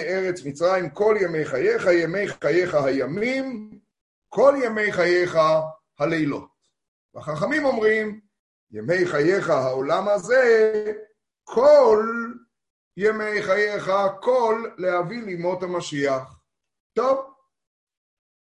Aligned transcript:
מארץ 0.00 0.44
מצרים 0.44 0.90
כל 0.90 1.16
ימי 1.20 1.44
חייך, 1.44 1.86
ימי 1.86 2.28
חייך 2.28 2.74
הימים, 2.74 3.70
כל 4.28 4.54
ימי 4.64 4.92
חייך 4.92 5.38
הלילות. 5.98 6.50
והחכמים 7.14 7.64
אומרים, 7.64 8.20
ימי 8.70 9.06
חייך 9.06 9.50
העולם 9.50 10.08
הזה, 10.08 10.92
כל 11.44 12.06
ימי 12.96 13.42
חייך, 13.42 13.90
כל 14.20 14.70
להביא 14.78 15.22
לימות 15.22 15.62
המשיח. 15.62 16.40
טוב, 16.92 17.34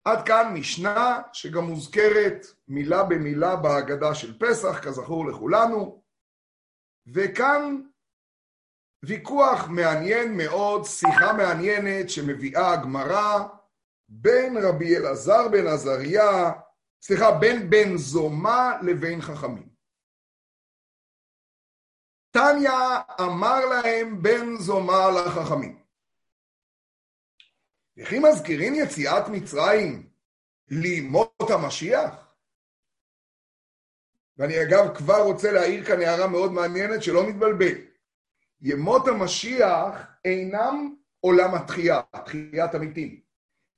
עד 0.04 0.26
כאן 0.26 0.54
משנה 0.54 1.22
שגם 1.32 1.64
מוזכרת 1.64 2.46
מילה 2.68 3.02
במילה 3.02 3.56
בהגדה 3.56 4.14
של 4.14 4.38
פסח, 4.38 4.80
כזכור 4.84 5.26
לכולנו, 5.26 6.02
וכאן 7.06 7.82
ויכוח 9.02 9.68
מעניין 9.68 10.36
מאוד, 10.36 10.84
שיחה 10.84 11.32
מעניינת 11.32 12.10
שמביאה 12.10 12.72
הגמרא 12.72 13.38
בין 14.08 14.56
רבי 14.62 14.96
אלעזר 14.96 15.48
בן 15.48 15.66
עזריה, 15.66 16.52
סליחה, 17.02 17.38
בין 17.40 17.70
בן 17.70 17.96
זומה 17.96 18.78
לבין 18.82 19.20
חכמים. 19.20 19.68
תניא 22.30 22.70
אמר 23.20 23.66
להם 23.66 24.22
בן 24.22 24.56
זומה 24.56 25.10
לחכמים. 25.10 25.82
וכי 27.96 28.18
מזכירים 28.18 28.74
יציאת 28.74 29.28
מצרים 29.32 30.10
לימות 30.68 31.50
המשיח? 31.50 32.34
ואני 34.36 34.54
אגב 34.62 34.96
כבר 34.98 35.22
רוצה 35.22 35.52
להעיר 35.52 35.84
כאן 35.84 36.00
הערה 36.00 36.26
מאוד 36.26 36.52
מעניינת 36.52 37.02
שלא 37.02 37.28
נתבלבל. 37.28 37.89
ימות 38.62 39.08
המשיח 39.08 40.06
אינם 40.24 40.94
עולם 41.20 41.54
התחייה, 41.54 42.00
תחיית 42.24 42.74
המתים. 42.74 43.20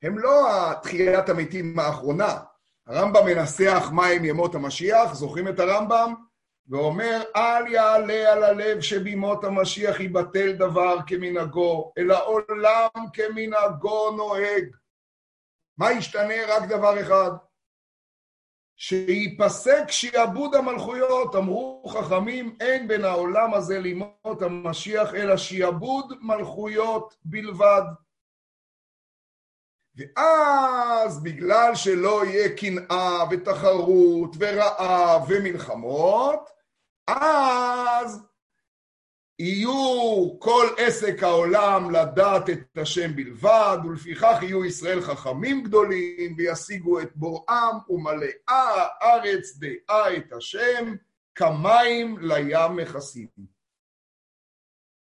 הם 0.02 0.18
לא 0.18 0.70
התחיית 0.70 1.28
המתים 1.28 1.78
האחרונה. 1.78 2.38
הרמב"ם 2.86 3.26
מנסח 3.26 3.90
מהם 3.92 4.24
ימות 4.24 4.54
המשיח, 4.54 5.14
זוכרים 5.14 5.48
את 5.48 5.60
הרמב"ם? 5.60 6.14
ואומר, 6.68 7.22
אל 7.36 7.66
יעלה 7.66 8.32
על 8.32 8.44
הלב 8.44 8.80
שבימות 8.80 9.44
המשיח 9.44 10.00
יבטל 10.00 10.52
דבר 10.52 10.96
כמנהגו, 11.06 11.92
אלא 11.98 12.26
עולם 12.26 13.06
כמנהגו 13.12 14.10
נוהג. 14.10 14.64
מה 15.78 15.92
ישתנה? 15.92 16.34
רק 16.48 16.68
דבר 16.68 17.00
אחד, 17.00 17.30
שייפסק 18.82 19.90
שיעבוד 19.90 20.54
המלכויות. 20.54 21.36
אמרו 21.36 21.84
חכמים, 21.88 22.56
אין 22.60 22.88
בין 22.88 23.04
העולם 23.04 23.54
הזה 23.54 23.78
לימות 23.78 24.42
המשיח, 24.42 25.14
אלא 25.14 25.36
שיעבוד 25.36 26.12
מלכויות 26.20 27.16
בלבד. 27.24 27.82
ואז 29.96 31.22
בגלל 31.22 31.74
שלא 31.74 32.24
יהיה 32.26 32.56
קנאה 32.56 33.24
ותחרות 33.30 34.36
ורעב 34.38 35.22
ומלחמות, 35.28 36.50
אז 37.06 38.22
יהיו 39.42 40.38
כל 40.38 40.66
עסק 40.76 41.22
העולם 41.22 41.90
לדעת 41.90 42.50
את 42.50 42.78
השם 42.78 43.16
בלבד, 43.16 43.78
ולפיכך 43.84 44.38
יהיו 44.42 44.64
ישראל 44.64 45.00
חכמים 45.00 45.62
גדולים, 45.62 46.34
וישיגו 46.36 47.00
את 47.00 47.16
בוראם, 47.16 47.78
ומלאה 47.88 48.86
הארץ 49.00 49.56
דעה 49.56 50.16
את 50.16 50.32
השם, 50.32 50.94
כמים 51.34 52.18
לים 52.20 52.76
מכסים. 52.76 53.28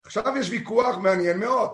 עכשיו 0.05 0.37
יש 0.39 0.49
ויכוח 0.49 0.97
מעניין 0.97 1.39
מאוד. 1.39 1.71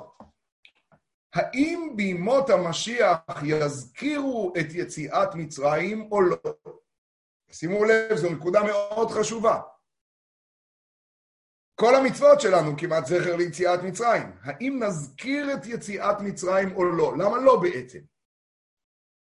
האם 1.34 1.90
בימות 1.96 2.50
המשיח 2.50 3.18
יזכירו 3.44 4.54
את 4.60 4.66
יציאת 4.74 5.36
מצרים 5.36 6.10
או 6.12 6.22
לא? 6.22 6.38
שימו 7.52 7.86
לב, 7.86 8.16
זו 8.16 8.30
נקודה 8.30 8.64
מאוד 8.64 9.12
חשובה. 9.12 9.62
כל 11.80 11.96
המצוות 11.96 12.42
שלנו 12.42 12.78
כמעט 12.78 13.06
זכר 13.06 13.36
ליציאת 13.36 13.84
מצרים. 13.84 14.32
האם 14.42 14.84
נזכיר 14.84 15.54
את 15.54 15.66
יציאת 15.66 16.22
מצרים 16.22 16.76
או 16.76 16.86
לא? 16.86 17.14
למה 17.18 17.38
לא 17.38 17.60
בעצם? 17.62 18.00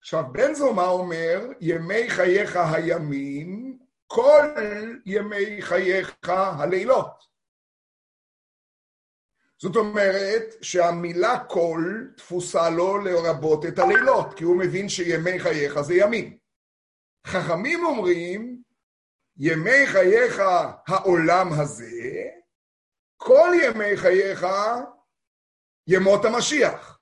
עכשיו, 0.00 0.25
בן 0.32 0.54
זומא 0.54 0.87
אומר, 0.87 1.41
ימי 1.60 2.10
חייך 2.10 2.59
הימים, 2.72 3.78
כל 4.06 4.47
ימי 5.06 5.62
חייך 5.62 6.16
הלילות. 6.28 7.25
זאת 9.59 9.77
אומרת 9.77 10.54
שהמילה 10.62 11.44
כל 11.48 12.04
תפוסה 12.16 12.71
לו 12.71 12.98
לרבות 12.98 13.66
את 13.66 13.78
הלילות, 13.78 14.34
כי 14.34 14.44
הוא 14.44 14.56
מבין 14.59 14.88
שימי 14.88 15.41
חייך 15.41 15.81
זה 15.81 15.94
ימים. 15.94 16.38
חכמים 17.27 17.84
אומרים, 17.84 18.62
ימי 19.37 19.87
חייך 19.87 20.43
העולם 20.87 21.48
הזה, 21.53 21.97
כל 23.28 23.50
ימי 23.62 23.97
חייך 23.97 24.47
ימות 25.87 26.25
המשיח. 26.25 26.99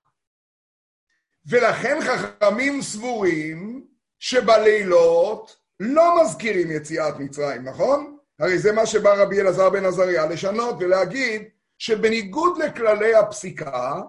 ולכן 1.47 1.99
חכמים 2.01 2.83
סבורים 2.83 3.87
שבלילות 4.19 5.57
לא 5.81 6.23
מזכירים 6.23 6.71
יציאת 6.71 7.15
מצרים, 7.19 7.65
נכון? 7.65 8.19
הרי 8.39 8.59
זה 8.59 8.73
מה 8.73 8.87
שבא 8.87 9.15
רבי 9.15 9.41
אלעזר 9.41 9.71
בן 9.71 9.85
עזריה 9.85 10.27
לשנות 10.27 10.77
ולהגיד 10.81 11.43
שבניגוד 11.79 12.59
לכללי 12.59 13.15
הפסיקה, 13.15 14.01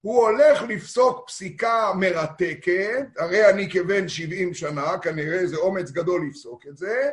הוא 0.00 0.22
הולך 0.22 0.62
לפסוק 0.62 1.26
פסיקה 1.26 1.92
מרתקת, 2.00 3.06
הרי 3.18 3.50
אני 3.50 3.70
כבן 3.70 4.08
70 4.08 4.54
שנה, 4.54 4.98
כנראה 4.98 5.46
זה 5.46 5.56
אומץ 5.56 5.90
גדול 5.90 6.26
לפסוק 6.28 6.66
את 6.66 6.76
זה, 6.76 7.10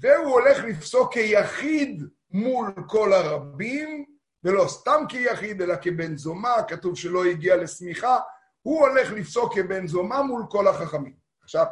והוא 0.00 0.32
הולך 0.32 0.64
לפסוק 0.64 1.12
כיחיד 1.12 2.04
מול 2.32 2.72
כל 2.86 3.12
הרבים, 3.12 4.04
ולא 4.44 4.64
סתם 4.68 5.04
כיחיד, 5.08 5.62
אלא 5.62 5.74
כבן 5.82 6.16
זומה, 6.16 6.62
כתוב 6.68 6.96
שלא 6.96 7.24
הגיע 7.24 7.56
לשמיכה, 7.56 8.18
הוא 8.62 8.80
הולך 8.80 9.12
לפסוק 9.12 9.54
כבן 9.54 9.86
זומה 9.86 10.22
מול 10.22 10.42
כל 10.48 10.68
החכמים. 10.68 11.14
עכשיו, 11.42 11.66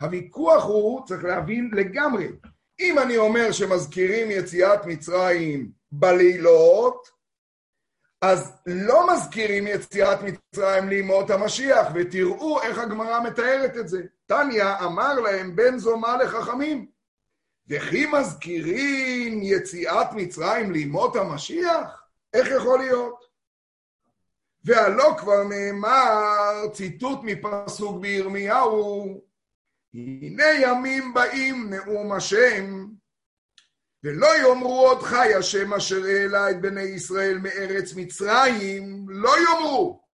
הוויכוח 0.00 0.64
הוא, 0.64 1.06
צריך 1.06 1.24
להבין 1.24 1.70
לגמרי, 1.72 2.28
אם 2.80 2.98
אני 2.98 3.16
אומר 3.16 3.52
שמזכירים 3.52 4.30
יציאת 4.30 4.86
מצרים 4.86 5.70
בלילות, 5.92 7.08
אז 8.22 8.52
לא 8.66 9.12
מזכירים 9.12 9.66
יציאת 9.66 10.18
מצרים 10.22 10.88
לימות 10.88 11.30
המשיח, 11.30 11.86
ותראו 11.94 12.62
איך 12.62 12.78
הגמרא 12.78 13.20
מתארת 13.20 13.76
את 13.76 13.88
זה. 13.88 14.02
תניא 14.26 14.64
אמר 14.84 15.20
להם 15.20 15.56
בן 15.56 15.78
זומה 15.78 16.16
לחכמים, 16.16 16.86
וכי 17.70 18.06
מזכירים 18.06 19.40
יציאת 19.42 20.06
מצרים 20.12 20.70
לימות 20.70 21.16
המשיח? 21.16 22.02
איך 22.34 22.48
יכול 22.56 22.78
להיות? 22.78 23.30
והלא 24.64 25.14
כבר 25.18 25.42
נאמר, 25.42 26.68
ציטוט 26.72 27.18
מפסוק 27.22 28.00
בירמיהו, 28.00 29.20
הנה 29.94 30.44
ימים 30.60 31.14
באים 31.14 31.70
נאום 31.70 32.12
השם, 32.12 32.86
ולא 34.04 34.28
יאמרו 34.38 34.86
עוד 34.86 35.02
חי 35.02 35.34
השם 35.34 35.74
אשר 35.74 36.04
העלה 36.04 36.50
את 36.50 36.60
בני 36.60 36.82
ישראל 36.82 37.38
מארץ 37.38 37.94
מצרים, 37.96 39.06
לא 39.08 39.30
יאמרו. 39.38 40.09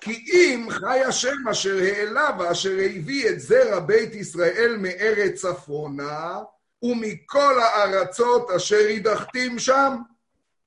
כי 0.00 0.24
אם 0.32 0.66
חי 0.70 1.00
השם 1.00 1.48
אשר 1.50 1.78
העלה 1.78 2.30
ואשר 2.38 2.76
הביא 2.84 3.28
את 3.28 3.40
זרע 3.40 3.80
בית 3.80 4.14
ישראל 4.14 4.76
מארץ 4.78 5.40
צפונה, 5.40 6.38
ומכל 6.82 7.60
הארצות 7.60 8.50
אשר 8.50 8.88
הדחתים 8.96 9.58
שם. 9.58 9.96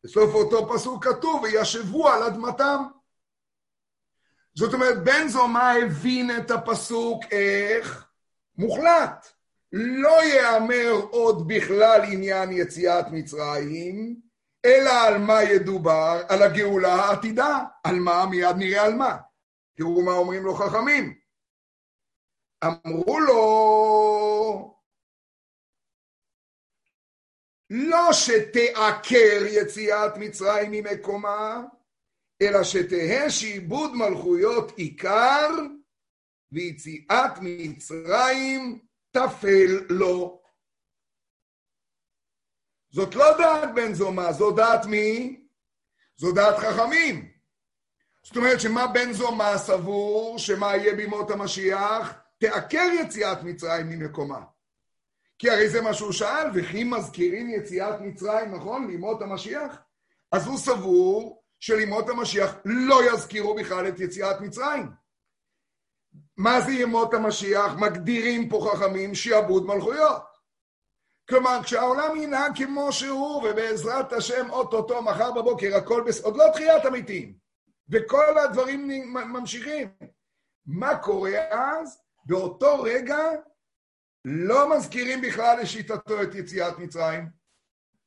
בסוף 0.03 0.33
אותו 0.33 0.73
פסוק 0.73 1.07
כתוב, 1.07 1.43
וישבו 1.43 2.09
על 2.09 2.23
אדמתם. 2.23 2.83
זאת 4.55 4.73
אומרת, 4.73 5.03
בן 5.03 5.27
זומא 5.27 5.73
הבין 5.83 6.37
את 6.37 6.51
הפסוק 6.51 7.23
איך? 7.31 8.05
מוחלט. 8.57 9.27
לא 9.73 10.23
ייאמר 10.23 10.91
עוד 11.09 11.47
בכלל 11.47 12.01
עניין 12.11 12.51
יציאת 12.51 13.05
מצרים, 13.11 14.15
אלא 14.65 14.91
על 15.07 15.17
מה 15.17 15.43
ידובר? 15.43 16.21
על 16.29 16.41
הגאולה 16.41 16.93
העתידה. 16.93 17.59
על 17.83 17.95
מה? 17.95 18.25
מיד 18.29 18.55
נראה 18.57 18.85
על 18.85 18.93
מה. 18.93 19.17
תראו 19.77 20.05
מה 20.05 20.11
אומרים 20.11 20.43
לו 20.43 20.55
חכמים. 20.55 21.21
אמרו 22.63 23.19
לו, 23.19 24.81
לא 27.69 28.13
שתעקר 28.13 29.45
יציאת 29.45 30.17
מצרים 30.17 30.71
ממקומה, 30.71 31.63
אלא 32.41 32.63
שתהא 32.63 33.29
שעיבוד 33.29 33.91
מלכויות 33.95 34.71
עיקר, 34.77 35.49
ויציאת 36.51 37.31
מצרים 37.41 38.79
תפל 39.11 39.85
לו. 39.89 40.40
זאת 42.91 43.15
לא 43.15 43.37
דעת 43.37 43.69
בן 43.75 43.93
זומא, 43.93 44.31
זו 44.31 44.51
דעת 44.51 44.85
מי? 44.85 45.41
זו 46.17 46.31
דעת 46.31 46.57
חכמים. 46.57 47.31
זאת 48.23 48.37
אומרת 48.37 48.61
שמה 48.61 48.87
בן 48.87 49.13
זומא 49.13 49.57
סבור, 49.57 50.39
שמה 50.39 50.75
יהיה 50.75 50.95
בימות 50.95 51.31
המשיח? 51.31 52.13
תעקר 52.37 52.87
יציאת 52.99 53.43
מצרים 53.43 53.89
ממקומה. 53.89 54.41
כי 55.39 55.49
הרי 55.49 55.69
זה 55.69 55.81
מה 55.81 55.93
שהוא 55.93 56.11
שאל, 56.11 56.47
וכי 56.53 56.83
מזכירים 56.83 57.49
יציאת 57.49 58.01
מצרים, 58.01 58.55
נכון? 58.55 58.87
לימות 58.87 59.21
המשיח? 59.21 59.77
אז 60.31 60.47
הוא 60.47 60.57
סבור 60.57 61.43
שלימות 61.59 62.09
המשיח 62.09 62.55
לא 62.65 63.13
יזכירו 63.13 63.55
בכלל 63.55 63.87
את 63.87 63.99
יציאת 63.99 64.41
מצרים. 64.41 64.91
מה 66.37 66.61
זה 66.61 66.71
ימות 66.71 67.13
המשיח? 67.13 67.73
מגדירים 67.73 68.49
פה 68.49 68.69
חכמים 68.71 69.15
שיעבוד 69.15 69.65
מלכויות. 69.65 70.30
כלומר, 71.31 71.59
כשהעולם 71.63 72.15
ינהג 72.15 72.63
כמו 72.65 72.91
שהוא, 72.91 73.49
ובעזרת 73.49 74.13
השם 74.13 74.49
אוטוטו, 74.49 75.01
מחר 75.01 75.31
בבוקר, 75.31 75.75
הכל 75.75 76.03
בסדר, 76.07 76.25
עוד 76.25 76.37
לא 76.37 76.43
תחיית 76.53 76.85
המתים, 76.85 77.33
וכל 77.89 78.37
הדברים 78.37 78.87
ממשיכים. 79.13 79.87
מה 80.65 80.97
קורה 80.97 81.39
אז? 81.49 82.01
באותו 82.25 82.81
רגע 82.81 83.17
לא 84.25 84.77
מזכירים 84.77 85.21
בכלל 85.21 85.59
לשיטתו 85.61 86.21
את 86.21 86.35
יציאת 86.35 86.79
מצרים. 86.79 87.29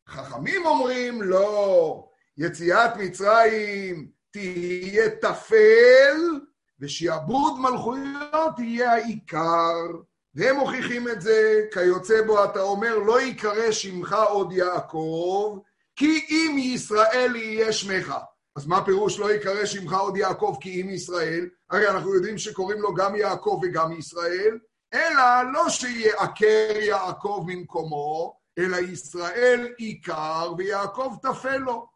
חכמים 0.08 0.66
אומרים, 0.66 1.22
לא, 1.22 2.08
יציאת 2.36 2.96
מצרים 2.96 4.08
תהיה 4.30 5.10
טפל, 5.10 6.40
ושעבוד 6.80 7.60
מלכויות 7.60 8.58
יהיה 8.58 8.92
העיקר. 8.92 9.86
והם 10.34 10.56
מוכיחים 10.56 11.08
את 11.08 11.20
זה, 11.20 11.60
כיוצא 11.72 12.22
בו 12.26 12.44
אתה 12.44 12.60
אומר, 12.60 12.98
לא 12.98 13.20
ייקרא 13.20 13.70
שמך 13.70 14.16
עוד 14.28 14.52
יעקב, 14.52 15.58
כי 15.96 16.26
אם 16.30 16.56
ישראל 16.58 17.32
יהיה 17.36 17.72
שמך. 17.72 18.14
אז 18.56 18.66
מה 18.66 18.84
פירוש 18.84 19.18
לא 19.18 19.32
ייקרא 19.32 19.66
שמך 19.66 19.92
עוד 19.92 20.16
יעקב 20.16 20.56
כי 20.60 20.82
אם 20.82 20.90
ישראל? 20.90 21.48
הרי 21.70 21.88
אנחנו 21.88 22.14
יודעים 22.14 22.38
שקוראים 22.38 22.80
לו 22.80 22.94
גם 22.94 23.16
יעקב 23.16 23.60
וגם 23.62 23.92
ישראל, 23.92 24.58
אלא 24.94 25.52
לא 25.52 25.68
שיעקר 25.68 26.76
יעקב 26.80 27.44
ממקומו, 27.46 28.38
אלא 28.58 28.76
ישראל 28.76 29.68
עיקר 29.78 30.52
ויעקב 30.58 31.16
תפל 31.22 31.56
לו. 31.56 31.86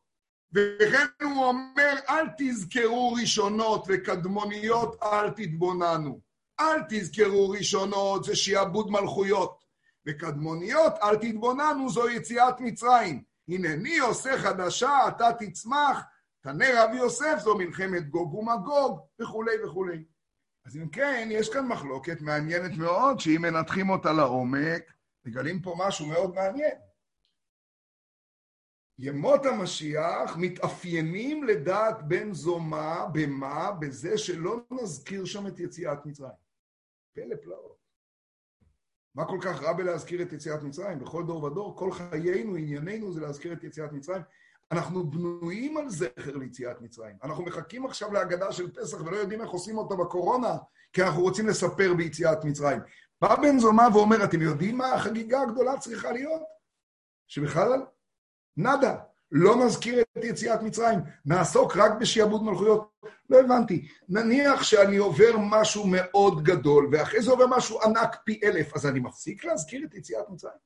וכן 0.53 1.07
הוא 1.23 1.45
אומר, 1.45 1.95
אל 2.09 2.27
תזכרו 2.39 3.13
ראשונות 3.21 3.85
וקדמוניות, 3.89 4.97
אל 5.03 5.31
תתבוננו. 5.31 6.28
אל 6.61 6.83
תזכרו 6.89 7.51
ראשונות, 7.51 8.25
זה 8.25 8.37
שיעבוד 8.37 8.91
מלכויות. 8.91 9.65
וקדמוניות, 10.09 10.93
אל 11.03 11.17
תתבוננו, 11.17 11.91
זו 11.91 12.09
יציאת 12.09 12.61
מצרים. 12.61 13.23
הנני 13.49 13.99
עושה 13.99 14.39
חדשה, 14.39 15.09
אתה 15.09 15.29
תצמח, 15.39 16.03
תנה 16.41 16.65
רב 16.75 16.91
יוסף, 16.95 17.39
זו 17.39 17.59
מלחמת 17.59 18.09
גוג 18.09 18.35
ומגוג, 18.35 19.01
וכולי 19.21 19.65
וכולי. 19.65 20.05
אז 20.67 20.77
אם 20.77 20.89
כן, 20.89 21.29
יש 21.31 21.53
כאן 21.53 21.67
מחלוקת 21.67 22.21
מעניינת 22.21 22.79
מאוד, 22.79 23.21
שאם 23.21 23.43
מנתחים 23.43 23.91
אותה 23.91 24.13
לעומק, 24.13 24.93
מגלים 25.25 25.63
פה 25.63 25.75
משהו 25.79 26.07
מאוד 26.07 26.35
מעניין. 26.35 26.75
ימות 28.99 29.47
המשיח 29.47 30.37
מתאפיינים 30.37 31.45
לדעת 31.45 32.03
בן 32.03 32.33
זומא, 32.33 33.05
במה? 33.13 33.71
בזה 33.71 34.19
שלא 34.19 34.61
נזכיר 34.71 35.25
שם 35.25 35.47
את 35.47 35.61
יציאת 35.61 36.07
מצרים. 36.07 36.48
פלא 37.19 37.37
פלאות. 37.43 37.79
מה 39.15 39.25
כל 39.25 39.39
כך 39.43 39.63
רע 39.63 39.73
בלהזכיר 39.73 40.23
את 40.23 40.33
יציאת 40.33 40.63
מצרים? 40.63 40.99
בכל 40.99 41.27
דור 41.27 41.45
ודור, 41.45 41.77
כל 41.77 41.93
חיינו, 41.93 42.55
ענייננו 42.55 43.13
זה 43.13 43.21
להזכיר 43.21 43.53
את 43.53 43.65
יציאת 43.65 43.93
מצרים. 43.93 44.23
אנחנו 44.73 45.11
בנויים 45.11 45.77
על 45.77 45.89
זכר 45.89 46.37
ליציאת 46.37 46.81
מצרים. 46.81 47.17
אנחנו 47.23 47.45
מחכים 47.45 47.87
עכשיו 47.87 48.13
להגדה 48.13 48.53
של 48.53 48.71
פסח 48.71 49.01
ולא 49.01 49.17
יודעים 49.17 49.41
איך 49.41 49.51
עושים 49.51 49.79
אותה 49.79 49.95
בקורונה, 49.95 50.57
כי 50.93 51.03
אנחנו 51.03 51.23
רוצים 51.23 51.49
לספר 51.49 51.95
ביציאת 51.95 52.45
מצרים. 52.45 52.81
בא 53.21 53.37
בן 53.37 53.59
זומא 53.59 53.89
ואומר, 53.93 54.25
אתם 54.25 54.43
יודעים 54.43 54.79
מה 54.79 54.93
החגיגה 54.93 55.43
הגדולה 55.43 55.79
צריכה 55.79 56.13
להיות? 56.13 56.43
שבכלל, 57.27 57.87
נאדה. 58.57 58.97
לא 59.33 59.67
נזכיר 59.67 60.01
את 60.01 60.25
יציאת 60.25 60.63
מצרים, 60.63 60.99
נעסוק 61.25 61.77
רק 61.77 61.93
בשעבוד 62.01 62.43
מלכויות. 62.43 62.93
לא 63.31 63.41
הבנתי. 63.41 63.89
נניח 64.09 64.63
שאני 64.63 64.97
עובר 64.97 65.37
משהו 65.51 65.87
מאוד 65.87 66.45
גדול, 66.45 66.89
ואחרי 66.93 67.23
זה 67.23 67.31
עובר 67.31 67.47
משהו 67.47 67.83
ענק 67.83 68.17
פי 68.25 68.41
אלף, 68.45 68.77
אז 68.77 68.87
אני 68.87 69.01
מפסיק 69.01 69.45
להזכיר 69.45 69.85
את 69.85 69.95
יציאת 69.95 70.29
מצרים? 70.29 70.59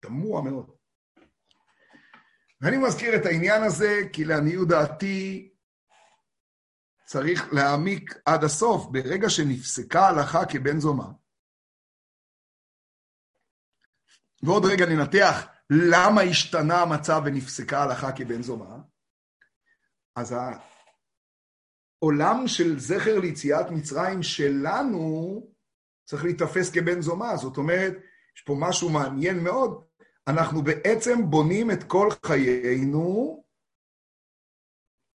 תמוה 0.00 0.42
מאוד. 0.42 0.70
ואני 2.60 2.76
מזכיר 2.76 3.16
את 3.16 3.26
העניין 3.26 3.62
הזה, 3.62 4.00
כי 4.12 4.24
לעניות 4.24 4.68
דעתי 4.68 5.50
צריך 7.04 7.52
להעמיק 7.52 8.14
עד 8.24 8.44
הסוף. 8.44 8.86
ברגע 8.86 9.30
שנפסקה 9.30 10.06
הלכה 10.06 10.44
כבן 10.46 10.80
זומא, 10.80 11.06
ועוד 14.42 14.64
רגע 14.64 14.86
ננתח 14.86 15.46
למה 15.70 16.20
השתנה 16.20 16.82
המצב 16.82 17.22
ונפסקה 17.24 17.78
ההלכה 17.78 18.12
כבן 18.12 18.42
זומא? 18.42 18.76
אז 20.16 20.34
העולם 22.02 22.48
של 22.48 22.78
זכר 22.78 23.18
ליציאת 23.18 23.70
מצרים 23.70 24.22
שלנו 24.22 25.42
צריך 26.04 26.24
להיתפס 26.24 26.70
כבן 26.70 27.00
זומא. 27.00 27.36
זאת 27.36 27.56
אומרת, 27.56 27.92
יש 28.36 28.42
פה 28.42 28.56
משהו 28.58 28.90
מעניין 28.90 29.44
מאוד. 29.44 29.84
אנחנו 30.28 30.62
בעצם 30.62 31.30
בונים 31.30 31.70
את 31.70 31.84
כל 31.84 32.08
חיינו 32.26 33.44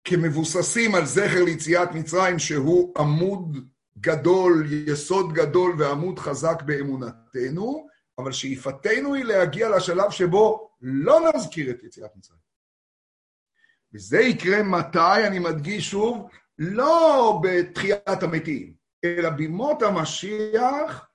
כמבוססים 0.03 0.95
על 0.95 1.05
זכר 1.05 1.43
ליציאת 1.45 1.89
מצרים, 1.91 2.39
שהוא 2.39 2.93
עמוד 2.97 3.57
גדול, 3.97 4.67
יסוד 4.87 5.33
גדול 5.33 5.75
ועמוד 5.79 6.19
חזק 6.19 6.61
באמונתנו, 6.65 7.87
אבל 8.17 8.31
שאיפתנו 8.31 9.13
היא 9.13 9.23
להגיע 9.23 9.69
לשלב 9.77 10.11
שבו 10.11 10.71
לא 10.81 11.19
נזכיר 11.35 11.71
את 11.71 11.83
יציאת 11.83 12.15
מצרים. 12.15 12.39
וזה 13.93 14.19
יקרה 14.19 14.63
מתי, 14.63 15.27
אני 15.27 15.39
מדגיש 15.39 15.91
שוב, 15.91 16.29
לא 16.57 17.41
בתחיית 17.43 18.23
המתים, 18.23 18.73
אלא 19.05 19.29
בימות 19.29 19.81
המשיח, 19.81 21.09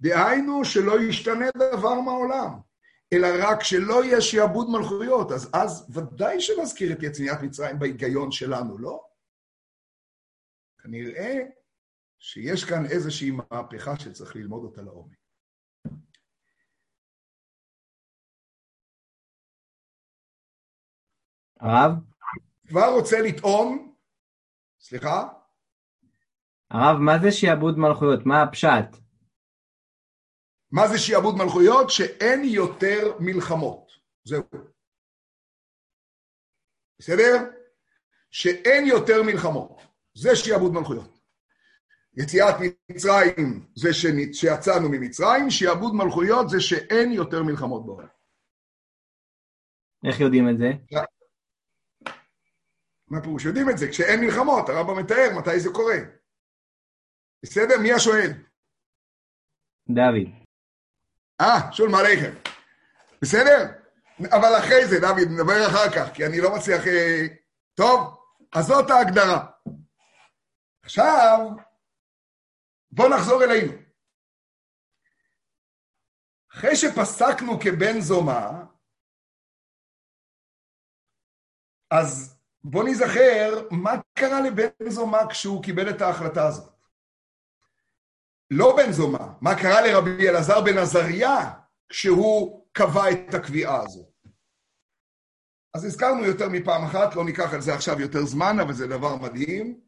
דהיינו 0.00 0.64
שלא 0.64 1.00
ישתנה 1.00 1.46
דבר 1.56 2.00
מהעולם, 2.00 2.50
אלא 3.12 3.28
רק 3.40 3.62
שלא 3.62 4.04
יהיה 4.04 4.20
שיעבוד 4.20 4.66
מלכויות, 4.70 5.32
אז 5.32 5.50
אז 5.52 5.90
ודאי 5.94 6.40
שנזכיר 6.40 6.92
את 6.92 7.02
יציאת 7.02 7.42
מצרים 7.42 7.78
בהיגיון 7.78 8.32
שלנו, 8.32 8.78
לא? 8.78 9.04
כנראה 10.82 11.38
שיש 12.18 12.64
כאן 12.64 12.86
איזושהי 12.86 13.30
מהפכה 13.30 13.98
שצריך 13.98 14.36
ללמוד 14.36 14.64
אותה 14.64 14.82
לעומק. 14.82 15.21
הרב? 21.62 21.92
כבר 22.68 22.88
רוצה 22.94 23.16
לטעון, 23.20 23.94
סליחה? 24.80 25.28
הרב, 26.70 26.98
מה 27.00 27.12
זה 27.22 27.32
שיעבוד 27.32 27.78
מלכויות? 27.78 28.26
מה 28.26 28.42
הפשט? 28.42 28.96
מה 30.72 30.88
זה 30.88 30.98
שיעבוד 30.98 31.34
מלכויות? 31.34 31.90
שאין 31.90 32.44
יותר 32.44 33.16
מלחמות. 33.20 33.92
זהו. 34.24 34.42
בסדר? 36.98 37.50
שאין 38.30 38.86
יותר 38.86 39.22
מלחמות. 39.22 39.82
זה 40.14 40.36
שיעבוד 40.36 40.72
מלכויות. 40.72 41.18
יציאת 42.16 42.54
מצרים 42.90 43.66
זה 43.74 43.88
שיצאנו 44.32 44.88
ממצרים, 44.88 45.50
שיעבוד 45.50 45.94
מלכויות 45.94 46.48
זה 46.48 46.60
שאין 46.60 47.12
יותר 47.12 47.42
מלחמות 47.42 47.86
בעולם. 47.86 48.08
איך 50.04 50.20
יודעים 50.20 50.48
את 50.48 50.58
זה? 50.58 50.96
מה 53.12 53.22
פירוש? 53.22 53.44
יודעים 53.44 53.70
את 53.70 53.78
זה, 53.78 53.86
כשאין 53.90 54.20
מלחמות, 54.20 54.68
הרמב"ם 54.68 54.98
מתאר 54.98 55.38
מתי 55.38 55.60
זה 55.60 55.68
קורה. 55.74 55.98
בסדר? 57.42 57.74
מי 57.82 57.92
השואל? 57.92 58.30
דוד. 59.88 60.28
אה, 61.40 61.72
שולם 61.72 61.94
עליכם. 61.94 62.34
בסדר? 63.22 63.58
אבל 64.18 64.58
אחרי 64.58 64.86
זה, 64.86 64.96
דוד, 65.00 65.28
נדבר 65.30 65.66
אחר 65.68 65.86
כך, 65.94 66.14
כי 66.14 66.26
אני 66.26 66.40
לא 66.40 66.56
מצליח... 66.56 66.86
אה, 66.86 67.26
טוב, 67.74 67.98
אז 68.54 68.64
זאת 68.64 68.90
ההגדרה. 68.90 69.50
עכשיו, 70.82 71.38
בואו 72.92 73.08
נחזור 73.08 73.44
אלינו. 73.44 73.72
אחרי 76.52 76.76
שפסקנו 76.76 77.60
כבן 77.60 78.00
זומא, 78.00 78.50
אז 81.90 82.31
בוא 82.64 82.84
נזכר 82.84 83.68
מה 83.70 83.92
קרה 84.14 84.40
לבן 84.40 84.90
זומא 84.90 85.28
כשהוא 85.30 85.62
קיבל 85.62 85.90
את 85.90 86.00
ההחלטה 86.00 86.46
הזאת. 86.46 86.72
לא 88.50 88.76
בן 88.76 88.92
זומא, 88.92 89.26
מה 89.40 89.50
קרה 89.54 89.80
לרבי 89.80 90.28
אלעזר 90.28 90.60
בן 90.60 90.78
עזריה 90.78 91.52
כשהוא 91.88 92.66
קבע 92.72 93.10
את 93.10 93.34
הקביעה 93.34 93.82
הזאת. 93.82 94.12
אז 95.74 95.84
הזכרנו 95.84 96.24
יותר 96.24 96.48
מפעם 96.48 96.84
אחת, 96.84 97.16
לא 97.16 97.24
ניקח 97.24 97.54
על 97.54 97.60
זה 97.60 97.74
עכשיו 97.74 98.00
יותר 98.00 98.24
זמן, 98.24 98.56
אבל 98.62 98.72
זה 98.72 98.86
דבר 98.86 99.16
מדהים. 99.16 99.80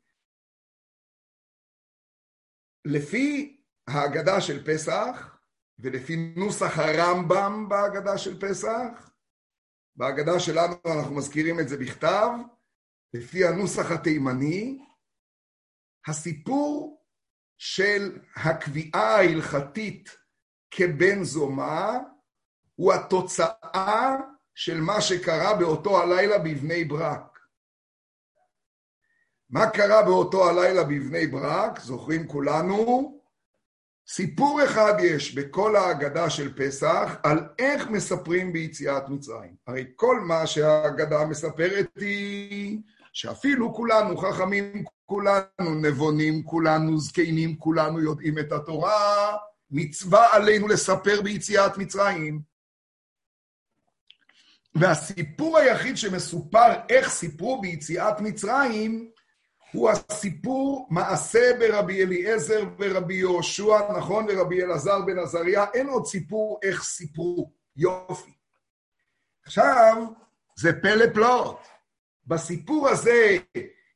לפי 2.85 3.57
ההגדה 3.89 4.41
של 4.41 4.65
פסח, 4.67 5.39
ולפי 5.79 6.35
נוסח 6.37 6.79
הרמב"ם 6.79 7.69
בהגדה 7.69 8.19
של 8.19 8.41
פסח, 8.41 9.11
בהגדה 9.97 10.41
שלנו 10.41 10.75
אנחנו 10.99 11.15
מזכירים 11.15 11.61
את 11.61 11.69
זה 11.69 11.77
בכתב, 11.77 12.29
לפי 13.15 13.47
הנוסח 13.47 13.91
התימני, 13.91 14.79
הסיפור 16.07 17.01
של 17.59 18.19
הקביעה 18.37 19.17
ההלכתית 19.17 20.17
כבן 20.71 21.25
זומה 21.25 21.99
הוא 22.75 22.93
התוצאה 22.93 24.17
של 24.55 24.81
מה 24.81 25.01
שקרה 25.01 25.55
באותו 25.55 26.03
הלילה 26.03 26.39
בבני 26.39 26.85
ברק. 26.85 27.39
מה 29.51 29.71
קרה 29.71 30.03
באותו 30.03 30.49
הלילה 30.51 30.85
בבני 30.85 31.27
ברק? 31.27 31.81
זוכרים 31.81 32.29
כולנו? 32.29 33.21
סיפור 34.09 34.65
אחד 34.65 34.95
יש 35.03 35.35
בכל 35.35 35.77
ההגדה 35.77 36.31
של 36.31 36.55
פסח 36.57 37.17
על 37.23 37.49
איך 37.59 37.89
מספרים 37.89 38.53
ביציאת 38.53 39.09
מצרים. 39.09 39.57
הרי 39.67 39.93
כל 39.97 40.21
מה 40.21 40.47
שההגדה 40.47 41.25
מספרת 41.25 41.87
היא 41.97 42.83
שאפילו 43.15 43.75
כולנו 43.75 44.17
חכמים, 44.17 44.85
כולנו 45.07 45.75
נבונים, 45.83 46.43
כולנו 46.43 46.99
זקנים, 46.99 47.57
כולנו 47.59 48.01
יודעים 48.01 48.39
את 48.39 48.53
התורה, 48.53 49.37
מצווה 49.71 50.35
עלינו 50.35 50.69
לספר 50.69 51.23
ביציאת 51.23 51.79
מצרים. 51.79 52.41
והסיפור 54.75 55.59
היחיד 55.59 55.97
שמסופר 55.97 56.73
איך 56.89 57.09
סיפרו 57.09 57.61
ביציאת 57.61 58.21
מצרים, 58.21 59.11
הוא 59.73 59.91
הסיפור 59.91 60.87
מעשה 60.91 61.51
ברבי 61.59 62.03
אליעזר 62.03 62.63
ורבי 62.79 63.15
יהושע, 63.15 63.93
נכון, 63.97 64.27
ורבי 64.29 64.63
אלעזר 64.63 65.01
בן 65.01 65.19
עזריה, 65.19 65.65
אין 65.75 65.89
עוד 65.89 66.07
סיפור 66.07 66.59
איך 66.63 66.83
סיפרו. 66.83 67.53
יופי. 67.77 68.33
עכשיו, 69.45 69.97
זה 70.57 70.73
פלא 70.83 71.07
פלאות. 71.15 71.74
בסיפור 72.27 72.89
הזה 72.89 73.37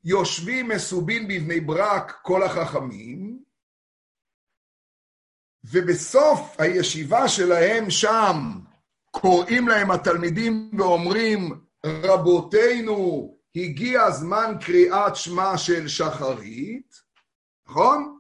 יושבים 0.05 0.69
מסובין 0.69 1.29
בבני 1.29 1.61
ברק 1.61 2.19
כל 2.23 2.43
החכמים, 2.43 3.43
ובסוף 5.65 6.57
הישיבה 6.59 7.29
שלהם 7.29 7.91
שם 7.91 8.37
קוראים 9.11 9.69
להם 9.69 9.91
התלמידים 9.91 10.71
ואומרים, 10.79 11.61
רבותינו, 11.85 13.35
הגיע 13.57 14.11
זמן 14.11 14.55
קריאת 14.61 15.17
שמע 15.17 15.59
של 15.59 15.89
שחרית, 15.89 16.95
נכון? 17.69 18.18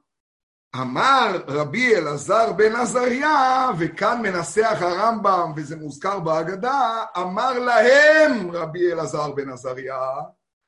אמר 0.76 1.42
רבי 1.46 1.96
אלעזר 1.96 2.52
בן 2.52 2.76
עזריה, 2.76 3.70
וכאן 3.78 4.22
מנסח 4.22 4.76
הרמב"ם, 4.80 5.52
וזה 5.56 5.76
מוזכר 5.76 6.20
בהגדה, 6.20 7.04
אמר 7.16 7.58
להם 7.58 8.50
רבי 8.50 8.92
אלעזר 8.92 9.32
בן 9.32 9.50
עזריה, 9.50 10.00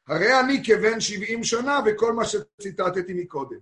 הרי 0.08 0.40
אני 0.40 0.62
כבן 0.64 1.00
שבעים 1.00 1.44
שנה 1.44 1.80
וכל 1.86 2.12
מה 2.12 2.22
שציטטתי 2.24 3.14
מקודם. 3.14 3.58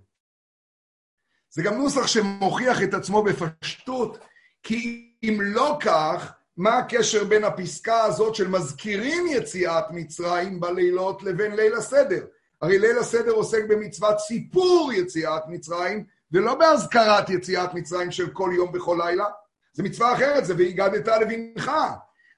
זה 1.50 1.62
גם 1.62 1.75
נוסח 1.75 2.07
שמוכיח 2.07 2.83
את 2.83 2.95
עצמו 2.95 3.23
בפשטות, 3.23 4.18
כי 4.62 5.12
אם 5.23 5.38
לא 5.40 5.78
כך, 5.80 6.33
מה 6.57 6.78
הקשר 6.78 7.25
בין 7.25 7.45
הפסקה 7.45 8.02
הזאת 8.02 8.35
של 8.35 8.49
מזכירים 8.49 9.26
יציאת 9.26 9.85
מצרים 9.90 10.61
בלילות 10.61 11.23
לבין 11.23 11.57
ליל 11.57 11.75
הסדר? 11.75 12.26
הרי 12.62 12.78
ליל 12.78 12.99
הסדר 12.99 13.30
עוסק 13.30 13.64
במצוות 13.68 14.18
סיפור 14.18 14.92
יציאת 14.92 15.42
מצרים, 15.49 16.04
ולא 16.33 16.55
בהזכרת 16.55 17.31
יציאת 17.31 17.75
מצרים 17.75 18.11
של 18.11 18.31
כל 18.31 18.51
יום 18.57 18.73
בכל 18.73 18.99
לילה. 19.05 19.27
זה 19.73 19.83
מצווה 19.83 20.15
אחרת, 20.15 20.45
זה 20.45 20.55
והגדת 20.59 21.09
לבנך. 21.09 21.71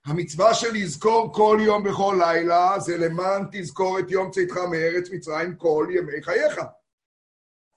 המצווה 0.06 0.54
של 0.54 0.72
לזכור 0.72 1.32
כל 1.32 1.58
יום 1.60 1.84
בכל 1.84 2.16
לילה, 2.18 2.78
זה 2.78 2.98
למען 2.98 3.44
תזכור 3.52 3.98
את 3.98 4.10
יום 4.10 4.30
צאתך 4.30 4.56
מארץ 4.56 5.10
מצרים 5.10 5.56
כל 5.56 5.86
ימי 5.90 6.22
חייך. 6.22 6.60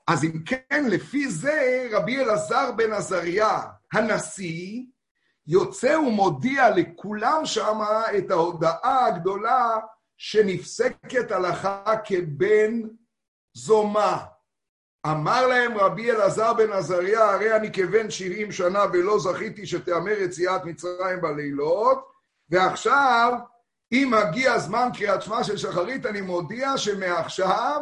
אז 0.07 0.23
אם 0.23 0.43
כן, 0.45 0.85
לפי 0.89 1.29
זה, 1.29 1.87
רבי 1.91 2.19
אלעזר 2.19 2.71
בן 2.71 2.93
עזריה, 2.93 3.61
הנשיא, 3.93 4.81
יוצא 5.47 5.97
ומודיע 6.07 6.69
לכולם 6.69 7.41
שם 7.45 7.79
את 8.17 8.31
ההודעה 8.31 9.05
הגדולה 9.05 9.77
שנפסקת 10.17 11.31
הלכה 11.31 11.95
כבן 12.05 12.81
זומה. 13.53 14.23
אמר 15.05 15.47
להם 15.47 15.77
רבי 15.77 16.11
אלעזר 16.11 16.53
בן 16.53 16.71
עזריה, 16.71 17.31
הרי 17.31 17.55
אני 17.55 17.71
כבן 17.73 18.11
שבעים 18.11 18.51
שנה 18.51 18.83
ולא 18.93 19.19
זכיתי 19.19 19.65
שתאמר 19.65 20.11
יציאת 20.11 20.65
מצרים 20.65 21.21
בלילות, 21.21 22.11
ועכשיו, 22.49 23.33
אם 23.91 24.13
מגיע 24.13 24.59
זמן 24.59 24.89
קריאת 24.93 25.21
שמע 25.21 25.43
של 25.43 25.57
שחרית, 25.57 26.05
אני 26.05 26.21
מודיע 26.21 26.77
שמעכשיו 26.77 27.81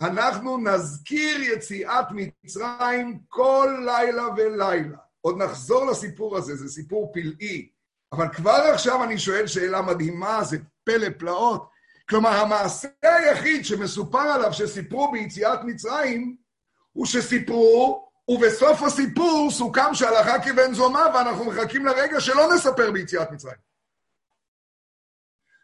אנחנו 0.00 0.58
נזכיר 0.58 1.40
יציאת 1.42 2.06
מצרים 2.10 3.18
כל 3.28 3.76
לילה 3.84 4.24
ולילה. 4.36 4.98
עוד 5.20 5.38
נחזור 5.38 5.86
לסיפור 5.86 6.36
הזה, 6.36 6.56
זה 6.56 6.68
סיפור 6.68 7.12
פלאי. 7.12 7.68
אבל 8.12 8.28
כבר 8.28 8.70
עכשיו 8.74 9.04
אני 9.04 9.18
שואל 9.18 9.46
שאלה 9.46 9.82
מדהימה, 9.82 10.44
זה 10.44 10.58
פלא 10.84 11.08
פלאות. 11.18 11.68
כלומר, 12.08 12.30
המעשה 12.30 12.88
היחיד 13.02 13.64
שמסופר 13.64 14.18
עליו 14.18 14.52
שסיפרו 14.52 15.12
ביציאת 15.12 15.60
מצרים, 15.64 16.36
הוא 16.92 17.06
שסיפרו, 17.06 18.08
ובסוף 18.28 18.82
הסיפור 18.82 19.50
סוכם 19.50 19.94
שהלכה 19.94 20.38
כבן 20.38 20.74
זומה, 20.74 21.06
ואנחנו 21.14 21.44
מחכים 21.44 21.86
לרגע 21.86 22.20
שלא 22.20 22.54
נספר 22.54 22.90
ביציאת 22.90 23.30
מצרים. 23.30 23.56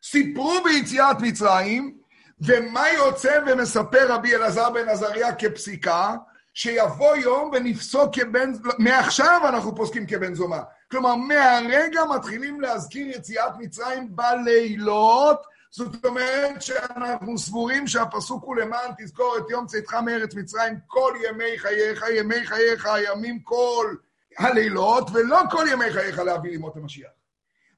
סיפרו 0.04 0.54
ביציאת 0.64 1.16
מצרים, 1.20 1.98
ומה 2.40 2.88
יוצא 2.88 3.38
ומספר 3.46 4.12
רבי 4.12 4.34
אלעזר 4.34 4.70
בן 4.70 4.88
עזריה 4.88 5.34
כפסיקה? 5.34 6.14
שיבוא 6.54 7.16
יום 7.16 7.50
ונפסוק 7.52 8.14
כבן, 8.14 8.52
מעכשיו 8.78 9.40
אנחנו 9.48 9.76
פוסקים 9.76 10.06
כבן 10.06 10.34
זומה. 10.34 10.62
כלומר, 10.90 11.14
מהרגע 11.14 12.04
מתחילים 12.16 12.60
להזכיר 12.60 13.08
יציאת 13.08 13.52
מצרים 13.58 14.16
בלילות, 14.16 15.53
זאת 15.76 16.04
אומרת 16.04 16.62
שאנחנו 16.62 17.38
סבורים 17.38 17.86
שהפסוק 17.86 18.44
הוא 18.44 18.56
למען 18.56 18.90
תזכור 18.98 19.38
את 19.38 19.50
יום 19.50 19.66
צאתך 19.66 19.94
מארץ 19.94 20.34
מצרים 20.34 20.74
כל 20.86 21.14
ימי 21.28 21.58
חייך, 21.58 22.04
ימי 22.16 22.46
חייך, 22.46 22.86
הימים 22.86 23.42
כל 23.42 23.94
הלילות, 24.38 25.08
ולא 25.12 25.40
כל 25.50 25.64
ימי 25.72 25.92
חייך 25.92 26.18
להביא 26.18 26.50
לימות 26.50 26.76
המשיח. 26.76 27.10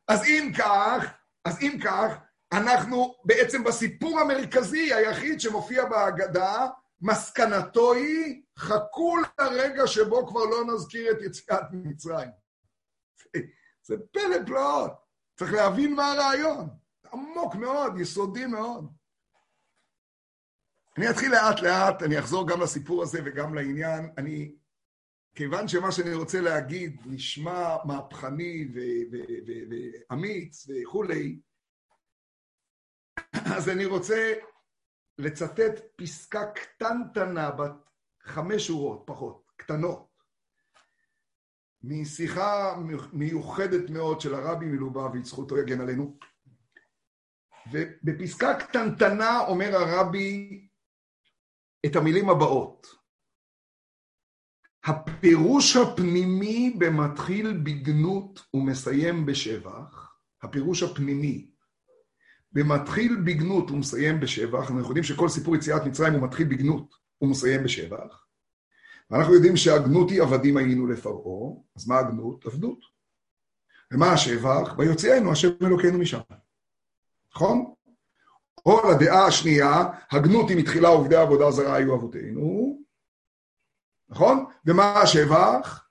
אז 0.08 0.24
אם 0.24 0.52
כך, 0.58 1.04
אז 1.44 1.58
אם 1.60 1.78
כך, 1.84 2.12
אנחנו 2.52 3.14
בעצם 3.24 3.64
בסיפור 3.64 4.20
המרכזי 4.20 4.94
היחיד 4.94 5.40
שמופיע 5.40 5.84
בהגדה, 5.84 6.66
מסקנתו 7.00 7.92
היא, 7.92 8.42
חכו 8.58 9.16
לרגע 9.40 9.86
שבו 9.86 10.26
כבר 10.26 10.44
לא 10.44 10.74
נזכיר 10.74 11.10
את 11.10 11.22
יציאת 11.22 11.64
מצרים. 11.72 12.28
זה 13.86 13.94
פלא 14.12 14.36
פלאות. 14.46 14.92
צריך 15.38 15.52
להבין 15.52 15.94
מה 15.94 16.12
הרעיון. 16.12 16.85
עמוק 17.12 17.54
מאוד, 17.54 17.98
יסודי 17.98 18.46
מאוד. 18.46 18.92
אני 20.98 21.10
אתחיל 21.10 21.32
לאט 21.32 21.60
לאט, 21.60 22.02
אני 22.02 22.18
אחזור 22.18 22.48
גם 22.48 22.60
לסיפור 22.60 23.02
הזה 23.02 23.20
וגם 23.24 23.54
לעניין. 23.54 24.10
אני, 24.18 24.54
כיוון 25.34 25.68
שמה 25.68 25.92
שאני 25.92 26.14
רוצה 26.14 26.40
להגיד 26.40 27.00
נשמע 27.06 27.76
מהפכני 27.84 28.68
ואמיץ 30.10 30.66
וכולי, 30.68 31.40
אז 33.56 33.68
אני 33.68 33.84
רוצה 33.84 34.34
לצטט 35.18 35.80
פסקה 35.96 36.50
קטנטנה 36.52 37.50
בת 37.50 37.72
חמש 38.22 38.66
שורות, 38.66 39.02
פחות, 39.06 39.50
קטנות, 39.56 40.16
משיחה 41.82 42.76
מיוחדת 43.12 43.90
מאוד 43.90 44.20
של 44.20 44.34
הרבי 44.34 44.66
מלובביץ', 44.66 45.26
זכותו 45.26 45.58
יגן 45.58 45.80
עלינו. 45.80 46.18
ובפסקה 47.72 48.54
קטנטנה 48.54 49.40
אומר 49.40 49.76
הרבי 49.76 50.68
את 51.86 51.96
המילים 51.96 52.30
הבאות: 52.30 52.86
הפירוש 54.84 55.76
הפנימי 55.76 56.76
במתחיל 56.78 57.60
בגנות 57.64 58.40
ומסיים 58.54 59.26
בשבח, 59.26 60.16
הפירוש 60.42 60.82
הפנימי 60.82 61.50
ומתחיל 62.52 63.16
בגנות 63.24 63.70
ומסיים 63.70 64.20
בשבח, 64.20 64.70
אנחנו 64.70 64.88
יודעים 64.88 65.04
שכל 65.04 65.28
סיפור 65.28 65.56
יציאת 65.56 65.82
מצרים 65.86 66.12
הוא 66.12 66.22
מתחיל 66.22 66.48
בגנות 66.48 66.94
ומסיים 67.22 67.64
בשבח, 67.64 68.26
ואנחנו 69.10 69.34
יודעים 69.34 69.56
שהגנות 69.56 70.10
היא 70.10 70.22
עבדים 70.22 70.56
היינו 70.56 70.86
לפרעה, 70.86 71.54
אז 71.76 71.88
מה 71.88 71.98
הגנות? 71.98 72.46
עבדות. 72.46 72.78
ומה 73.92 74.12
השבח? 74.12 74.78
ויוציאנו 74.78 75.32
השם 75.32 75.48
אלוקינו 75.62 75.98
משם. 75.98 76.20
נכון? 77.36 77.74
או 78.66 78.80
לדעה 78.90 79.26
השנייה, 79.26 79.84
הגנות 80.10 80.50
היא 80.50 80.56
מתחילה 80.58 80.88
עובדי 80.88 81.16
עבודה 81.16 81.50
זרה 81.50 81.76
היו 81.76 81.94
אבותינו, 81.94 82.78
נכון? 84.08 84.44
ומה 84.66 85.00
השבח? 85.02 85.88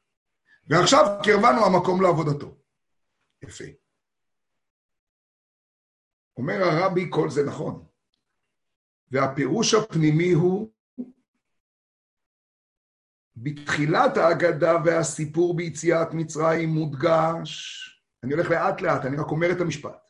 ועכשיו 0.68 1.06
קרבנו 1.24 1.66
המקום 1.66 2.02
לעבודתו. 2.02 2.58
יפה. 3.42 3.64
אומר 6.38 6.64
הרבי, 6.64 7.08
כל 7.10 7.30
זה 7.30 7.44
נכון. 7.46 7.86
והפירוש 9.12 9.74
הפנימי 9.74 10.32
הוא, 10.32 10.72
בתחילת 13.38 14.18
ההגדה 14.18 14.74
והסיפור 14.86 15.56
ביציאת 15.56 16.08
מצרים 16.14 16.70
מודגש, 16.70 17.82
אני 18.24 18.34
הולך 18.34 18.50
לאט 18.50 18.82
לאט, 18.82 19.06
אני 19.06 19.18
רק 19.18 19.28
אומר 19.28 19.52
את 19.52 19.62
המשפט, 19.62 20.05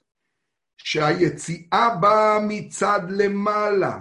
שהיציאה 0.86 1.96
באה 2.02 2.40
מצד 2.48 3.00
למעלה. 3.10 4.00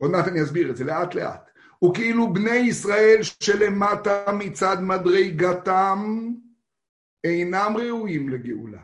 עוד 0.00 0.10
מעט 0.10 0.28
אני 0.28 0.42
אסביר 0.42 0.70
את 0.70 0.76
זה 0.76 0.84
לאט 0.84 1.14
לאט. 1.14 1.50
וכאילו 1.84 2.32
בני 2.32 2.56
ישראל 2.56 3.22
שלמטה 3.22 4.32
מצד 4.32 4.76
מדרגתם 4.80 6.28
אינם 7.24 7.74
ראויים 7.76 8.28
לגאולה. 8.28 8.82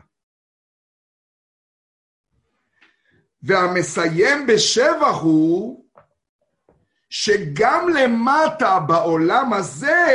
והמסיים 3.43 4.47
בשבח 4.47 5.21
הוא 5.21 5.85
שגם 7.09 7.87
למטה 7.89 8.79
בעולם 8.79 9.53
הזה 9.53 10.05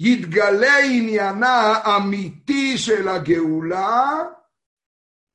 יתגלה 0.00 0.78
עניינה 0.78 1.72
האמיתי 1.84 2.78
של 2.78 3.08
הגאולה, 3.08 4.12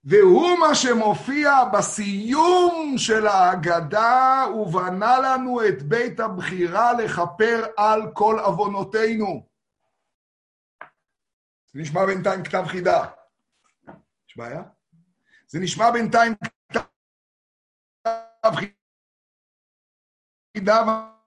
והוא 0.03 0.59
מה 0.59 0.75
שמופיע 0.75 1.51
בסיום 1.73 2.93
של 2.97 3.27
ההגדה, 3.27 4.45
ובנה 4.55 5.19
לנו 5.19 5.67
את 5.67 5.83
בית 5.83 6.19
הבחירה 6.19 6.93
לכפר 6.93 7.65
על 7.77 8.01
כל 8.13 8.39
עוונותינו. 8.39 9.47
זה 11.73 11.79
נשמע 11.79 12.05
בינתיים 12.05 12.43
כתב 12.43 12.63
חידה. 12.67 13.05
יש 14.29 14.37
בעיה? 14.37 14.63
זה 15.47 15.59
נשמע 15.59 15.91
בינתיים 15.91 16.33
כתב 16.69 16.81
חידה, 20.57 20.83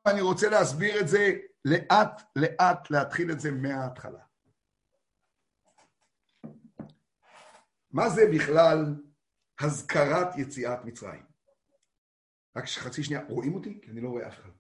ואני 0.07 0.21
רוצה 0.21 0.49
להסביר 0.49 1.01
את 1.01 1.09
זה 1.09 1.33
לאט 1.65 2.23
לאט, 2.37 2.91
להתחיל 2.91 3.31
את 3.31 3.41
זה 3.41 3.51
מההתחלה. 3.51 4.25
מה 7.91 8.09
זה 8.09 8.23
בכלל 8.35 8.79
הזכרת 9.61 10.29
יציאת 10.39 10.85
מצרים? 10.85 11.27
רק 12.57 12.65
חצי 12.65 13.05
שנייה, 13.05 13.23
רואים 13.29 13.55
אותי? 13.55 13.81
כי 13.83 13.91
אני 13.91 14.01
לא 14.01 14.09
רואה 14.09 14.29
אף 14.29 14.35
אחד. 14.35 14.51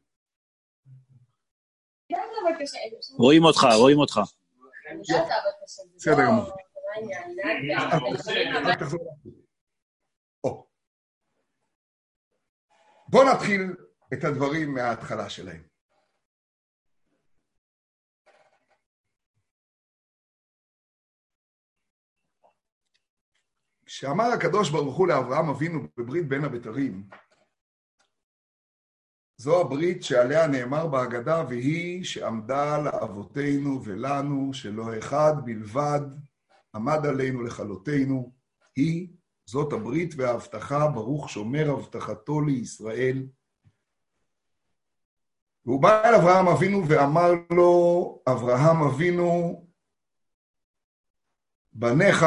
רואים 3.19 3.45
אותך, 3.45 3.67
רואים 3.79 3.99
אותך. 3.99 4.21
בסדר 5.97 6.27
גמור. 6.27 6.51
בואו 13.09 13.35
נתחיל 13.35 13.77
את 14.13 14.25
הדברים 14.25 14.75
מההתחלה 14.75 15.31
שלהם. 15.31 15.74
כשאמר 23.97 24.25
הקדוש 24.25 24.71
ברוך 24.71 24.97
הוא 24.97 25.09
לאברהם 25.09 25.49
אבינו 25.49 25.81
בברית 25.97 26.29
בין 26.29 26.45
הבתרים, 26.45 27.09
זו 29.37 29.61
הברית 29.61 30.03
שעליה 30.03 30.47
נאמר 30.47 30.87
בהגדה, 30.87 31.45
והיא 31.49 32.05
שעמדה 32.05 32.79
לאבותינו 32.79 33.85
ולנו, 33.85 34.55
שלא 34.55 34.99
אחד 34.99 35.33
בלבד 35.45 36.01
עמד 36.75 37.07
עלינו 37.07 37.43
לכלותנו, 37.43 38.33
היא, 38.77 39.09
זאת 39.47 39.73
הברית 39.73 40.15
וההבטחה, 40.17 40.89
ברוך 40.89 41.31
שומר 41.31 41.71
הבטחתו 41.71 42.41
לישראל. 42.41 43.27
והוא 45.67 45.83
בא 45.83 46.05
אל 46.05 46.15
אברהם 46.15 46.49
אבינו 46.49 46.89
ואמר 46.89 47.31
לו, 47.51 48.23
אברהם 48.29 48.83
אבינו, 48.83 49.67
בניך 51.73 52.25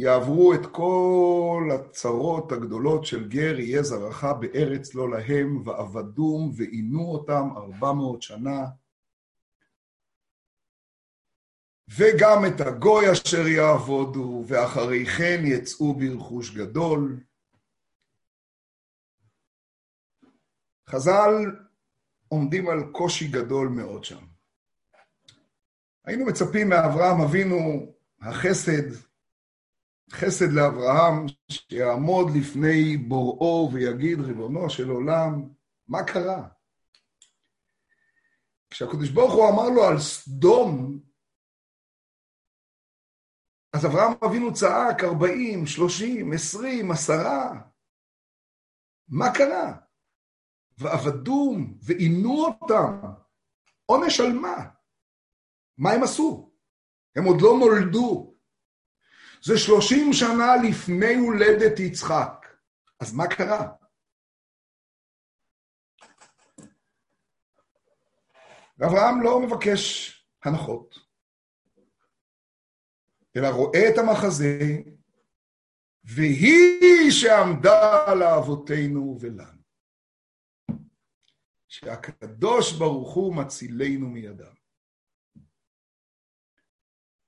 יעברו 0.00 0.54
את 0.54 0.66
כל 0.72 1.68
הצרות 1.74 2.52
הגדולות 2.52 3.06
של 3.06 3.28
גר 3.28 3.60
יהיה 3.60 3.82
זרעך 3.82 4.24
בארץ 4.24 4.94
לא 4.94 5.10
להם, 5.10 5.62
ועבדום 5.64 6.52
ועינו 6.56 7.12
אותם 7.12 7.48
ארבע 7.56 7.92
מאות 7.92 8.22
שנה. 8.22 8.66
וגם 11.88 12.46
את 12.46 12.60
הגוי 12.60 13.12
אשר 13.12 13.46
יעבודו, 13.46 14.44
ואחרי 14.46 15.06
כן 15.06 15.42
יצאו 15.44 15.94
ברכוש 15.94 16.56
גדול. 16.56 17.20
חז"ל 20.88 21.32
עומדים 22.28 22.68
על 22.68 22.92
קושי 22.92 23.28
גדול 23.28 23.68
מאוד 23.68 24.04
שם. 24.04 24.24
היינו 26.04 26.26
מצפים 26.26 26.68
מאברהם 26.68 27.20
אבינו, 27.20 27.92
החסד, 28.20 29.09
חסד 30.12 30.52
לאברהם, 30.52 31.26
שיעמוד 31.50 32.26
לפני 32.36 32.96
בוראו 32.96 33.70
ויגיד, 33.72 34.20
ריבונו 34.20 34.70
של 34.70 34.90
עולם, 34.90 35.48
מה 35.88 36.04
קרה? 36.04 36.48
כשהקדוש 38.70 39.08
ברוך 39.08 39.32
הוא 39.32 39.48
אמר 39.48 39.68
לו 39.68 39.84
על 39.84 39.98
סדום, 39.98 41.00
אז 43.72 43.86
אברהם 43.86 44.12
אבינו 44.26 44.54
צעק 44.54 45.04
40, 45.04 45.66
30, 45.66 46.32
20, 46.32 46.90
10. 46.90 47.14
מה 49.08 49.34
קרה? 49.34 49.76
ועבדום, 50.78 51.78
ועינו 51.82 52.44
אותם. 52.44 53.00
עונש 53.86 54.20
על 54.20 54.32
מה? 54.32 54.56
מה 55.78 55.90
הם 55.92 56.02
עשו? 56.02 56.52
הם 57.16 57.24
עוד 57.24 57.36
לא 57.40 57.50
נולדו. 57.58 58.29
זה 59.42 59.58
שלושים 59.58 60.12
שנה 60.12 60.56
לפני 60.68 61.14
הולדת 61.14 61.80
יצחק. 61.80 62.46
אז 63.00 63.14
מה 63.14 63.24
קרה? 63.26 63.72
ואברהם 68.78 69.22
לא 69.22 69.40
מבקש 69.40 70.10
הנחות, 70.44 70.98
אלא 73.36 73.48
רואה 73.48 73.88
את 73.88 73.98
המחזה, 73.98 74.58
והיא 76.04 77.10
שעמדה 77.10 78.14
לאבותינו 78.14 79.18
ולנו. 79.20 79.60
שהקדוש 81.68 82.72
ברוך 82.78 83.14
הוא 83.14 83.36
מצילנו 83.36 84.08
מידם. 84.08 84.54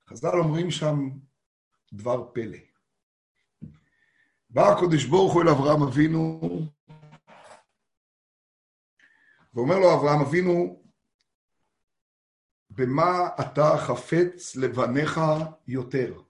חז"ל 0.09 0.39
אומרים 0.45 0.71
שם 0.71 0.97
דבר 1.93 2.33
פלא. 2.35 2.59
בא 4.51 4.63
הקדוש 4.63 5.05
ברוך 5.05 5.33
הוא 5.33 5.43
אל 5.43 5.49
אברהם 5.49 5.83
אבינו, 5.89 6.41
ואומר 9.55 9.75
לו 9.79 9.95
אברהם 9.95 10.21
אבינו, 10.29 10.83
במה 12.71 13.29
אתה 13.41 13.63
חפץ 13.87 14.57
לבניך 14.57 15.21
יותר? 15.67 16.23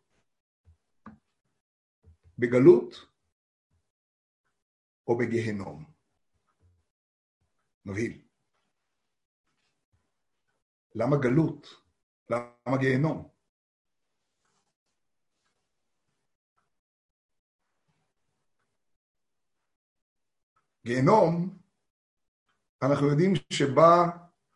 בגלות 2.38 2.94
או 5.06 5.18
בגהנום? 5.18 5.84
מבהיל. 7.84 8.22
למה 10.94 11.16
גלות? 11.16 11.66
למה 12.30 12.78
גיהנום? 12.80 13.31
גיהנום, 20.84 21.58
אנחנו 22.82 23.06
יודעים 23.06 23.32
שבא 23.52 24.06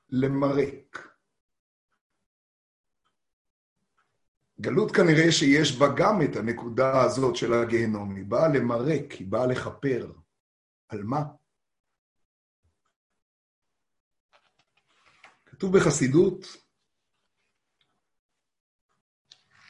למרק. 0.09 1.09
גלות 4.61 4.97
כנראה 4.97 5.33
שיש 5.33 5.79
בה 5.79 5.87
גם 5.97 6.23
את 6.23 6.37
הנקודה 6.37 7.03
הזאת 7.03 7.37
של 7.37 7.53
הגיהנום, 7.53 8.17
היא 8.17 8.25
באה 8.25 8.49
למרק, 8.49 9.13
היא 9.13 9.27
באה 9.27 9.47
לכפר. 9.47 10.13
על 10.89 11.03
מה? 11.03 11.23
כתוב 15.47 15.79
בחסידות 15.79 16.47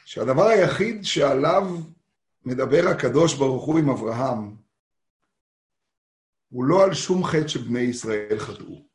שהדבר 0.05 0.43
היחיד 0.43 1.03
שעליו 1.03 1.63
מדבר 2.45 2.81
הקדוש 2.91 3.37
ברוך 3.37 3.65
הוא 3.65 3.79
עם 3.79 3.89
אברהם, 3.89 4.66
הוא 6.49 6.65
לא 6.65 6.83
על 6.83 6.93
שום 6.93 7.23
חטא 7.23 7.47
שבני 7.47 7.79
ישראל 7.79 8.39
חטאו, 8.39 8.87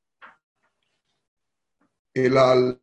אלא 2.16 2.40
על 2.52 2.76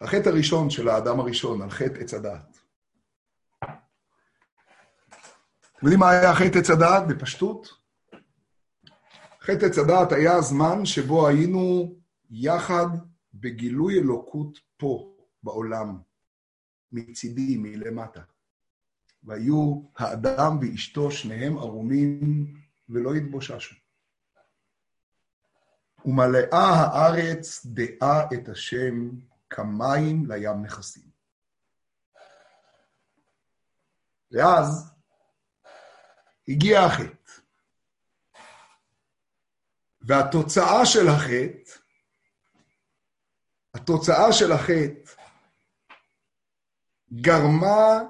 החטא 0.00 0.28
הראשון 0.28 0.70
של 0.70 0.88
האדם 0.88 1.20
הראשון, 1.20 1.62
על 1.62 1.70
חטא 1.70 1.98
עץ 1.98 2.14
הדעת. 2.14 2.58
אתם 5.80 5.86
יודעים 5.86 6.00
מה 6.00 6.10
היה 6.10 6.34
חטא 6.34 6.58
עץ 6.58 6.70
הדעת 6.70 7.08
בפשטות? 7.08 7.68
חטא 9.40 9.66
עץ 9.66 9.78
הדעת 9.78 10.12
היה 10.12 10.36
הזמן 10.36 10.84
שבו 10.84 11.28
היינו 11.28 11.94
יחד 12.30 12.86
בגילוי 13.34 13.98
אלוקות 13.98 14.58
פה, 14.76 15.16
בעולם, 15.42 15.98
מצידי, 16.92 17.56
מלמטה. 17.56 18.20
והיו 19.24 19.82
האדם 19.96 20.58
ואשתו, 20.60 21.10
שניהם 21.10 21.58
ערומים 21.58 22.20
ולא 22.90 23.14
התבוששו. 23.14 23.74
ומלאה 26.04 26.68
הארץ 26.76 27.66
דעה 27.66 28.24
את 28.34 28.48
השם 28.48 29.10
כמים 29.50 30.26
לים 30.30 30.62
נכסים. 30.62 31.10
ואז 34.32 34.92
הגיע 36.48 36.80
החטא. 36.80 37.32
והתוצאה 40.00 40.86
של 40.86 41.08
החטא, 41.08 41.80
התוצאה 43.74 44.32
של 44.32 44.52
החטא 44.52 45.14
גרמה 47.12 48.02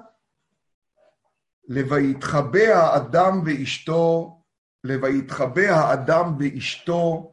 ל"ויתחבא 1.67 2.59
האדם 2.59 3.41
ואשתו", 3.45 4.40
ל"ויתחבא 4.83 5.61
האדם 5.61 6.25
ואשתו 6.39 7.31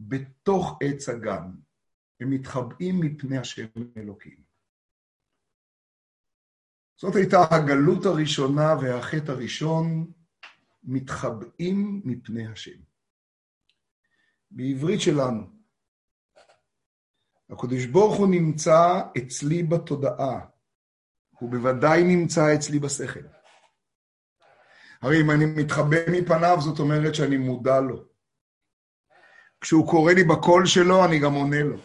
בתוך 0.00 0.78
עץ 0.82 1.08
הגן". 1.08 1.50
הם 2.20 2.30
מתחבאים 2.30 3.00
מפני 3.00 3.38
השם 3.38 3.66
אלוקים. 3.96 4.42
זאת 6.96 7.16
הייתה 7.16 7.38
הגלות 7.50 8.06
הראשונה 8.06 8.74
והחטא 8.82 9.32
הראשון, 9.32 10.12
מתחבאים 10.84 12.02
מפני 12.04 12.46
השם. 12.46 12.80
בעברית 14.50 15.00
שלנו, 15.00 15.42
הקדוש 17.50 17.86
ברוך 17.86 18.16
הוא 18.16 18.28
נמצא 18.30 19.02
אצלי 19.18 19.62
בתודעה, 19.62 20.46
הוא 21.30 21.50
בוודאי 21.50 22.04
נמצא 22.04 22.54
אצלי 22.54 22.78
בשכל. 22.78 23.39
הרי 25.02 25.20
אם 25.20 25.30
אני 25.30 25.44
מתחבא 25.46 25.96
מפניו, 26.12 26.56
זאת 26.60 26.78
אומרת 26.78 27.14
שאני 27.14 27.36
מודע 27.36 27.80
לו. 27.80 28.04
כשהוא 29.60 29.90
קורא 29.90 30.12
לי 30.12 30.24
בקול 30.24 30.66
שלו, 30.66 31.04
אני 31.04 31.18
גם 31.18 31.34
עונה 31.34 31.62
לו. 31.62 31.78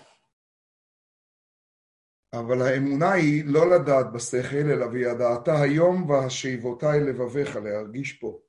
אבל 2.34 2.62
האמונה 2.62 3.12
היא 3.12 3.44
לא 3.46 3.76
לדעת 3.76 4.06
בשכל, 4.14 4.66
אלא 4.72 4.86
וידעת 4.86 5.48
היום 5.48 6.10
והשיבותי 6.10 7.00
לבביך, 7.08 7.56
להרגיש 7.56 8.14
פה. 8.14 8.40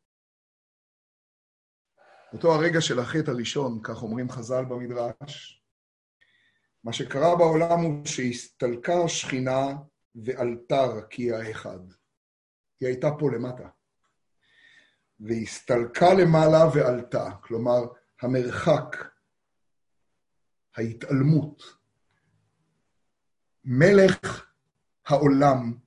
אותו 2.32 2.54
הרגע 2.54 2.80
של 2.80 2.98
החטא 2.98 3.30
הראשון, 3.30 3.80
כך 3.82 4.02
אומרים 4.02 4.30
חז"ל 4.30 4.64
במדרש, 4.64 5.64
מה 6.84 6.92
שקרה 6.92 7.36
בעולם 7.36 7.80
הוא 7.80 8.06
שהסתלקה 8.06 8.94
השכינה 9.04 9.66
ועלתה 10.14 10.84
רקיע 10.84 11.50
אחד. 11.50 11.78
היא 12.80 12.88
הייתה 12.88 13.08
פה 13.18 13.30
למטה. 13.30 13.68
והסתלקה 15.20 16.14
למעלה 16.14 16.68
ועלתה, 16.74 17.30
כלומר, 17.40 17.80
המרחק, 18.22 18.96
ההתעלמות. 20.76 21.62
מלך 23.64 24.46
העולם 25.06 25.78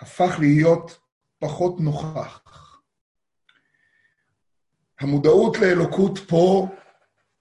הפך 0.00 0.36
להיות 0.38 1.00
פחות 1.38 1.80
נוכח. 1.80 2.42
המודעות 5.00 5.56
לאלוקות 5.58 6.18
פה 6.28 6.68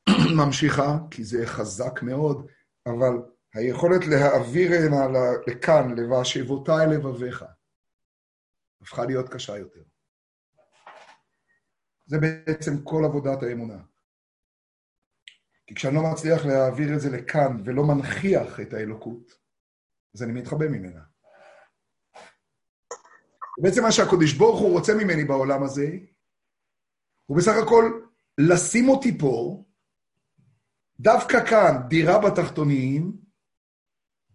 ממשיכה, 0.38 0.98
כי 1.12 1.24
זה 1.24 1.46
חזק 1.46 2.04
מאוד, 2.04 2.48
אבל 2.86 3.14
היכולת 3.54 4.06
להעביר 4.08 4.72
לכאן, 5.48 5.96
ל"ואשיבותי 6.00 6.72
לבביך", 6.92 7.46
הפכה 8.82 9.06
להיות 9.06 9.30
קשה 9.30 9.58
יותר. 9.58 9.84
זה 12.08 12.18
בעצם 12.18 12.84
כל 12.84 13.06
עבודת 13.06 13.44
האמונה. 13.44 13.78
כי 15.68 15.76
כשאני 15.76 15.96
לא 15.96 16.02
מצליח 16.12 16.46
להעביר 16.46 16.94
את 16.96 17.00
זה 17.00 17.10
לכאן 17.10 17.62
ולא 17.66 17.84
מנכיח 17.84 18.60
את 18.60 18.74
האלוקות, 18.74 19.32
אז 20.16 20.24
אני 20.24 20.34
מתחבא 20.34 20.68
ממנה. 20.68 21.02
בעצם 23.62 23.84
מה 23.84 23.92
שהקדוש 23.92 24.34
ברוך 24.34 24.60
הוא 24.60 24.72
רוצה 24.72 24.94
ממני 24.94 25.24
בעולם 25.26 25.64
הזה, 25.64 25.88
הוא 27.26 27.38
בסך 27.38 27.54
הכל 27.64 28.02
לשים 28.38 28.90
אותי 28.90 29.18
פה, 29.18 29.64
דווקא 31.00 31.46
כאן, 31.46 31.88
דירה 31.88 32.20
בתחתונים, 32.20 33.27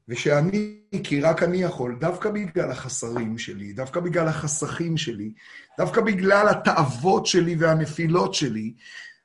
ושאני, 0.08 0.80
כי 1.04 1.20
רק 1.20 1.42
אני 1.42 1.62
יכול, 1.62 1.96
דווקא 2.00 2.30
בגלל 2.30 2.70
החסרים 2.70 3.38
שלי, 3.38 3.72
דווקא 3.72 4.00
בגלל 4.00 4.28
החסכים 4.28 4.96
שלי, 4.96 5.32
דווקא 5.78 6.00
בגלל 6.00 6.48
התאוות 6.48 7.26
שלי 7.26 7.56
והנפילות 7.58 8.34
שלי, 8.34 8.74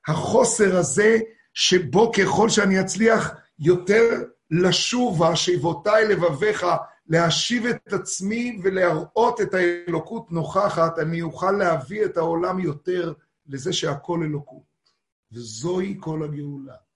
החוסר 0.07 0.77
הזה 0.77 1.19
שבו 1.53 2.11
ככל 2.11 2.49
שאני 2.49 2.81
אצליח 2.81 3.35
יותר 3.59 4.23
לשוב, 4.51 5.21
והשיבותיי 5.21 6.07
לבביך, 6.07 6.65
להשיב 7.07 7.65
את 7.65 7.93
עצמי 7.93 8.59
ולהראות 8.63 9.41
את 9.41 9.53
האלוקות 9.53 10.31
נוכחת, 10.31 10.99
אני 10.99 11.21
אוכל 11.21 11.51
להביא 11.51 12.05
את 12.05 12.17
העולם 12.17 12.59
יותר 12.59 13.13
לזה 13.47 13.73
שהכל 13.73 14.23
אלוקות. 14.23 14.67
וזוהי 15.31 15.97
כל 15.99 16.23
הגאולה. 16.23 16.87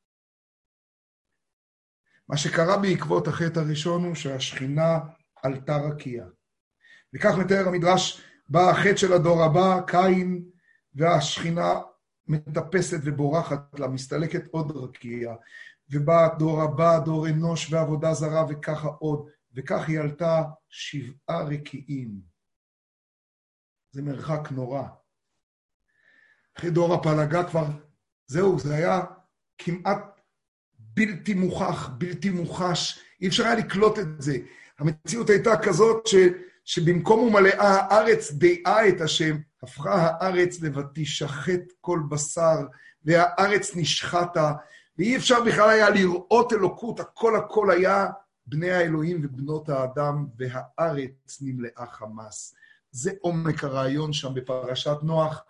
מה 2.31 2.37
שקרה 2.37 2.77
בעקבות 2.77 3.27
החטא 3.27 3.59
הראשון 3.59 4.05
הוא 4.05 4.15
שהשכינה 4.15 4.99
עלתה 5.43 5.77
רקיע. 5.77 6.25
וכך 7.13 7.33
מתאר 7.39 7.67
המדרש, 7.67 8.21
בא 8.49 8.69
החטא 8.69 8.95
של 8.95 9.13
הדור 9.13 9.43
הבא, 9.43 9.79
קין, 9.87 10.49
והשכינה 10.93 11.73
מטפסת 12.27 12.97
ובורחת 13.03 13.79
לה, 13.79 13.87
מסתלקת 13.87 14.47
עוד 14.51 14.71
רקיע. 14.71 15.35
ובא 15.89 16.25
הדור 16.25 16.61
הבא, 16.61 16.99
דור 16.99 17.27
אנוש 17.29 17.73
ועבודה 17.73 18.13
זרה, 18.13 18.45
וככה 18.49 18.87
עוד. 18.87 19.29
וכך 19.53 19.87
היא 19.87 19.99
עלתה 19.99 20.43
שבעה 20.69 21.43
רקיעים. 21.43 22.21
זה 23.91 24.01
מרחק 24.01 24.51
נורא. 24.51 24.83
אחרי 26.57 26.69
דור 26.69 26.93
הפלגה 26.93 27.49
כבר, 27.49 27.65
זהו, 28.27 28.59
זה 28.59 28.75
היה 28.75 29.01
כמעט 29.57 30.20
בלתי 30.93 31.34
מוכח, 31.34 31.89
בלתי 31.97 32.30
מוחש, 32.30 32.99
אי 33.21 33.27
אפשר 33.27 33.43
היה 33.43 33.56
לקלוט 33.56 33.99
את 33.99 34.21
זה. 34.21 34.38
המציאות 34.80 35.30
הייתה 35.30 35.58
כזאת 35.58 36.08
ש, 36.08 36.15
שבמקום 36.65 37.19
ומלאה 37.19 37.69
הארץ 37.69 38.32
דעה 38.32 38.88
את 38.88 39.01
השם, 39.01 39.38
הפכה 39.63 39.93
הארץ 39.93 40.62
ל"ותשחט 40.62 41.62
כל 41.82 41.99
בשר", 42.10 42.58
והארץ 43.06 43.75
נשחטה, 43.75 44.54
ואי 44.97 45.17
אפשר 45.17 45.43
בכלל 45.43 45.69
היה 45.69 45.89
לראות 45.89 46.54
אלוקות, 46.54 46.99
הכל 46.99 47.36
הכל 47.36 47.71
היה 47.71 48.08
בני 48.45 48.71
האלוהים 48.71 49.21
ובנות 49.23 49.69
האדם, 49.69 50.27
והארץ 50.38 51.38
נמלאה 51.41 51.86
חמס. 51.91 52.56
זה 52.91 53.12
עומק 53.21 53.63
הרעיון 53.63 54.13
שם 54.13 54.34
בפרשת 54.34 54.97
נוח, 55.04 55.43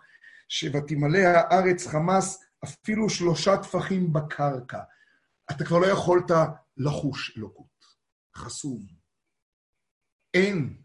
ש"ותמלא 0.48 1.18
הארץ 1.18 1.86
חמס 1.86 2.44
אפילו 2.64 3.10
שלושה 3.10 3.56
טפחים 3.56 4.12
בקרקע". 4.12 4.78
אתה 5.50 5.64
כבר 5.64 5.78
לא 5.78 5.86
יכולת 5.86 6.30
לחוש 6.76 7.36
אלוקות. 7.38 7.66
חסום. 8.36 8.80
אין. 10.34 10.82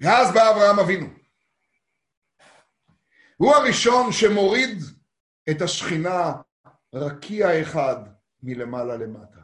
ואז 0.00 0.34
בא 0.34 0.50
אברהם 0.50 0.78
אבינו. 0.78 1.06
הוא 3.36 3.54
הראשון 3.54 4.12
שמוריד 4.12 4.78
את 5.50 5.62
השכינה 5.62 6.32
רקיע 6.94 7.62
אחד 7.62 7.96
מלמעלה 8.42 8.96
למטה. 8.96 9.40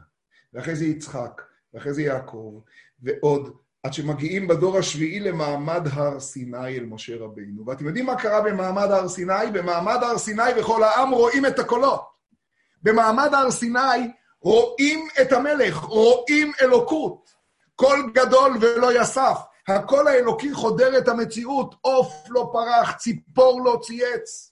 ואחרי 0.53 0.75
זה 0.75 0.85
יצחק, 0.85 1.41
ואחרי 1.73 1.93
זה 1.93 2.01
יעקב, 2.01 2.61
ועוד, 2.99 3.57
עד 3.83 3.93
שמגיעים 3.93 4.47
בדור 4.47 4.77
השביעי 4.77 5.19
למעמד 5.19 5.81
הר 5.91 6.19
סיני 6.19 6.77
אל 6.77 6.85
משה 6.85 7.17
רבינו. 7.17 7.65
ואתם 7.65 7.85
יודעים 7.85 8.05
מה 8.05 8.21
קרה 8.21 8.41
במעמד 8.41 8.91
הר 8.91 9.07
סיני? 9.07 9.51
במעמד 9.53 9.97
הר 10.01 10.17
סיני 10.17 10.59
וכל 10.59 10.83
העם 10.83 11.11
רואים 11.11 11.45
את 11.45 11.59
הקולות. 11.59 12.16
במעמד 12.83 13.33
הר 13.33 13.51
סיני 13.51 14.11
רואים 14.41 15.07
את 15.21 15.31
המלך, 15.31 15.77
רואים 15.77 16.51
אלוקות. 16.61 17.29
קול 17.75 18.11
גדול 18.13 18.57
ולא 18.61 19.01
יסף. 19.01 19.37
הקול 19.67 20.07
האלוקי 20.07 20.53
חודר 20.53 20.97
את 20.97 21.07
המציאות, 21.07 21.75
עוף 21.81 22.13
לא 22.29 22.49
פרח, 22.53 22.91
ציפור 22.91 23.61
לא 23.65 23.79
צייץ. 23.81 24.51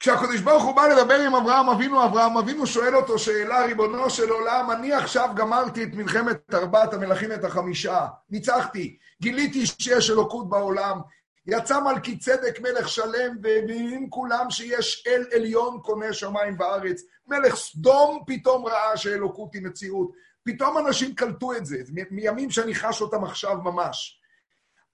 כשהקדוש 0.00 0.40
ברוך 0.40 0.62
הוא 0.62 0.76
בא 0.76 0.86
לדבר 0.86 1.20
עם 1.20 1.34
אברהם 1.34 1.68
אבינו, 1.68 2.04
אברהם 2.04 2.38
אבינו 2.38 2.66
שואל 2.66 2.96
אותו 2.96 3.18
שאלה, 3.18 3.64
ריבונו 3.64 4.10
של 4.10 4.30
עולם, 4.30 4.70
אני 4.70 4.92
עכשיו 4.92 5.30
גמרתי 5.34 5.84
את 5.84 5.88
מלחמת 5.92 6.54
ארבעת 6.54 6.94
המלכים 6.94 7.32
את 7.32 7.44
החמישה, 7.44 8.06
ניצחתי, 8.30 8.98
גיליתי 9.20 9.66
שיש 9.66 10.10
אלוקות 10.10 10.50
בעולם, 10.50 11.00
יצא 11.46 11.80
מלכי 11.80 12.18
צדק 12.18 12.60
מלך 12.60 12.88
שלם, 12.88 13.36
ומבינים 13.42 14.10
כולם 14.10 14.50
שיש 14.50 15.06
אל 15.06 15.24
עליון 15.34 15.80
קונה 15.82 16.12
שמיים 16.12 16.56
וארץ. 16.60 17.02
מלך 17.26 17.54
סדום 17.54 18.24
פתאום 18.26 18.66
ראה 18.66 18.96
שאלוקות 18.96 19.54
היא 19.54 19.62
מציאות. 19.62 20.12
פתאום 20.44 20.78
אנשים 20.78 21.14
קלטו 21.14 21.56
את 21.56 21.66
זה, 21.66 21.76
מימים 22.10 22.50
שאני 22.50 22.74
חש 22.74 23.00
אותם 23.00 23.24
עכשיו 23.24 23.56
ממש. 23.56 24.22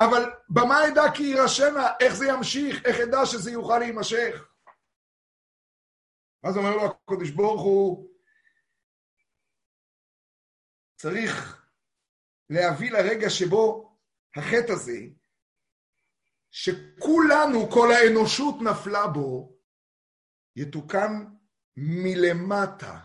אבל 0.01 0.31
במה 0.49 0.89
אדע 0.89 1.03
כי 1.15 1.23
יירשנה? 1.23 1.89
איך 2.01 2.15
זה 2.15 2.27
ימשיך? 2.29 2.85
איך 2.85 3.01
אדע 3.01 3.27
שזה 3.27 3.51
יוכל 3.51 3.79
להימשך? 3.79 4.49
אז 6.45 6.57
אומר 6.57 6.77
לו 6.77 6.85
הקדוש 6.85 7.31
ברוך 7.31 7.63
הוא, 7.63 8.09
צריך 10.97 11.65
להביא 12.51 12.91
לרגע 12.91 13.31
שבו 13.31 13.97
החטא 14.37 14.73
הזה, 14.73 14.99
שכולנו, 16.59 17.71
כל 17.71 17.93
האנושות 17.93 18.63
נפלה 18.63 19.07
בו, 19.07 19.53
יתוקן 20.57 21.25
מלמטה. 21.77 22.99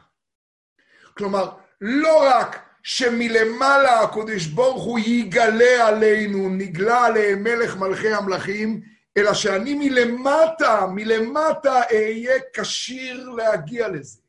כלומר, 1.18 1.58
לא 1.82 2.24
רק 2.30 2.70
שמלמעלה 2.84 4.00
הקדוש 4.00 4.46
ברוך 4.48 4.84
הוא 4.84 5.00
יגלה 5.00 5.88
עלינו, 5.88 6.50
נגלה 6.50 7.06
עליהם 7.06 7.44
מלך 7.44 7.76
מלכי 7.76 8.14
המלכים, 8.14 8.82
אלא 9.18 9.34
שאני 9.34 9.74
מלמטה, 9.74 10.86
מלמטה 10.96 11.82
אהיה 11.92 12.40
כשיר 12.54 13.30
להגיע 13.30 13.88
לזה. 13.88 14.22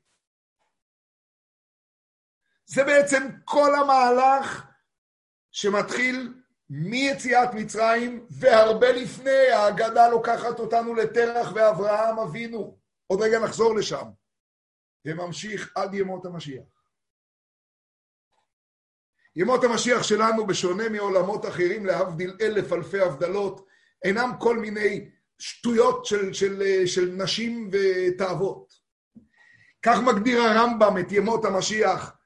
זה 2.67 2.85
בעצם 2.85 3.29
כל 3.45 3.75
המהלך 3.75 4.67
שמתחיל 5.51 6.44
מיציאת 6.71 7.55
מצרים, 7.55 8.27
והרבה 8.31 8.93
לפני 8.93 9.51
ההגדה 9.51 10.09
לוקחת 10.09 10.59
אותנו 10.59 10.95
לתרח 10.95 11.53
ואברהם 11.55 12.19
אבינו. 12.19 12.79
עוד 13.07 13.21
רגע 13.21 13.39
נחזור 13.39 13.75
לשם. 13.75 14.05
וממשיך 15.07 15.73
עד 15.77 15.95
ימות 15.95 16.27
המשיח. 16.27 16.65
ימות 19.37 19.65
המשיח 19.65 20.03
שלנו, 20.03 20.47
בשונה 20.47 20.89
מעולמות 20.89 21.47
אחרים, 21.47 21.87
להבדיל 21.87 22.37
אלף 22.41 22.73
אלפי 22.73 23.01
הבדלות, 23.01 23.67
אינם 24.05 24.31
כל 24.41 24.59
מיני 24.59 25.11
שטויות 25.39 26.07
של, 26.07 26.33
של, 26.33 26.63
של 26.87 27.15
נשים 27.17 27.71
ותאוות. 27.73 28.73
כך 29.83 29.99
מגדיר 30.01 30.41
הרמב"ם 30.41 30.99
את 31.01 31.13
ימות 31.13 31.45
המשיח. 31.45 32.17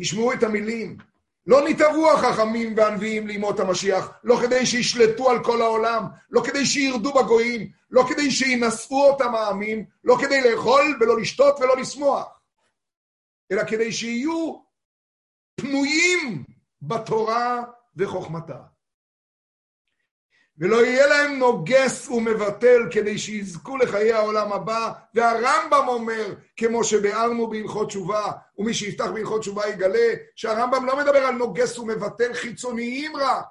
תשמעו 0.00 0.32
את 0.32 0.42
המילים. 0.42 0.98
לא 1.46 1.68
נתעברו 1.68 2.10
החכמים 2.10 2.74
והנביאים 2.76 3.26
לימות 3.26 3.60
המשיח, 3.60 4.10
לא 4.24 4.36
כדי 4.42 4.66
שישלטו 4.66 5.30
על 5.30 5.44
כל 5.44 5.62
העולם, 5.62 6.04
לא 6.30 6.42
כדי 6.44 6.66
שירדו 6.66 7.12
בגויים, 7.12 7.70
לא 7.90 8.04
כדי 8.08 8.30
שינשאו 8.30 9.10
אותם 9.10 9.34
העמים, 9.34 9.84
לא 10.04 10.16
כדי 10.20 10.50
לאכול 10.50 10.98
ולא 11.00 11.20
לשתות 11.20 11.60
ולא 11.60 11.76
לשמוח, 11.76 12.40
אלא 13.52 13.62
כדי 13.64 13.92
שיהיו 13.92 14.60
פנויים 15.56 16.44
בתורה 16.82 17.62
וחוכמתה. 17.96 18.75
ולא 20.58 20.86
יהיה 20.86 21.06
להם 21.06 21.38
נוגס 21.38 22.08
ומבטל 22.08 22.82
כדי 22.90 23.18
שיזכו 23.18 23.76
לחיי 23.76 24.12
העולם 24.12 24.52
הבא. 24.52 24.92
והרמב"ם 25.14 25.88
אומר, 25.88 26.34
כמו 26.56 26.84
שביארנו 26.84 27.50
בהלכות 27.50 27.88
תשובה, 27.88 28.32
ומי 28.58 28.74
שיפתח 28.74 29.06
בהלכות 29.14 29.40
תשובה 29.40 29.68
יגלה, 29.68 30.14
שהרמב"ם 30.36 30.86
לא 30.86 30.96
מדבר 30.96 31.18
על 31.18 31.34
נוגס 31.34 31.78
ומבטל 31.78 32.34
חיצוניים 32.34 33.16
רק, 33.16 33.44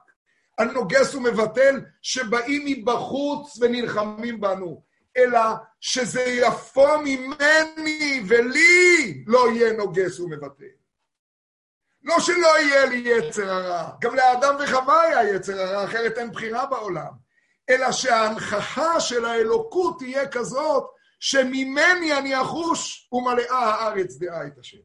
על 0.57 0.71
נוגס 0.71 1.15
ומבטל 1.15 1.81
שבאים 2.01 2.63
מבחוץ 2.65 3.57
ונלחמים 3.61 4.41
בנו, 4.41 4.81
אלא 5.17 5.39
שזה 5.81 6.21
יפו 6.21 6.87
ממני 7.03 8.23
ולי 8.27 9.23
לא 9.27 9.51
יהיה 9.51 9.73
נוגס 9.73 10.19
ומבטל. 10.19 10.84
לא 12.05 12.19
שלא 12.19 12.59
יהיה 12.59 12.85
לי 12.85 12.97
יצר 13.05 13.51
הרע, 13.51 13.91
גם 14.01 14.15
לאדם 14.15 14.55
וחווה 14.63 15.01
היה 15.01 15.35
יצר 15.35 15.61
הרע, 15.61 15.85
אחרת 15.85 16.17
אין 16.17 16.31
בחירה 16.31 16.65
בעולם. 16.65 17.11
אלא 17.69 17.91
שההנכחה 17.91 18.99
של 18.99 19.25
האלוקות 19.25 19.99
תהיה 19.99 20.31
כזאת, 20.31 20.83
שממני 21.19 22.17
אני 22.17 22.41
אחוש 22.41 23.09
ומלאה 23.11 23.57
הארץ 23.57 24.17
דעה 24.17 24.47
את 24.47 24.57
השם. 24.59 24.77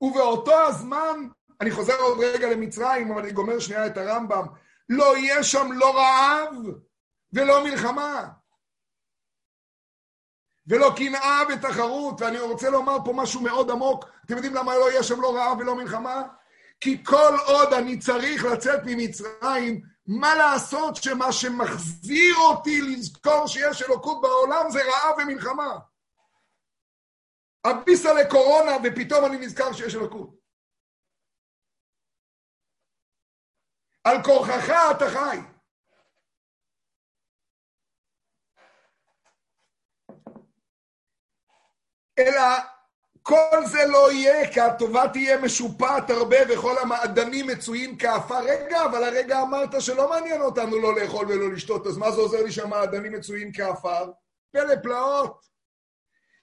ובאותו 0.00 0.60
הזמן, 0.60 1.28
אני 1.60 1.70
חוזר 1.70 1.96
עוד 2.00 2.18
רגע 2.20 2.50
למצרים, 2.50 3.12
אבל 3.12 3.22
אני 3.22 3.32
גומר 3.32 3.58
שנייה 3.58 3.86
את 3.86 3.96
הרמב"ם, 3.96 4.46
לא 4.88 5.16
יהיה 5.16 5.42
שם 5.42 5.72
לא 5.72 5.96
רעב 5.96 6.54
ולא 7.32 7.64
מלחמה. 7.64 8.28
ולא 10.66 10.92
קנאה 10.96 11.42
ותחרות, 11.48 12.20
ואני 12.20 12.38
רוצה 12.38 12.70
לומר 12.70 12.96
פה 13.04 13.12
משהו 13.12 13.40
מאוד 13.40 13.70
עמוק. 13.70 14.04
אתם 14.30 14.36
יודעים 14.36 14.54
למה 14.54 14.74
לא 14.74 14.90
יהיה 14.90 15.02
שם 15.02 15.20
לא 15.20 15.36
רעב 15.36 15.58
ולא 15.58 15.76
מלחמה? 15.76 16.22
כי 16.80 17.04
כל 17.04 17.36
עוד 17.46 17.72
אני 17.72 17.98
צריך 17.98 18.44
לצאת 18.44 18.80
ממצרים, 18.86 19.82
מה 20.06 20.34
לעשות 20.34 20.96
שמה 20.96 21.32
שמחזיר 21.32 22.36
אותי 22.36 22.80
לזכור 22.80 23.46
שיש 23.46 23.82
אלוקות 23.82 24.20
בעולם 24.22 24.70
זה 24.70 24.80
רעב 24.82 25.18
ומלחמה. 25.18 25.78
אביסה 27.66 28.12
לקורונה 28.12 28.72
ופתאום 28.84 29.24
אני 29.24 29.38
נזכר 29.38 29.72
שיש 29.72 29.94
אלוקות. 29.94 30.30
על 34.04 34.22
כורחך 34.24 34.72
אתה 34.90 35.04
חי. 35.10 35.38
אלא 42.18 42.79
כל 43.30 43.66
זה 43.66 43.86
לא 43.86 44.12
יהיה, 44.12 44.52
כי 44.52 44.60
הטובה 44.60 45.08
תהיה 45.08 45.38
משופעת 45.38 46.10
הרבה 46.10 46.36
וכל 46.48 46.78
המעדנים 46.78 47.46
מצויים 47.46 47.98
כעפר. 47.98 48.40
רגע, 48.44 48.84
אבל 48.84 49.04
הרגע 49.04 49.42
אמרת 49.42 49.82
שלא 49.82 50.10
מעניין 50.10 50.40
אותנו 50.40 50.80
לא 50.80 50.94
לאכול 50.94 51.26
ולא 51.28 51.52
לשתות, 51.52 51.86
אז 51.86 51.96
מה 51.96 52.10
זה 52.10 52.20
עוזר 52.20 52.42
לי 52.42 52.52
שהמעדנים 52.52 53.12
מצויים 53.12 53.52
כעפר? 53.52 54.10
פלא 54.52 54.76
פלאות. 54.82 55.44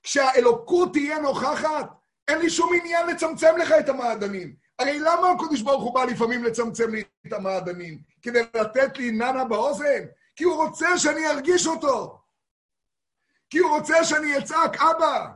כשהאלוקות 0.03 0.93
תהיה 0.93 1.19
נוכחת, 1.19 1.89
אין 2.27 2.39
לי 2.39 2.49
שום 2.49 2.73
עניין 2.75 3.07
לצמצם 3.07 3.57
לך 3.57 3.73
את 3.79 3.89
המעדנים. 3.89 4.55
הרי 4.79 4.99
למה 4.99 5.31
הקדוש 5.31 5.61
ברוך 5.61 5.83
הוא 5.83 5.93
בא 5.93 6.03
לפעמים 6.03 6.43
לצמצם 6.43 6.91
לי 6.91 7.03
את 7.27 7.33
המעדנים? 7.33 7.99
כדי 8.21 8.41
לתת 8.55 8.97
לי 8.97 9.11
ננה 9.11 9.43
באוזן? 9.43 10.05
כי 10.35 10.43
הוא 10.43 10.63
רוצה 10.63 10.97
שאני 10.97 11.27
ארגיש 11.27 11.67
אותו. 11.67 12.19
כי 13.49 13.57
הוא 13.57 13.77
רוצה 13.77 14.03
שאני 14.03 14.37
אצעק, 14.37 14.81
אבא, 14.81 15.27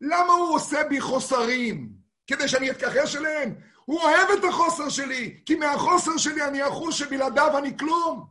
למה 0.00 0.32
הוא 0.32 0.54
עושה 0.54 0.84
בי 0.84 1.00
חוסרים? 1.00 1.88
כדי 2.26 2.48
שאני 2.48 2.70
אתכחש 2.70 3.16
אליהם? 3.16 3.54
הוא 3.84 4.00
אוהב 4.00 4.30
את 4.38 4.44
החוסר 4.48 4.88
שלי, 4.88 5.42
כי 5.46 5.54
מהחוסר 5.54 6.16
שלי 6.16 6.44
אני 6.44 6.68
אחוש 6.68 6.98
שבלעדיו 6.98 7.58
אני 7.58 7.78
כלום. 7.78 8.26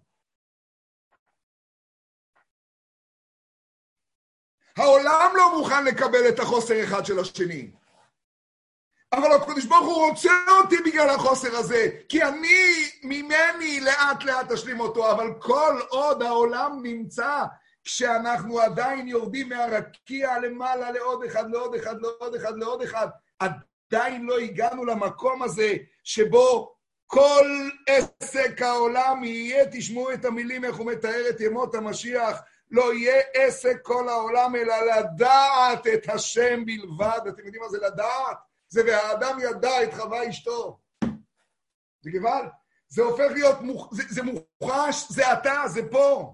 העולם 4.77 5.31
לא 5.35 5.57
מוכן 5.57 5.85
לקבל 5.85 6.29
את 6.29 6.39
החוסר 6.39 6.83
אחד 6.83 7.05
של 7.05 7.19
השני. 7.19 7.71
אבל 9.13 9.31
הקדוש 9.31 9.65
ברוך 9.65 9.85
הוא 9.87 10.09
רוצה 10.09 10.31
אותי 10.63 10.75
בגלל 10.85 11.09
החוסר 11.09 11.55
הזה, 11.55 11.89
כי 12.09 12.23
אני 12.23 12.89
ממני 13.03 13.79
לאט 13.79 14.23
לאט 14.23 14.51
אשלים 14.51 14.79
אותו, 14.79 15.11
אבל 15.11 15.33
כל 15.39 15.79
עוד 15.89 16.21
העולם 16.21 16.79
נמצא 16.83 17.43
כשאנחנו 17.87 18.59
עדיין 18.59 19.07
יורדים 19.07 19.49
מהרקיע 19.49 20.39
למעלה 20.39 20.91
לעוד 20.91 21.23
אחד, 21.23 21.49
לעוד 21.51 21.75
אחד, 21.75 22.01
לעוד 22.01 22.35
אחד, 22.35 22.57
לעוד 22.57 22.81
אחד, 22.81 23.07
עדיין 23.39 24.25
לא 24.25 24.37
הגענו 24.37 24.85
למקום 24.85 25.43
הזה 25.43 25.73
שבו 26.03 26.75
כל 27.05 27.69
עסק 27.87 28.61
העולם 28.61 29.23
יהיה, 29.23 29.65
תשמעו 29.71 30.13
את 30.13 30.25
המילים 30.25 30.65
איך 30.65 30.75
הוא 30.75 30.91
מתאר 30.91 31.29
את 31.29 31.41
ימות 31.41 31.75
המשיח, 31.75 32.41
לא 32.71 32.93
יהיה 32.93 33.21
עסק 33.33 33.77
כל 33.81 34.09
העולם 34.09 34.55
אלא 34.55 34.75
לדעת 34.85 35.87
את 35.87 36.09
השם 36.09 36.65
בלבד. 36.65 37.19
אתם 37.29 37.45
יודעים 37.45 37.63
מה 37.63 37.69
זה 37.69 37.77
לדעת? 37.77 38.37
זה 38.67 38.81
והאדם 38.85 39.37
ידע 39.41 39.83
את 39.83 39.93
חווה 39.93 40.29
אשתו. 40.29 40.79
זה 42.01 42.09
גבל. 42.11 42.45
זה 42.89 43.01
הופך 43.01 43.31
להיות, 43.33 43.61
מוח... 43.61 43.93
זה, 43.93 44.03
זה 44.09 44.21
מוחש, 44.23 45.05
זה 45.09 45.33
אתה, 45.33 45.61
זה 45.67 45.81
פה. 45.91 46.33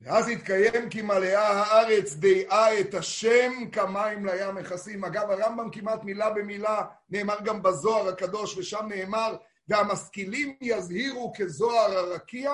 ואז 0.00 0.28
התקיים 0.28 0.88
כי 0.90 1.02
מלאה 1.02 1.48
הארץ 1.48 2.14
דעה 2.14 2.80
את 2.80 2.94
השם 2.94 3.52
כמים 3.72 4.26
לים 4.26 4.54
מכסים. 4.54 5.04
אגב, 5.04 5.30
הרמב"ם 5.30 5.70
כמעט 5.70 6.04
מילה 6.04 6.30
במילה 6.30 6.82
נאמר 7.10 7.36
גם 7.44 7.62
בזוהר 7.62 8.08
הקדוש, 8.08 8.56
ושם 8.56 8.86
נאמר, 8.88 9.36
והמשכילים 9.68 10.56
יזהירו 10.60 11.32
כזוהר 11.36 11.98
הרקיע, 11.98 12.52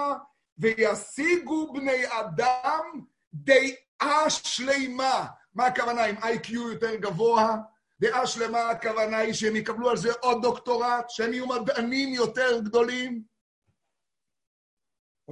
וישיגו 0.59 1.73
בני 1.73 2.03
אדם 2.09 3.01
דעה 3.35 4.31
שלמה. 4.31 5.27
מה 5.55 5.67
הכוונה? 5.67 6.05
עם 6.05 6.17
איי-קיו 6.23 6.71
יותר 6.73 6.95
גבוה? 6.95 7.57
דעה 8.01 8.27
שלמה 8.27 8.71
הכוונה 8.71 9.19
היא 9.19 9.33
שהם 9.33 9.57
יקבלו 9.57 9.91
על 9.91 9.97
זה 9.97 10.13
עוד 10.21 10.43
דוקטורט, 10.43 11.05
שהם 11.11 11.33
יהיו 11.33 11.47
מדענים 11.47 12.15
יותר 12.15 12.61
גדולים? 12.61 13.32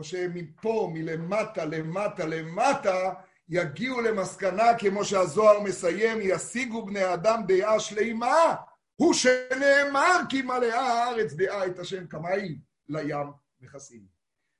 או 0.00 0.04
שהם 0.04 0.34
מפה, 0.34 0.90
מלמטה, 0.94 1.64
למטה, 1.64 2.26
למטה, 2.26 3.12
יגיעו 3.48 4.00
למסקנה, 4.00 4.78
כמו 4.78 5.04
שהזוהר 5.04 5.60
מסיים, 5.60 6.18
ישיגו 6.20 6.86
בני 6.86 7.14
אדם 7.14 7.42
דעה 7.48 7.80
שלימה, 7.80 8.54
הוא 8.96 9.14
שנאמר 9.14 10.20
כי 10.28 10.42
מלאה 10.42 10.80
הארץ 10.80 11.32
דעה 11.32 11.66
את 11.66 11.78
השם 11.78 12.06
כמים 12.06 12.58
לים 12.88 13.26
מכסים. 13.60 14.06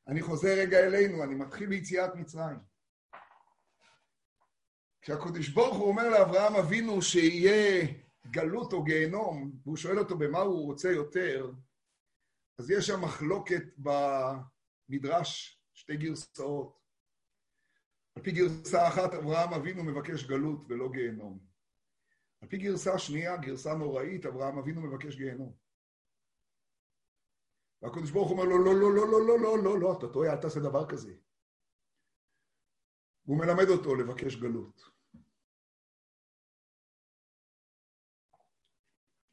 אני 0.09 0.23
חוזר 0.23 0.49
רגע 0.49 0.79
אלינו, 0.79 1.23
אני 1.23 1.35
מתחיל 1.35 1.67
ביציאת 1.67 2.15
מצרים. 2.15 2.59
כשהקדוש 5.03 5.49
ברוך 5.49 5.77
הוא 5.77 5.89
אומר 5.89 6.09
לאברהם 6.09 6.57
אבינו 6.57 7.03
שיהיה 7.03 7.87
גלות 8.31 8.73
או 8.73 8.83
גיהנום, 8.83 9.53
והוא 9.65 9.77
שואל 9.77 9.99
אותו 9.99 10.19
במה 10.19 10.39
הוא 10.39 10.65
רוצה 10.67 10.91
יותר, 10.91 11.51
אז 12.59 12.71
יש 12.71 12.87
שם 12.87 13.01
מחלוקת 13.01 13.63
במדרש, 14.91 15.63
שתי 15.75 15.97
גרסאות. 15.97 16.81
על 18.17 18.23
פי 18.23 18.33
גרסה 18.33 18.89
אחת, 18.89 19.15
אברהם 19.15 19.55
אבינו 19.55 19.85
מבקש 19.85 20.25
גלות 20.25 20.61
ולא 20.69 20.89
גיהנום. 20.93 21.39
על 22.41 22.49
פי 22.49 22.59
גרסה 22.59 22.99
שנייה, 22.99 23.37
גרסה 23.37 23.75
נוראית, 23.75 24.27
אברהם 24.27 24.59
אבינו 24.59 24.81
מבקש 24.81 25.17
גיהנום. 25.17 25.57
והקדוש 27.83 28.11
ברוך 28.11 28.29
הוא 28.29 28.39
אומר 28.39 28.49
לו, 28.49 28.65
לא, 28.65 28.75
לא, 28.75 28.95
לא, 28.97 29.07
לא, 29.11 29.27
לא, 29.27 29.39
לא, 29.41 29.65
לא, 29.65 29.81
לא, 29.81 29.99
אתה 29.99 30.13
טועה, 30.13 30.33
אל 30.33 30.41
תעשה 30.41 30.61
דבר 30.61 30.89
כזה. 30.91 31.15
והוא 33.25 33.39
מלמד 33.39 33.69
אותו 33.69 33.95
לבקש 33.95 34.37
גלות. 34.37 34.83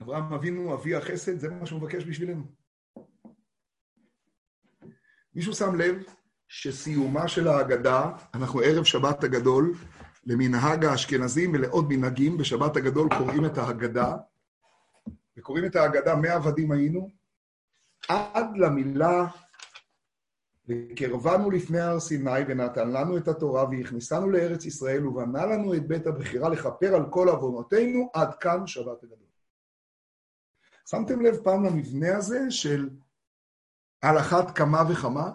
אברהם 0.02 0.34
אבינו, 0.34 0.76
אבי 0.76 0.96
החסד, 0.96 1.38
זה 1.38 1.50
מה 1.50 1.66
שהוא 1.66 1.82
מבקש 1.82 2.04
בשבילנו. 2.10 2.67
מישהו 5.38 5.54
שם 5.54 5.76
לב 5.76 6.04
שסיומה 6.48 7.28
של 7.28 7.48
ההגדה, 7.48 8.12
אנחנו 8.34 8.60
ערב 8.60 8.84
שבת 8.84 9.24
הגדול, 9.24 9.74
למנהג 10.26 10.86
האשכנזים 10.86 11.54
ולעוד 11.54 11.86
מנהגים, 11.90 12.38
בשבת 12.38 12.78
הגדול 12.78 13.10
קוראים 13.18 13.46
את 13.46 13.58
ההגדה, 13.58 14.16
וקוראים 15.38 15.66
את 15.66 15.76
ההגדה 15.76 16.16
מעבדים 16.16 16.72
היינו, 16.72 17.10
עד 18.10 18.58
למילה 18.58 19.28
וקרבנו 20.68 21.52
לפני 21.52 21.80
הר 21.80 22.00
סיני 22.00 22.42
ונתן 22.48 22.92
לנו 22.92 23.18
את 23.18 23.28
התורה 23.28 23.70
והכניסנו 23.70 24.30
לארץ 24.30 24.66
ישראל 24.66 25.08
ובנה 25.08 25.46
לנו 25.46 25.74
את 25.74 25.88
בית 25.88 26.08
הבחירה 26.08 26.50
לכפר 26.50 26.96
על 26.96 27.10
כל 27.10 27.30
עוונותינו 27.30 28.10
עד 28.14 28.36
כאן 28.36 28.68
שבת 28.68 29.04
הגדול. 29.04 29.28
שמתם 30.90 31.22
לב 31.22 31.38
פעם 31.44 31.66
למבנה 31.66 32.18
הזה 32.18 32.52
של 32.52 32.90
על 34.02 34.18
אחת 34.20 34.58
כמה 34.58 34.84
וכמה? 34.92 35.32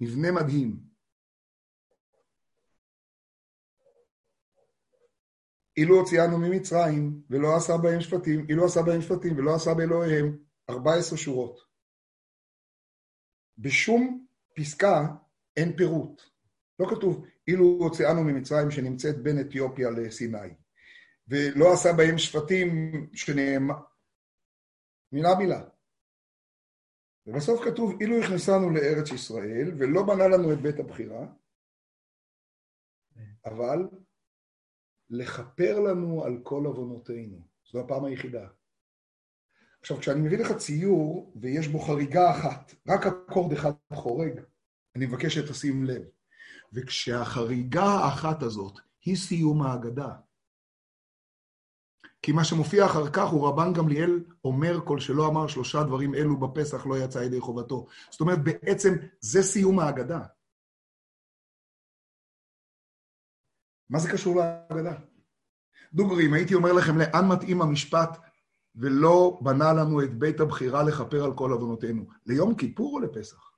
מבנה 0.00 0.32
מדהים. 0.32 0.86
אילו 5.76 5.96
הוציאנו 5.96 6.38
ממצרים 6.38 7.22
ולא 7.30 7.56
עשה 7.56 7.76
בהם 7.82 8.00
שפטים, 8.00 8.46
אילו 8.48 8.64
עשה 8.64 8.82
בהם 8.82 9.02
שפטים 9.02 9.38
ולא 9.38 9.54
עשה 9.54 9.74
באלוהיהם, 9.74 10.38
14 10.70 11.18
שורות. 11.18 11.60
בשום 13.58 14.26
פסקה 14.56 15.06
אין 15.56 15.76
פירוט. 15.76 16.22
לא 16.78 16.86
כתוב, 16.90 17.26
אילו 17.48 17.64
הוציאנו 17.64 18.24
ממצרים 18.24 18.70
שנמצאת 18.70 19.22
בין 19.22 19.40
אתיופיה 19.40 19.90
לסיני, 19.90 20.54
ולא 21.28 21.72
עשה 21.72 21.92
בהם 21.92 22.18
שפטים 22.18 22.92
שנאמר... 23.14 23.74
מילה 25.12 25.34
מילה. 25.38 25.62
ובסוף 27.26 27.64
כתוב, 27.64 28.00
אילו 28.00 28.18
הכנסנו 28.18 28.70
לארץ 28.70 29.10
ישראל 29.10 29.74
ולא 29.78 30.02
בנה 30.06 30.28
לנו 30.28 30.52
את 30.52 30.58
בית 30.58 30.78
הבחירה, 30.80 31.26
אבל 33.44 33.88
לכפר 35.10 35.80
לנו 35.80 36.24
על 36.24 36.40
כל 36.42 36.66
עוונותינו. 36.66 37.38
זו 37.72 37.80
הפעם 37.80 38.04
היחידה. 38.04 38.48
עכשיו, 39.80 39.98
כשאני 39.98 40.20
מביא 40.20 40.38
לך 40.38 40.52
ציור 40.52 41.32
ויש 41.36 41.68
בו 41.68 41.78
חריגה 41.78 42.30
אחת, 42.30 42.74
רק 42.88 43.06
אקורד 43.06 43.52
אחד 43.52 43.70
חורג, 43.92 44.40
אני 44.96 45.06
מבקש 45.06 45.38
שתשים 45.38 45.84
לב. 45.84 46.02
וכשהחריגה 46.72 47.84
האחת 47.84 48.42
הזאת 48.42 48.78
היא 49.04 49.16
סיום 49.16 49.62
ההגדה, 49.62 50.16
כי 52.26 52.32
מה 52.32 52.44
שמופיע 52.44 52.86
אחר 52.86 53.10
כך 53.10 53.28
הוא 53.28 53.48
רבן 53.48 53.72
גמליאל 53.72 54.24
אומר 54.44 54.80
כל 54.84 55.00
שלא 55.00 55.26
אמר 55.26 55.46
שלושה 55.46 55.82
דברים 55.82 56.14
אלו 56.14 56.36
בפסח 56.36 56.86
לא 56.86 56.98
יצא 56.98 57.18
ידי 57.18 57.40
חובתו. 57.40 57.86
זאת 58.10 58.20
אומרת, 58.20 58.38
בעצם 58.44 58.94
זה 59.20 59.42
סיום 59.42 59.78
ההגדה. 59.78 60.20
מה 63.90 63.98
זה 63.98 64.12
קשור 64.12 64.36
להגדה? 64.36 64.98
דוגרי, 65.92 66.26
אם 66.26 66.32
הייתי 66.34 66.54
אומר 66.54 66.72
לכם 66.72 66.98
לאן 66.98 67.28
מתאים 67.32 67.62
המשפט 67.62 68.18
ולא 68.74 69.38
בנה 69.42 69.72
לנו 69.72 70.02
את 70.02 70.18
בית 70.18 70.40
הבחירה 70.40 70.82
לכפר 70.82 71.24
על 71.24 71.34
כל 71.34 71.52
עוונותינו, 71.52 72.06
ליום 72.26 72.54
כיפור 72.54 72.94
או 72.94 73.00
לפסח? 73.00 73.50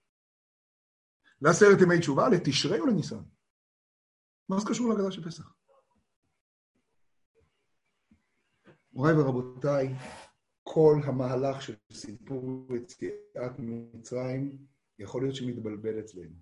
לעשרת 1.42 1.80
ימי 1.80 1.98
תשובה, 1.98 2.28
לתשרי 2.28 2.80
או 2.80 2.86
לניסן? 2.86 3.22
מה 4.48 4.58
זה 4.60 4.66
קשור 4.68 4.88
להגדה 4.88 5.10
של 5.10 5.24
פסח? 5.24 5.57
מוריי 8.98 9.14
ורבותיי, 9.14 9.94
כל 10.62 11.00
המהלך 11.04 11.62
של 11.62 11.74
סיפור 11.92 12.66
יציאת 12.76 13.52
מצרים 13.58 14.58
יכול 14.98 15.22
להיות 15.22 15.34
שמתבלבל 15.34 16.00
אצלנו. 16.00 16.36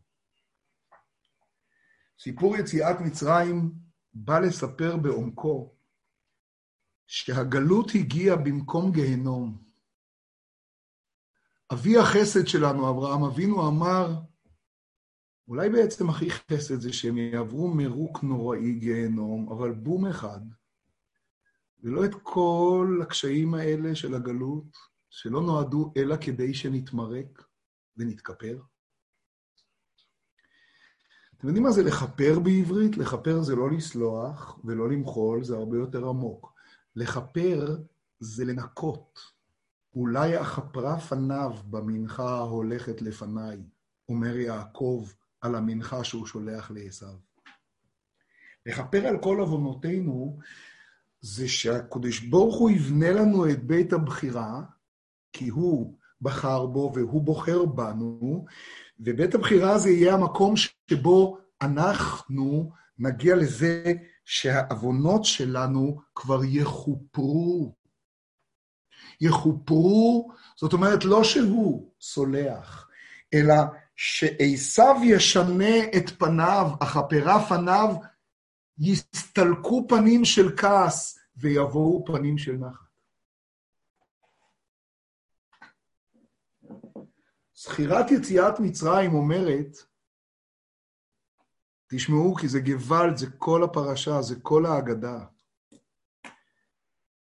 סיפור 2.19 2.57
יציאת 2.57 2.97
מצרים 3.01 3.73
בא 4.15 4.39
לספר 4.39 4.97
בעומקו 4.97 5.75
שהגלות 7.07 7.91
הגיעה 7.95 8.37
במקום 8.37 8.93
גיהנום. 8.93 9.65
אבי 11.73 11.99
החסד 11.99 12.47
שלנו, 12.47 12.91
אברהם 12.91 13.25
אבינו, 13.25 13.69
אמר, 13.69 14.09
אולי 15.49 15.71
בעצם 15.71 16.11
הכי 16.11 16.31
חסד 16.31 16.81
זה 16.81 16.93
שהם 16.93 17.19
יעברו 17.19 17.69
מרוק 17.69 18.23
נוראי 18.23 18.73
גיהנום, 18.73 19.53
אבל 19.53 19.73
בום 19.73 20.07
אחד, 20.07 20.41
ולא 21.87 22.05
את 22.05 22.15
כל 22.23 23.01
הקשיים 23.03 23.55
האלה 23.55 23.95
של 23.95 24.15
הגלות, 24.15 24.77
שלא 25.11 25.43
נועדו 25.43 25.93
אלא 25.97 26.17
כדי 26.21 26.55
שנתמרק 26.55 27.45
ונתכפר. 27.97 28.61
אתם 31.37 31.47
יודעים 31.47 31.65
מה 31.65 31.71
זה 31.71 31.83
לכפר 31.83 32.39
בעברית? 32.39 32.97
לכפר 32.97 33.43
זה 33.43 33.57
לא 33.57 33.71
לסלוח 33.71 34.59
ולא 34.65 34.91
למחול, 34.91 35.45
זה 35.45 35.57
הרבה 35.57 35.77
יותר 35.77 36.09
עמוק. 36.09 36.53
לכפר 36.97 37.77
זה 38.21 38.45
לנקות. 38.45 39.21
אולי 39.95 40.41
אכפרה 40.41 41.01
פניו 41.01 41.53
במנחה 41.71 42.29
ההולכת 42.29 43.03
לפניי, 43.03 43.63
אומר 44.09 44.37
יעקב 44.37 45.09
על 45.41 45.55
המנחה 45.55 46.05
שהוא 46.05 46.27
שולח 46.27 46.71
לעשו. 46.71 47.07
לכפר 48.67 49.07
על 49.07 49.23
כל 49.23 49.41
עוונותינו 49.41 50.39
זה 51.27 51.49
שהקדוש 51.49 52.21
ברוך 52.21 52.57
הוא 52.57 52.71
יבנה 52.71 53.13
לנו 53.13 53.51
את 53.51 53.65
בית 53.65 53.93
הבחירה, 53.93 54.63
כי 55.33 55.49
הוא 55.49 55.95
בחר 56.21 56.67
בו 56.67 56.93
והוא 56.95 57.23
בוחר 57.23 57.65
בנו, 57.65 58.45
ובית 59.01 59.35
הבחירה 59.35 59.73
הזה 59.73 59.91
יהיה 59.91 60.15
המקום 60.15 60.55
שבו 60.57 61.39
אנחנו 61.63 62.73
נגיע 62.99 63.37
לזה 63.37 63.93
שהעוונות 64.25 65.25
שלנו 65.25 66.01
כבר 66.15 66.41
יכופרו. 66.45 67.75
יכופרו, 69.21 70.33
זאת 70.57 70.73
אומרת, 70.73 71.05
לא 71.05 71.25
שהוא 71.25 71.91
סולח, 72.01 72.89
אלא 73.35 73.55
שעשו 73.97 75.05
ישנה 75.05 75.79
את 75.97 76.11
פניו, 76.11 76.71
אכפרה 76.81 77.47
פניו, 77.49 77.95
יסתלקו 78.79 79.87
פנים 79.89 80.25
של 80.25 80.57
כעס 80.57 81.16
ויבואו 81.37 82.05
פנים 82.07 82.39
של 82.39 82.57
נחת. 82.57 82.87
זכירת 87.55 88.11
יציאת 88.11 88.61
מצרים 88.61 89.15
אומרת 89.15 89.77
תשמעו, 91.89 92.35
כי 92.35 92.49
זה 92.49 92.61
גוואלד, 92.61 93.17
זה 93.17 93.27
כל 93.39 93.65
הפרשה, 93.65 94.23
זה 94.23 94.35
כל 94.43 94.67
ההגדה. 94.67 95.25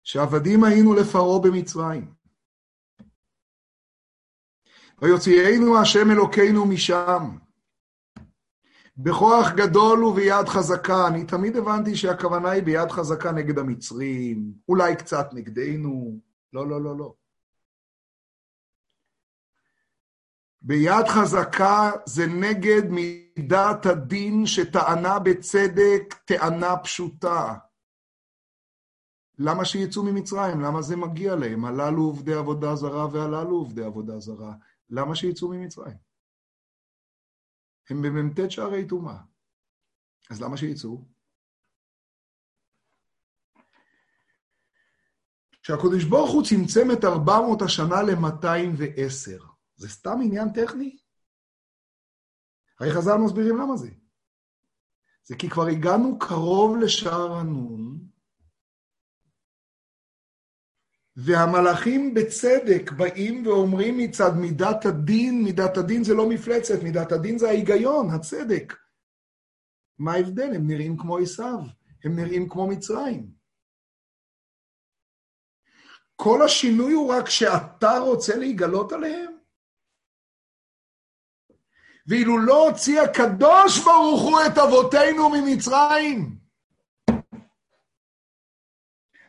שעבדים 0.03 0.65
היינו 0.65 0.95
לפרעה 0.95 1.41
במצרים. 1.43 2.15
ויוציאנו 5.03 5.81
השם 5.83 6.11
אלוקינו 6.11 6.67
משם. 6.67 7.39
בכוח 9.03 9.47
גדול 9.57 10.05
וביד 10.05 10.49
חזקה. 10.49 11.07
אני 11.07 11.25
תמיד 11.25 11.57
הבנתי 11.57 11.97
שהכוונה 11.97 12.51
היא 12.51 12.63
ביד 12.63 12.91
חזקה 12.91 13.33
נגד 13.33 13.59
המצרים, 13.59 14.53
אולי 14.69 14.97
קצת 14.97 15.29
נגדנו. 15.33 16.19
לא, 16.53 16.69
לא, 16.69 16.83
לא, 16.83 16.99
לא. 16.99 17.15
ביד 20.63 21.07
חזקה 21.09 21.91
זה 22.07 22.27
נגד 22.27 22.83
מידת 22.91 23.87
הדין 23.87 24.47
שטענה 24.47 25.19
בצדק 25.19 26.15
טענה 26.25 26.77
פשוטה. 26.77 27.55
למה 29.39 29.65
שיצאו 29.65 30.03
ממצרים? 30.03 30.61
למה 30.61 30.83
זה 30.83 30.97
מגיע 30.97 31.37
להם? 31.37 31.65
הללו 31.65 32.03
עובדי 32.03 32.35
עבודה 32.35 32.75
זרה 32.75 33.07
והללו 33.13 33.57
עובדי 33.57 33.85
עבודה 33.85 34.19
זרה. 34.19 34.53
למה 34.91 35.15
שיצאו 35.15 35.49
ממצרים? 35.49 36.10
הם 37.91 38.03
במ"ט 38.03 38.51
שערי 38.51 38.89
טומאה. 38.89 39.19
אז 40.31 40.43
למה 40.43 40.57
שיצאו? 40.57 41.05
כשהקדוש 45.63 46.05
ברוך 46.05 46.31
הוא 46.31 46.45
צמצם 46.45 46.91
את 46.93 47.05
400 47.05 47.63
השנה 47.63 48.03
ל-210, 48.03 49.45
זה 49.77 49.89
סתם 49.89 50.19
עניין 50.25 50.49
טכני? 50.53 50.99
הרי 52.81 52.93
חז"ל 52.95 53.17
מסבירים 53.25 53.57
למה 53.57 53.77
זה. 53.77 53.91
זה 55.25 55.37
כי 55.37 55.51
כבר 55.51 55.67
הגענו 55.67 56.19
קרוב 56.19 56.77
לשער 56.77 57.33
הנון, 57.33 58.10
והמלאכים 61.25 62.15
בצדק 62.15 62.93
באים 62.93 63.47
ואומרים 63.47 63.99
מצד 63.99 64.31
מידת 64.37 64.87
הדין, 64.87 65.43
מידת 65.45 65.77
הדין 65.77 66.05
זה 66.05 66.15
לא 66.15 66.29
מפלצת, 66.29 66.83
מידת 66.83 67.13
הדין 67.13 67.39
זה 67.39 67.49
ההיגיון, 67.49 68.11
הצדק. 68.11 68.75
מה 69.99 70.13
ההבדל? 70.13 70.55
הם 70.55 70.67
נראים 70.67 70.97
כמו 70.97 71.19
עשיו, 71.19 71.59
הם 72.05 72.17
נראים 72.17 72.49
כמו 72.49 72.67
מצרים. 72.67 73.31
כל 76.17 76.43
השינוי 76.43 76.93
הוא 76.93 77.13
רק 77.13 77.29
שאתה 77.29 77.99
רוצה 77.99 78.37
להיגלות 78.37 78.93
עליהם? 78.93 79.33
ואילו 82.07 82.39
לא 82.39 82.69
הוציא 82.69 83.01
הקדוש 83.01 83.85
ברוך 83.85 84.23
הוא 84.23 84.41
את 84.47 84.59
אבותינו 84.59 85.29
ממצרים, 85.31 86.40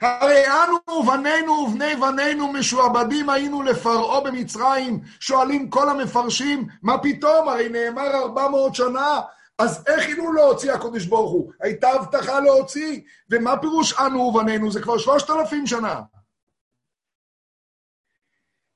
הרי 0.01 0.43
אנו 0.47 0.97
ובנינו 0.99 1.51
ובני 1.51 1.95
בנינו 1.95 2.53
משועבדים 2.53 3.29
היינו 3.29 3.63
לפרעה 3.63 4.21
במצרים, 4.21 4.99
שואלים 5.19 5.69
כל 5.69 5.89
המפרשים, 5.89 6.67
מה 6.81 6.97
פתאום? 6.97 7.49
הרי 7.49 7.69
נאמר 7.69 8.15
ארבע 8.15 8.47
מאות 8.47 8.75
שנה, 8.75 9.21
אז 9.59 9.83
איך 9.87 10.07
אילו 10.07 10.33
לא 10.33 10.55
הקדוש 10.73 11.05
ברוך 11.05 11.31
הוא? 11.31 11.51
הייתה 11.61 11.89
הבטחה 11.89 12.39
להוציא, 12.39 13.01
ומה 13.29 13.57
פירוש 13.57 13.93
אנו 13.99 14.19
ובנינו? 14.19 14.71
זה 14.71 14.81
כבר 14.81 14.97
שלושת 14.97 15.29
אלפים 15.29 15.67
שנה. 15.67 16.01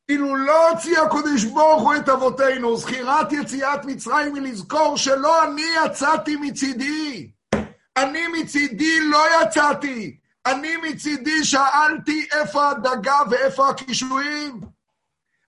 אילו 0.09 0.35
לא 0.35 0.69
הוציא 0.69 0.99
הקדוש 0.99 1.43
ברוך 1.43 1.83
הוא 1.83 1.95
את 1.95 2.09
אבותינו, 2.09 2.77
זכירת 2.77 3.31
יציאת 3.31 3.85
מצרים 3.85 4.35
היא 4.35 4.43
לזכור 4.43 4.97
שלא 4.97 5.43
אני 5.43 5.65
יצאתי 5.85 6.35
מצידי. 6.35 7.31
אני 7.97 8.27
מצידי 8.27 8.99
לא 8.99 9.25
יצאתי. 9.41 10.24
אני 10.45 10.77
מצידי 10.77 11.43
שאלתי 11.43 12.27
איפה 12.31 12.69
הדגה 12.69 13.19
ואיפה 13.29 13.69
הקישואים. 13.69 14.61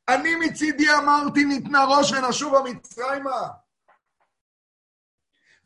אני 0.08 0.36
מצידי 0.36 0.94
אמרתי 0.94 1.46
ניתנה 1.46 1.86
ראש 1.86 2.12
ונשובה 2.12 2.60
מצרימה. 2.62 3.48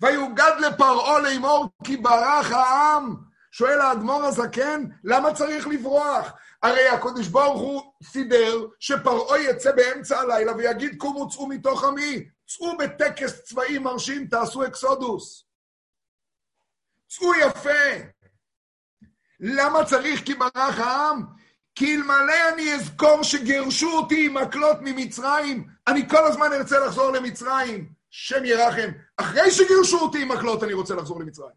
ויוגד 0.02 0.52
לפרעה 0.60 1.20
לאמור 1.20 1.70
כי 1.84 1.98
ברח 1.98 2.52
העם. 2.52 3.16
שואל 3.52 3.82
האדמו"ר 3.82 4.24
הזקן, 4.24 4.84
למה 5.04 5.34
צריך 5.34 5.68
לברוח? 5.68 6.32
הרי 6.64 6.88
הקדוש 6.88 7.28
ברוך 7.28 7.62
הוא 7.62 7.94
סידר 8.04 8.58
שפרעה 8.80 9.42
יצא 9.42 9.72
באמצע 9.72 10.20
הלילה 10.20 10.56
ויגיד 10.56 10.98
קומו 10.98 11.30
צאו 11.30 11.48
מתוך 11.48 11.84
עמי, 11.84 12.30
צאו 12.48 12.78
בטקס 12.78 13.42
צבאי 13.42 13.78
מרשים, 13.78 14.28
תעשו 14.28 14.66
אקסודוס. 14.66 15.46
צאו 17.10 17.36
יפה. 17.36 18.21
למה 19.42 19.86
צריך 19.86 20.26
כי 20.26 20.34
ברח 20.34 20.80
העם? 20.80 21.24
כי 21.76 21.96
אלמלא 21.96 22.50
אני 22.54 22.76
אזכור 22.76 23.24
שגירשו 23.24 23.92
אותי 23.92 24.26
עם 24.26 24.34
מקלות 24.34 24.78
ממצרים, 24.82 25.68
אני 25.88 26.10
כל 26.10 26.26
הזמן 26.26 26.54
ארצה 26.54 26.80
לחזור 26.80 27.12
למצרים. 27.12 28.02
שם 28.12 28.46
ירחם. 28.46 28.90
אחרי 29.18 29.52
שגירשו 29.52 30.00
אותי 30.00 30.22
עם 30.22 30.32
מקלות, 30.32 30.64
אני 30.64 30.74
רוצה 30.74 30.96
לחזור 30.96 31.20
למצרים. 31.20 31.56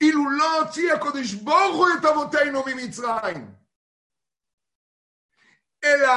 אילו 0.00 0.30
לא 0.30 0.60
הוציא 0.60 0.92
הקדוש 0.92 1.34
ברוך 1.34 1.76
הוא 1.76 1.88
את 1.98 2.04
אבותינו 2.04 2.62
ממצרים, 2.66 3.54
אלא 5.84 6.12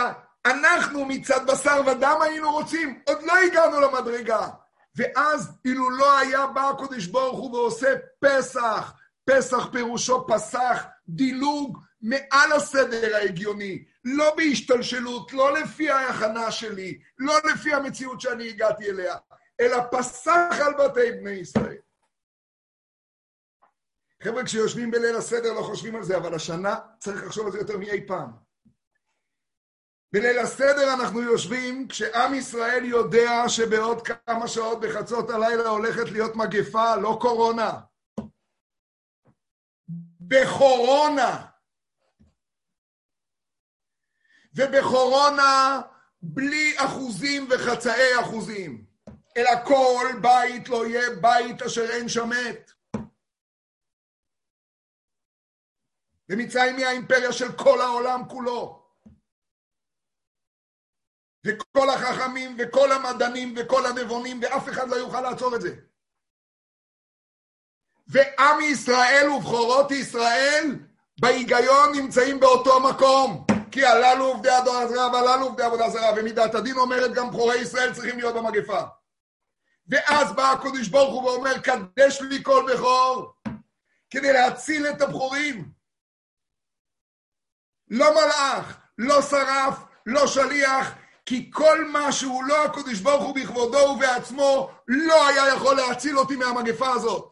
אנחנו 0.46 1.06
מצד 1.06 1.52
בשר 1.52 1.82
ודם 1.88 2.18
היינו 2.22 2.52
רוצים, 2.52 3.04
עוד 3.08 3.24
לא 3.24 3.34
הגענו 3.38 3.82
למדרגה. 3.82 4.50
ואז 4.96 5.52
אילו 5.66 5.90
לא 5.90 6.20
היה 6.20 6.48
בא 6.48 6.70
הקדוש 6.70 7.08
ברוך 7.08 7.40
הוא 7.40 7.56
ועושה 7.56 7.94
פסח, 8.20 8.94
פסח 9.26 9.68
פירושו 9.72 10.28
פסח, 10.28 10.86
דילוג 11.08 11.78
מעל 12.02 12.52
הסדר 12.52 13.16
ההגיוני, 13.16 13.86
לא 14.04 14.36
בהשתלשלות, 14.38 15.34
לא 15.34 15.60
לפי 15.60 15.90
ההכנה 15.90 16.52
שלי, 16.52 17.00
לא 17.18 17.34
לפי 17.54 17.74
המציאות 17.74 18.22
שאני 18.22 18.50
הגעתי 18.50 18.90
אליה, 18.90 19.16
אלא 19.60 19.78
פסח 19.92 20.60
על 20.66 20.74
בתי 20.74 21.12
בני 21.12 21.32
ישראל. 21.32 21.78
חבר'ה, 24.24 24.44
כשיושבים 24.44 24.92
בליל 24.92 25.16
הסדר 25.16 25.54
לא 25.54 25.62
חושבים 25.62 25.96
על 25.96 26.04
זה, 26.04 26.18
אבל 26.18 26.36
השנה 26.36 26.76
צריך 27.00 27.24
לחשוב 27.24 27.46
על 27.46 27.52
זה 27.52 27.58
יותר 27.58 27.78
מאי 27.78 28.08
פעם. 28.08 28.51
בליל 30.14 30.40
הסדר 30.40 30.94
אנחנו 30.94 31.22
יושבים 31.22 31.88
כשעם 31.88 32.34
ישראל 32.34 32.86
יודע 32.86 33.32
שבעוד 33.48 34.08
כמה 34.08 34.48
שעות 34.48 34.82
בחצות 34.82 35.30
הלילה 35.30 35.70
הולכת 35.70 36.12
להיות 36.12 36.36
מגפה, 36.36 36.96
לא 36.96 37.18
קורונה. 37.22 37.80
בקורונה. 40.20 41.48
ובקורונה 44.56 45.82
בלי 46.22 46.76
אחוזים 46.78 47.48
וחצאי 47.50 48.20
אחוזים, 48.22 48.86
אלא 49.38 49.50
כל 49.66 50.08
בית 50.22 50.70
לא 50.70 50.88
יהיה 50.88 51.10
בית 51.22 51.62
אשר 51.62 51.90
אין 51.92 52.10
שם 52.10 52.30
מת. 52.30 52.72
ומצרים 56.30 56.78
היא 56.78 56.86
האימפריה 56.86 57.34
של 57.34 57.58
כל 57.58 57.82
העולם 57.82 58.22
כולו. 58.30 58.81
וכל 61.46 61.90
החכמים 61.90 62.58
וכל 62.60 62.92
המדענים 62.92 63.54
וכל 63.58 63.86
הנבונים, 63.86 64.40
ואף 64.44 64.70
אחד 64.70 64.90
לא 64.90 64.96
יוכל 64.96 65.22
לעצור 65.22 65.56
את 65.56 65.62
זה. 65.62 65.76
ועם 68.08 68.62
ישראל 68.62 69.30
ובכורות 69.30 69.92
ישראל 69.92 70.76
בהיגיון 71.20 71.96
נמצאים 71.96 72.40
באותו 72.40 72.80
מקום. 72.80 73.46
כי 73.72 73.86
הללו 73.86 74.26
עובדי 74.26 74.50
הדור 74.50 74.76
הזרה 74.76 75.12
והללו 75.14 75.46
עובדי 75.46 75.64
עבודה 75.64 75.90
זרה, 75.90 76.12
ומידת 76.18 76.56
הדין 76.56 76.78
אומרת 76.78 77.14
גם 77.14 77.30
בכורי 77.30 77.58
ישראל 77.58 77.94
צריכים 77.94 78.18
להיות 78.18 78.36
במגפה. 78.36 78.82
ואז 79.88 80.34
בא 80.34 80.52
הקדוש 80.52 80.88
ברוך 80.88 81.14
הוא 81.14 81.30
ואומר, 81.30 81.58
קדש 81.60 82.22
לי 82.22 82.44
כל 82.44 82.66
בכור, 82.74 83.34
כדי 84.10 84.34
להציל 84.34 84.88
את 84.88 85.02
הבכורים. 85.02 85.72
לא 87.88 88.14
מלאך, 88.14 88.78
לא 88.98 89.22
שרף, 89.22 89.84
לא 90.06 90.28
שליח, 90.28 90.92
כי 91.26 91.52
כל 91.54 91.86
מה 91.86 92.12
שהוא 92.12 92.44
לא 92.44 92.66
הקדוש 92.66 93.00
ברוך 93.00 93.24
הוא 93.24 93.36
בכבודו 93.36 93.78
ובעצמו, 93.78 94.72
לא 94.88 95.28
היה 95.28 95.48
יכול 95.56 95.76
להציל 95.76 96.20
אותי 96.20 96.36
מהמגפה 96.36 96.90
הזאת. 96.90 97.32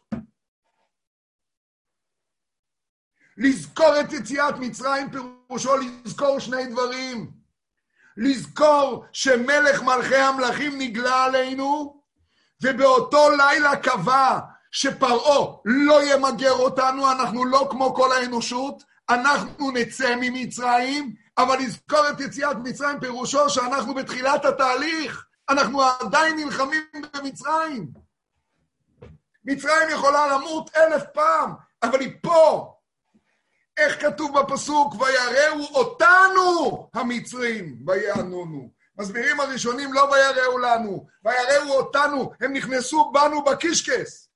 לזכור 3.38 4.00
את 4.00 4.14
יציאת 4.14 4.56
מצרים 4.60 5.08
פירושו 5.12 5.78
לזכור 5.78 6.40
שני 6.40 6.66
דברים. 6.66 7.32
לזכור 8.18 9.06
שמלך 9.12 9.82
מלכי 9.82 10.16
המלכים 10.16 10.82
נגלה 10.82 11.24
עלינו, 11.24 12.02
ובאותו 12.64 13.30
לילה 13.30 13.76
קבע 13.76 14.40
שפרעה 14.72 15.56
לא 15.66 16.14
ימגר 16.14 16.52
אותנו, 16.52 17.12
אנחנו 17.12 17.46
לא 17.46 17.68
כמו 17.72 17.96
כל 17.96 18.12
האנושות, 18.12 18.84
אנחנו 19.10 19.72
נצא 19.72 20.16
ממצרים, 20.22 21.16
אבל 21.44 21.58
לזכור 21.60 22.10
את 22.10 22.20
יציאת 22.20 22.58
מצרים 22.64 23.00
פירושו 23.00 23.50
שאנחנו 23.50 23.94
בתחילת 23.94 24.46
התהליך. 24.46 25.26
אנחנו 25.50 25.84
עדיין 25.84 26.36
נלחמים 26.36 26.84
במצרים. 27.14 27.92
מצרים 29.44 29.90
יכולה 29.92 30.28
למות 30.28 30.76
אלף 30.76 31.04
פעם, 31.14 31.54
אבל 31.84 32.00
היא 32.00 32.14
פה. 32.22 32.76
איך 33.78 34.02
כתוב 34.02 34.40
בפסוק? 34.40 34.94
ויראו 34.94 35.66
אותנו 35.76 36.90
המצרים, 36.94 37.84
ויענונו. 37.88 38.72
מסבירים 38.98 39.40
הראשונים 39.40 39.94
לא 39.94 40.02
ויראו 40.02 40.58
לנו, 40.58 41.08
ויראו 41.24 41.78
אותנו, 41.78 42.32
הם 42.42 42.54
נכנסו 42.54 43.12
בנו 43.12 43.44
בקישקס. 43.44 44.30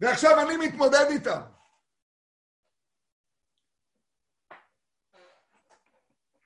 ועכשיו 0.00 0.40
אני 0.40 0.56
מתמודד 0.56 1.06
איתם. 1.10 1.40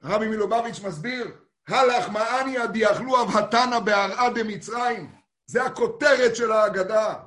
רבי 0.04 0.28
מלובביץ' 0.28 0.80
מסביר, 0.80 1.36
הלך 1.68 2.08
מעניה 2.08 2.66
דיאכלו 2.66 3.22
אבהתנא 3.22 3.78
בהרעה 3.78 4.30
דמצרים. 4.30 5.14
זה 5.46 5.64
הכותרת 5.64 6.36
של 6.36 6.52
ההגדה. 6.52 7.24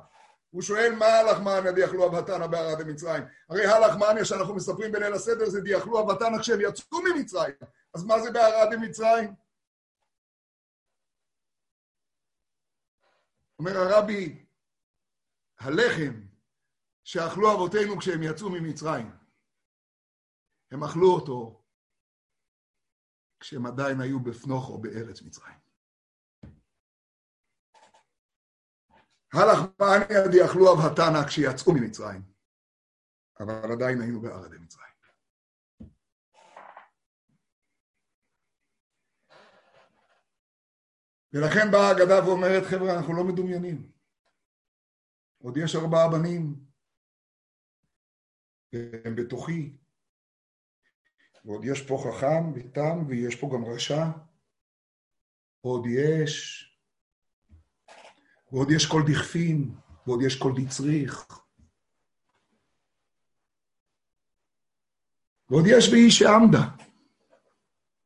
הוא 0.50 0.62
שואל 0.62 0.94
מה 0.94 1.06
הלך 1.06 1.40
מעניה 1.40 1.72
דיאכלו 1.72 2.06
אבהתנא 2.06 2.46
בהרעה 2.46 2.74
דמצרים. 2.74 3.22
הרי 3.48 3.66
הלך 3.66 3.96
מעניה 3.96 4.24
שאנחנו 4.24 4.54
מספרים 4.54 4.92
בליל 4.92 5.12
הסדר 5.12 5.48
זה 5.48 5.60
דיאכלו 5.60 6.00
אבהתנא 6.00 6.38
כשהם 6.38 6.60
יצאו 6.60 6.98
ממצרים. 7.02 7.54
אז 7.94 8.04
מה 8.04 8.20
זה 8.20 8.30
בהרעה 8.30 8.66
דמצרים? 8.70 9.34
אומר 13.58 13.76
הרבי, 13.76 14.46
הלחם 15.60 16.20
שאכלו 17.04 17.52
אבותינו 17.54 17.98
כשהם 17.98 18.22
יצאו 18.22 18.50
ממצרים, 18.50 19.10
הם 20.70 20.84
אכלו 20.84 21.10
אותו 21.14 21.57
כשהם 23.40 23.66
עדיין 23.66 24.00
היו 24.00 24.20
בפנוך 24.20 24.68
או 24.68 24.80
בארץ 24.80 25.22
מצרים. 25.22 25.58
הלך 29.32 29.58
מעניה 29.80 30.28
דיאכלו 30.30 30.72
אבהתנא 30.74 31.26
כשיצאו 31.26 31.72
ממצרים, 31.74 32.22
אבל 33.40 33.72
עדיין 33.72 34.00
היינו 34.00 34.20
בערד 34.20 34.56
מצרים. 34.56 34.88
ולכן 41.32 41.70
באה 41.72 41.88
האגדה 41.88 42.24
ואומרת, 42.26 42.62
חבר'ה, 42.70 42.96
אנחנו 42.96 43.16
לא 43.16 43.24
מדומיינים. 43.24 43.92
עוד 45.42 45.56
יש 45.56 45.76
ארבעה 45.76 46.08
בנים, 46.12 46.66
והם 48.72 49.16
בתוכי, 49.16 49.76
ועוד 51.44 51.64
יש 51.64 51.82
פה 51.82 52.04
חכם 52.04 52.52
ותם, 52.54 53.04
ויש 53.06 53.36
פה 53.36 53.50
גם 53.54 53.64
רשע, 53.64 54.04
ועוד 55.64 55.86
יש, 55.86 56.64
ועוד 58.52 58.70
יש 58.70 58.86
כל 58.86 59.02
דכפין, 59.06 59.74
ועוד 60.06 60.22
יש 60.22 60.38
כל 60.38 60.52
דצריך. 60.56 61.26
ועוד 65.50 65.64
יש 65.66 65.88
ויהי 65.88 66.10
שעמדה. 66.10 66.68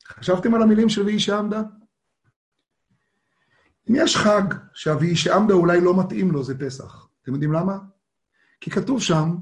חשבתם 0.07 0.55
על 0.55 0.63
המילים 0.63 0.89
של 0.89 1.03
ויהי 1.03 1.21
שעמדה? 1.21 1.63
אם 3.91 3.95
יש 3.97 4.17
חג 4.17 4.55
שהוויהי 4.75 5.17
שעמדה 5.17 5.55
אולי 5.55 5.81
לא 5.81 6.01
מתאים 6.01 6.31
לו, 6.31 6.45
זה 6.45 6.59
פסח. 6.59 7.09
אתם 7.23 7.33
יודעים 7.33 7.53
למה? 7.53 7.79
כי 8.61 8.71
כתוב 8.71 9.03
שם, 9.03 9.37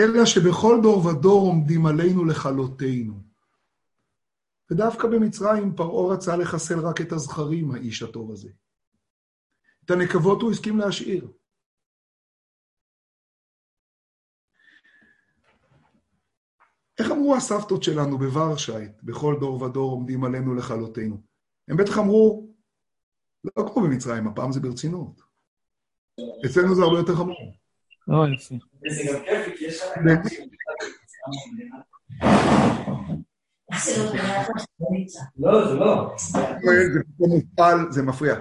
אלא 0.00 0.24
שבכל 0.26 0.78
דור 0.82 1.06
ודור 1.06 1.40
עומדים 1.40 1.86
עלינו 1.86 2.24
לכלותנו. 2.24 3.22
ודווקא 4.70 5.08
במצרים 5.08 5.76
פרעה 5.76 6.14
רצה 6.14 6.36
לחסל 6.36 6.78
רק 6.78 7.00
את 7.00 7.12
הזכרים, 7.12 7.70
האיש 7.70 8.02
הטוב 8.02 8.32
הזה. 8.32 8.48
את 9.84 9.90
הנקבות 9.90 10.42
הוא 10.42 10.50
הסכים 10.50 10.78
להשאיר. 10.78 11.32
איך 16.98 17.10
אמרו 17.10 17.36
הסבתות 17.36 17.82
שלנו 17.82 18.18
בוורשייט, 18.18 19.02
בכל 19.02 19.36
דור 19.40 19.62
ודור 19.62 19.90
עומדים 19.90 20.24
עלינו 20.24 20.54
לכלותנו? 20.54 21.22
הם 21.68 21.76
בטח 21.76 21.98
אמרו, 21.98 22.54
לא 23.44 23.70
כמו 23.72 23.82
במצרים, 23.82 24.28
הפעם 24.28 24.52
זה 24.52 24.60
ברצינות. 24.60 25.20
אצלנו 26.46 26.74
זה 26.74 26.82
הרבה 26.82 26.98
יותר 26.98 27.16
חמור. 27.16 27.59
לא, 28.10 28.28
יפה. 28.34 28.54
וזה 28.86 29.12
גם 29.12 29.24
כיף, 29.24 29.58
כי 29.58 29.64
יש 29.64 29.82
לא, 35.38 35.68
זה 35.68 35.74
לא. 35.74 36.14
זה 36.92 37.00
פתאום 37.14 37.30
מופעל, 37.30 37.92
זה 37.92 38.02
מפריע. 38.02 38.34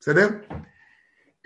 בסדר? 0.00 0.28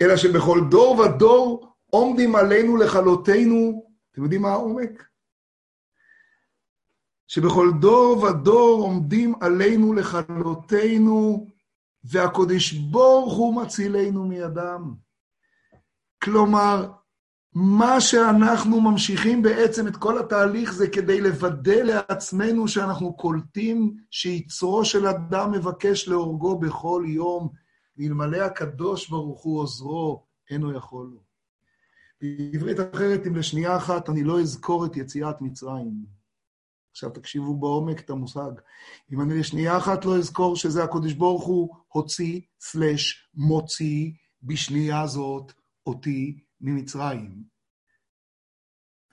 אלא 0.01 0.17
שבכל 0.17 0.59
דור 0.71 0.99
ודור 0.99 1.73
עומדים 1.89 2.35
עלינו 2.35 2.77
לכלותנו, 2.77 3.85
אתם 4.11 4.23
יודעים 4.23 4.41
מה 4.41 4.49
העומק? 4.49 5.03
שבכל 7.27 7.67
דור 7.81 8.23
ודור 8.23 8.81
עומדים 8.83 9.33
עלינו 9.41 9.93
לכלותנו, 9.93 11.47
והקודש 12.03 12.73
ברוך 12.73 13.33
הוא 13.33 13.61
מצילנו 13.61 14.25
מידם. 14.25 14.93
כלומר, 16.23 16.91
מה 17.53 18.01
שאנחנו 18.01 18.81
ממשיכים 18.81 19.41
בעצם 19.41 19.87
את 19.87 19.95
כל 19.95 20.19
התהליך 20.19 20.73
זה 20.73 20.89
כדי 20.89 21.21
לוודא 21.21 21.81
לעצמנו 21.81 22.67
שאנחנו 22.67 23.13
קולטים 23.13 23.97
שיצרו 24.11 24.85
של 24.85 25.07
אדם 25.07 25.51
מבקש 25.51 26.07
להורגו 26.07 26.59
בכל 26.59 27.03
יום, 27.07 27.49
ואלמלא 27.97 28.37
הקדוש 28.37 29.09
ברוך 29.09 29.41
הוא 29.41 29.59
עוזרו, 29.59 30.25
אינו 30.49 30.77
יכול 30.77 31.05
לו. 31.13 31.21
בעברית 32.21 32.77
אחרת, 32.79 33.27
אם 33.27 33.35
לשנייה 33.35 33.77
אחת 33.77 34.09
אני 34.09 34.23
לא 34.23 34.41
אזכור 34.41 34.85
את 34.85 34.97
יציאת 34.97 35.41
מצרים, 35.41 35.91
עכשיו 36.91 37.09
תקשיבו 37.09 37.57
בעומק 37.57 37.99
את 37.99 38.09
המושג. 38.09 38.51
אם 39.13 39.21
אני 39.21 39.39
לשנייה 39.39 39.77
אחת 39.77 40.05
לא 40.05 40.17
אזכור 40.17 40.55
שזה 40.55 40.83
הקודש 40.83 41.13
ברוך 41.13 41.45
הוא 41.45 41.75
הוציא, 41.87 42.41
סלש, 42.61 43.29
מוציא, 43.33 44.11
בשנייה 44.43 45.07
זאת 45.07 45.51
אותי 45.89 46.39
ממצרים. 46.61 47.43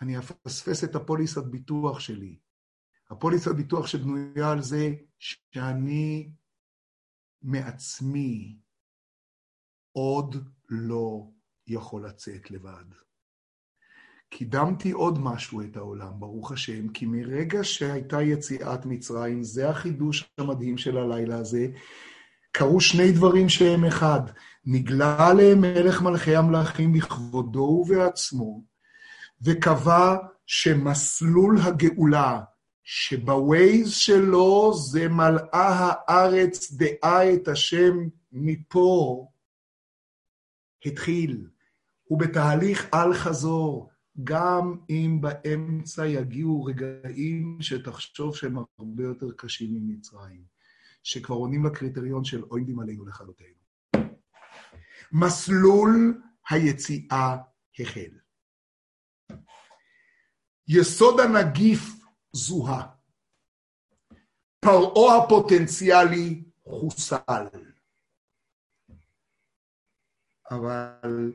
אני 0.00 0.18
אפספס 0.18 0.84
את 0.84 0.94
הפוליסת 0.94 1.44
ביטוח 1.44 2.00
שלי. 2.00 2.38
הפוליסת 3.10 3.54
ביטוח 3.54 3.86
שבנויה 3.86 4.50
על 4.50 4.62
זה 4.62 4.94
שאני 5.18 6.30
מעצמי 7.42 8.58
עוד 9.92 10.36
לא 10.68 11.30
יכול 11.66 12.06
לצאת 12.06 12.50
לבד. 12.50 12.84
קידמתי 14.28 14.90
עוד 14.90 15.18
משהו 15.18 15.62
את 15.62 15.76
העולם, 15.76 16.20
ברוך 16.20 16.52
השם, 16.52 16.88
כי 16.88 17.06
מרגע 17.06 17.64
שהייתה 17.64 18.22
יציאת 18.22 18.86
מצרים, 18.86 19.42
זה 19.42 19.70
החידוש 19.70 20.30
המדהים 20.38 20.78
של 20.78 20.96
הלילה 20.98 21.38
הזה, 21.38 21.66
קרו 22.52 22.80
שני 22.80 23.12
דברים 23.12 23.48
שהם 23.48 23.84
אחד. 23.84 24.20
נגלה 24.66 25.28
עליהם 25.28 25.60
מלך 25.60 26.02
מלכי 26.02 26.36
המלכים 26.36 26.92
בכבודו 26.92 27.84
ובעצמו, 27.86 28.62
וקבע 29.42 30.16
שמסלול 30.46 31.58
הגאולה, 31.60 32.40
שבווייז 32.84 33.92
שלו 33.92 34.72
זה 34.74 35.08
מלאה 35.08 35.94
הארץ 36.08 36.72
דעה 36.72 37.34
את 37.34 37.48
השם 37.48 37.96
מפה, 38.32 39.26
התחיל. 40.86 41.46
הוא 42.04 42.20
בתהליך 42.20 42.86
אל-חזור. 42.94 43.90
גם 44.24 44.76
אם 44.90 45.18
באמצע 45.20 46.06
יגיעו 46.06 46.64
רגעים 46.64 47.58
שתחשוב 47.60 48.36
שהם 48.36 48.56
הרבה 48.78 49.02
יותר 49.02 49.32
קשים 49.36 49.74
ממצרים, 49.74 50.42
שכבר 51.02 51.36
עונים 51.36 51.66
לקריטריון 51.66 52.24
של 52.24 52.42
עומדים 52.42 52.80
עלינו 52.80 53.06
לכלותנו. 53.06 53.55
מסלול 55.20 56.22
היציאה 56.50 57.36
החל. 57.78 58.18
יסוד 60.68 61.20
הנגיף 61.20 61.80
זוהה. 62.32 62.86
פרעה 64.60 65.24
הפוטנציאלי 65.24 66.44
חוסל. 66.68 67.46
אבל 70.50 71.32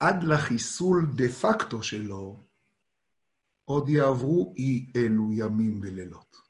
עד 0.00 0.22
לחיסול 0.22 1.06
דה 1.16 1.28
פקטו 1.28 1.82
שלו, 1.82 2.44
עוד 3.64 3.88
יעברו 3.88 4.54
אי 4.56 4.92
אלו 4.96 5.32
ימים 5.32 5.80
ולילות. 5.82 6.43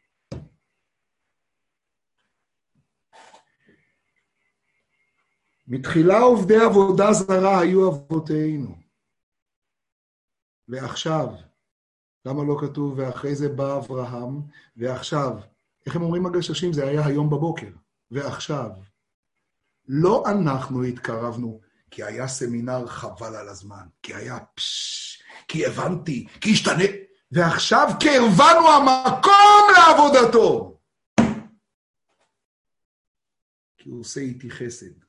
מתחילה 5.67 6.19
עובדי 6.19 6.57
עבודה 6.57 7.13
זרה 7.13 7.61
היו 7.61 7.89
אבותינו. 7.89 8.77
ועכשיו, 10.69 11.29
למה 12.25 12.45
לא 12.45 12.57
כתוב 12.61 12.99
ואחרי 12.99 13.35
זה 13.35 13.49
בא 13.49 13.77
אברהם, 13.77 14.41
ועכשיו 14.77 15.39
איך 15.87 15.97
הם 15.97 16.03
אומרים 16.03 16.27
הגששים? 16.27 16.73
זה 16.73 16.89
היה 16.89 17.07
היום 17.07 17.31
בבוקר, 17.31 17.71
ועכשיו. 18.11 18.71
לא 19.89 20.25
אנחנו 20.27 20.83
התקרבנו, 20.83 21.61
כי 21.91 22.03
היה 22.03 22.29
סמינר 22.29 22.87
חבל 22.87 23.37
על 23.37 23.49
הזמן, 23.49 23.87
כי 24.03 24.15
היה 24.15 24.39
פשש, 24.55 25.23
כי 25.49 25.67
הבנתי, 25.67 26.27
כי 26.41 26.53
השתנה, 26.53 26.85
ועכשיו 27.33 27.89
קרבנו 28.01 28.69
המקום 28.69 29.65
לעבודתו. 29.77 30.79
כי 33.77 33.89
הוא 33.89 34.01
עושה 34.01 34.21
איתי 34.21 34.51
חסד. 34.51 35.04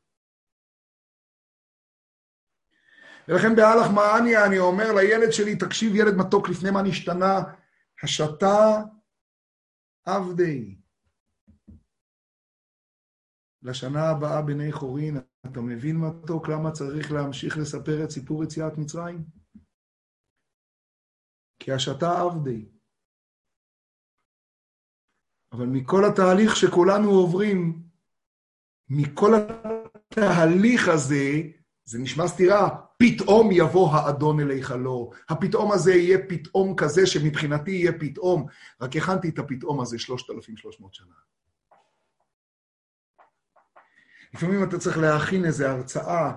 ולכן 3.28 3.55
באלח 3.55 3.88
מעניה 3.95 4.45
אני 4.45 4.59
אומר 4.59 4.93
לילד 4.95 5.32
שלי, 5.32 5.55
תקשיב 5.55 5.95
ילד 5.95 6.15
מתוק, 6.15 6.49
לפני 6.49 6.71
מה 6.71 6.82
נשתנה, 6.82 7.39
השתה 8.03 8.82
עבדי. 10.05 10.78
לשנה 13.61 14.09
הבאה 14.09 14.41
בני 14.41 14.71
חורין, 14.71 15.17
אתה 15.45 15.61
מבין 15.61 15.97
מתוק 15.97 16.47
למה 16.47 16.71
צריך 16.71 17.11
להמשיך 17.11 17.57
לספר 17.57 18.03
את 18.03 18.09
סיפור 18.09 18.43
יציאת 18.43 18.78
מצרים? 18.78 19.26
כי 21.59 21.71
השתה 21.71 22.21
עבדי. 22.21 22.69
אבל 25.51 25.65
מכל 25.65 26.01
התהליך 26.05 26.55
שכולנו 26.55 27.09
עוברים, 27.09 27.84
מכל 28.89 29.32
התהליך 29.36 30.88
הזה, 30.88 31.26
זה 31.86 31.99
נשמע 31.99 32.28
סתירה, 32.28 32.85
פתאום 32.98 33.50
יבוא 33.52 33.91
האדון 33.91 34.39
אל 34.39 34.50
היכלו. 34.50 35.12
הפתאום 35.30 35.72
הזה 35.72 35.93
יהיה 35.93 36.18
פתאום 36.30 36.76
כזה 36.76 37.08
שמבחינתי 37.08 37.72
יהיה 37.72 37.91
פתאום. 38.00 38.46
רק 38.82 38.96
הכנתי 38.96 39.30
את 39.30 39.39
הפתאום 39.39 39.82
הזה 39.82 40.00
3,300 40.00 40.93
שנה. 40.93 41.14
לפעמים 44.34 44.64
אתה 44.64 44.80
צריך 44.80 44.98
להכין 44.98 45.46
איזו 45.46 45.66
הרצאה, 45.66 46.32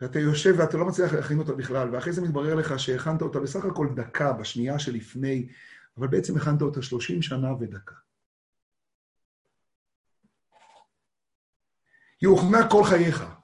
ואתה 0.00 0.18
יושב 0.18 0.54
ואתה 0.58 0.76
לא 0.76 0.86
מצליח 0.86 1.12
להכין 1.12 1.38
אותה 1.38 1.52
בכלל, 1.52 1.94
ואחרי 1.94 2.12
זה 2.12 2.22
מתברר 2.22 2.54
לך 2.54 2.78
שהכנת 2.78 3.22
אותה 3.22 3.40
בסך 3.40 3.64
הכל 3.64 3.88
דקה, 3.94 4.32
בשנייה 4.32 4.78
שלפני, 4.78 5.48
אבל 5.96 6.06
בעצם 6.06 6.36
הכנת 6.36 6.62
אותה 6.62 6.82
30 6.82 7.22
שנה 7.22 7.52
ודקה. 7.52 7.94
יוכנה 12.22 12.70
כל 12.70 12.84
חייך. 12.84 13.37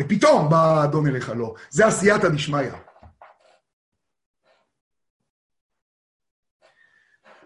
ופתאום 0.00 0.50
בא 0.50 0.56
האדון 0.56 1.06
אליך, 1.06 1.28
לא. 1.28 1.54
זה 1.70 1.86
עשייתא 1.86 2.28
דשמיא. 2.28 2.72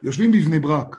יושבים 0.03 0.33
בבני 0.33 0.59
ברק. 0.59 0.97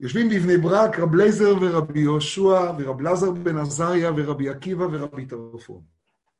יושבים 0.00 0.28
בבני 0.28 0.56
ברק 0.56 0.98
רב 0.98 1.14
לייזר 1.14 1.54
ורבי 1.60 2.00
יהושע 2.00 2.72
ורב 2.78 3.00
לזר 3.00 3.30
בן 3.30 3.58
עזריה 3.58 4.10
ורבי 4.16 4.50
עקיבא 4.50 4.82
ורבי 4.82 5.26
טרפון. 5.26 5.82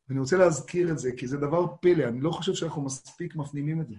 ואני 0.08 0.20
רוצה 0.20 0.36
להזכיר 0.36 0.90
את 0.90 0.98
זה, 0.98 1.10
כי 1.16 1.26
זה 1.26 1.36
דבר 1.36 1.76
פלא, 1.76 2.04
אני 2.08 2.20
לא 2.20 2.30
חושב 2.30 2.54
שאנחנו 2.54 2.84
מספיק 2.84 3.36
מפנימים 3.36 3.80
את 3.80 3.88
זה. 3.88 3.94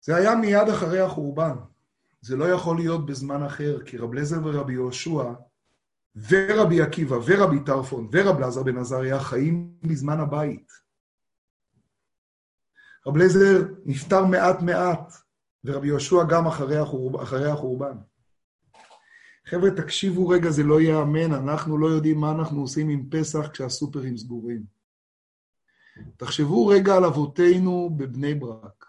זה 0.00 0.16
היה 0.16 0.34
מיד 0.34 0.68
אחרי 0.68 1.00
החורבן. 1.00 1.56
זה 2.24 2.36
לא 2.36 2.44
יכול 2.44 2.76
להיות 2.76 3.06
בזמן 3.06 3.42
אחר, 3.42 3.82
כי 3.84 3.98
רב 3.98 4.14
לזר 4.14 4.40
ורבי 4.44 4.72
יהושע 4.72 5.32
ורבי 6.28 6.82
עקיבא 6.82 7.16
ורבי 7.24 7.64
טרפון 7.66 8.08
ורב 8.12 8.40
לזר 8.40 8.62
בן 8.62 8.78
עזריה 8.78 9.20
חיים 9.20 9.74
בזמן 9.82 10.20
הבית. 10.20 10.72
רב 13.06 13.16
לזר 13.16 13.62
נפטר 13.84 14.24
מעט 14.24 14.62
מעט, 14.62 15.12
ורבי 15.64 15.86
יהושע 15.86 16.24
גם 16.28 16.46
אחרי, 16.46 16.76
החורב, 16.76 17.16
אחרי 17.20 17.50
החורבן. 17.50 17.96
חבר'ה, 19.46 19.70
תקשיבו 19.70 20.28
רגע, 20.28 20.50
זה 20.50 20.62
לא 20.62 20.80
ייאמן, 20.80 21.32
אנחנו 21.32 21.78
לא 21.78 21.86
יודעים 21.86 22.18
מה 22.20 22.30
אנחנו 22.30 22.60
עושים 22.60 22.88
עם 22.88 23.10
פסח 23.10 23.48
כשהסופרים 23.52 24.16
סגורים. 24.16 24.64
תחשבו 26.16 26.66
רגע 26.66 26.96
על 26.96 27.04
אבותינו 27.04 27.90
בבני 27.96 28.34
ברק. 28.34 28.86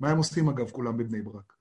מה 0.00 0.10
הם 0.10 0.18
עושים 0.18 0.48
אגב 0.48 0.70
כולם 0.70 0.96
בבני 0.96 1.22
ברק? 1.22 1.53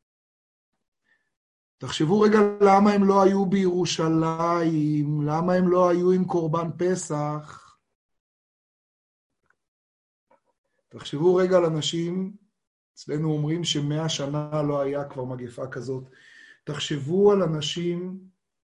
תחשבו 1.83 2.19
רגע 2.21 2.39
למה 2.61 2.91
הם 2.91 3.03
לא 3.03 3.23
היו 3.23 3.45
בירושלים, 3.45 5.21
למה 5.27 5.53
הם 5.53 5.67
לא 5.67 5.89
היו 5.89 6.11
עם 6.11 6.25
קורבן 6.25 6.69
פסח. 6.77 7.77
תחשבו 10.89 11.35
רגע 11.35 11.57
על 11.57 11.65
אנשים, 11.65 12.33
אצלנו 12.93 13.31
אומרים 13.31 13.63
שמאה 13.63 14.09
שנה 14.09 14.61
לא 14.67 14.81
היה 14.81 15.09
כבר 15.09 15.23
מגפה 15.23 15.67
כזאת. 15.67 16.03
תחשבו 16.63 17.31
על 17.31 17.41
אנשים 17.43 18.19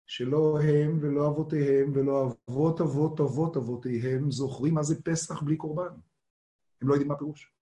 שלא 0.07 0.59
הם 0.63 0.99
ולא 1.03 1.29
אבותיהם 1.29 1.93
ולא 1.95 2.33
אבות 2.49 2.81
אבות 2.81 3.21
אבות 3.21 3.57
אבותיהם 3.57 4.31
זוכרים 4.31 4.75
מה 4.75 4.83
זה 4.83 5.03
פסח 5.03 5.43
בלי 5.43 5.57
קורבן. 5.57 5.95
הם 6.83 6.89
לא 6.89 6.95
יודעים 6.95 7.09
מה 7.09 7.19
פירוש. 7.19 7.53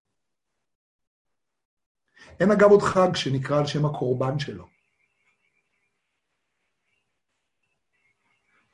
אין 2.39 2.51
אגב 2.51 2.69
עוד 2.69 2.81
חג 2.81 3.15
שנקרא 3.15 3.59
על 3.59 3.65
שם 3.65 3.85
הקורבן 3.85 4.39
שלו. 4.39 4.80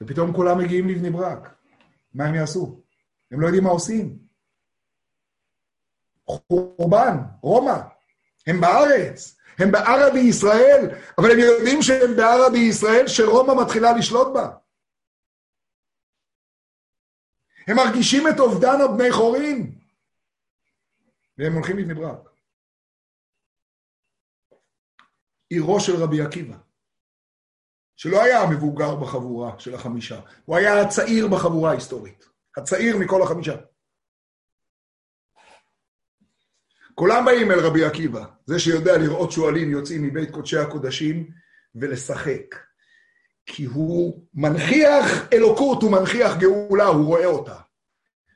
ופתאום 0.03 0.33
כולם 0.33 0.57
מגיעים 0.57 0.87
לבני 0.87 1.09
ברק. 1.09 1.55
מה 2.13 2.25
הם 2.25 2.35
יעשו? 2.35 2.83
הם 3.31 3.41
לא 3.41 3.45
יודעים 3.45 3.63
מה 3.63 3.69
עושים. 3.69 4.19
חורבן, 6.25 7.17
רומא, 7.41 7.79
הם 8.47 8.61
בארץ, 8.61 9.37
הם 9.59 9.71
בערה 9.71 10.13
בישראל, 10.13 10.81
אבל 11.17 11.31
הם 11.31 11.39
יודעים 11.39 11.81
שהם 11.81 12.15
בערה 12.17 12.49
בישראל 12.49 13.07
שרומא 13.07 13.63
מתחילה 13.63 13.91
לשלוט 13.97 14.27
בה. 14.33 14.57
הם 17.67 17.75
מרגישים 17.75 18.23
את 18.27 18.39
אובדן 18.39 18.81
הבני 18.81 19.11
חורין, 19.11 19.79
והם 21.37 21.53
הולכים 21.53 21.77
לבני 21.77 21.93
ברק. 21.93 22.29
עירו 25.49 25.79
של 25.79 26.03
רבי 26.03 26.21
עקיבא. 26.21 26.66
שלא 27.97 28.23
היה 28.23 28.41
המבוגר 28.41 28.95
בחבורה 28.95 29.59
של 29.59 29.75
החמישה, 29.75 30.19
הוא 30.45 30.55
היה 30.55 30.81
הצעיר 30.81 31.27
בחבורה 31.27 31.71
ההיסטורית, 31.71 32.25
הצעיר 32.57 32.97
מכל 32.97 33.23
החמישה. 33.23 33.55
כולם 36.95 37.25
באים 37.25 37.51
אל 37.51 37.59
רבי 37.59 37.85
עקיבא, 37.85 38.25
זה 38.45 38.59
שיודע 38.59 38.97
לראות 38.97 39.31
שועלים 39.31 39.71
יוצאים 39.71 40.03
מבית 40.03 40.31
קודשי 40.31 40.57
הקודשים 40.57 41.29
ולשחק. 41.75 42.55
כי 43.45 43.65
הוא 43.65 44.23
מנכיח 44.33 45.33
אלוקות, 45.33 45.81
הוא 45.81 45.91
מנכיח 45.91 46.37
גאולה, 46.37 46.85
הוא 46.85 47.05
רואה 47.05 47.25
אותה. 47.25 47.55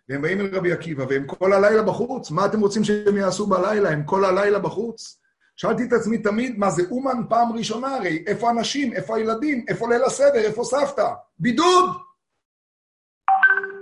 והם 0.09 0.21
באים 0.21 0.41
אל 0.41 0.55
רבי 0.55 0.71
עקיבא, 0.71 1.05
והם 1.09 1.27
כל 1.27 1.53
הלילה 1.53 1.83
בחוץ, 1.83 2.31
מה 2.31 2.45
אתם 2.45 2.59
רוצים 2.59 2.83
שהם 2.83 3.17
יעשו 3.17 3.47
בלילה? 3.47 3.89
הם 3.89 4.03
כל 4.03 4.25
הלילה 4.25 4.59
בחוץ. 4.59 5.20
שאלתי 5.61 5.83
את 5.83 5.93
עצמי 5.93 6.17
תמיד, 6.17 6.57
מה 6.57 6.69
זה 6.69 6.83
אומן 6.91 7.27
פעם 7.29 7.51
ראשונה 7.51 7.95
הרי? 7.95 8.23
איפה 8.27 8.49
הנשים? 8.49 8.93
איפה 8.93 9.17
הילדים? 9.17 9.65
איפה 9.67 9.89
ליל 9.89 10.03
הסדר? 10.03 10.35
איפה 10.35 10.63
סבתא? 10.63 11.07
בידוד! 11.39 11.97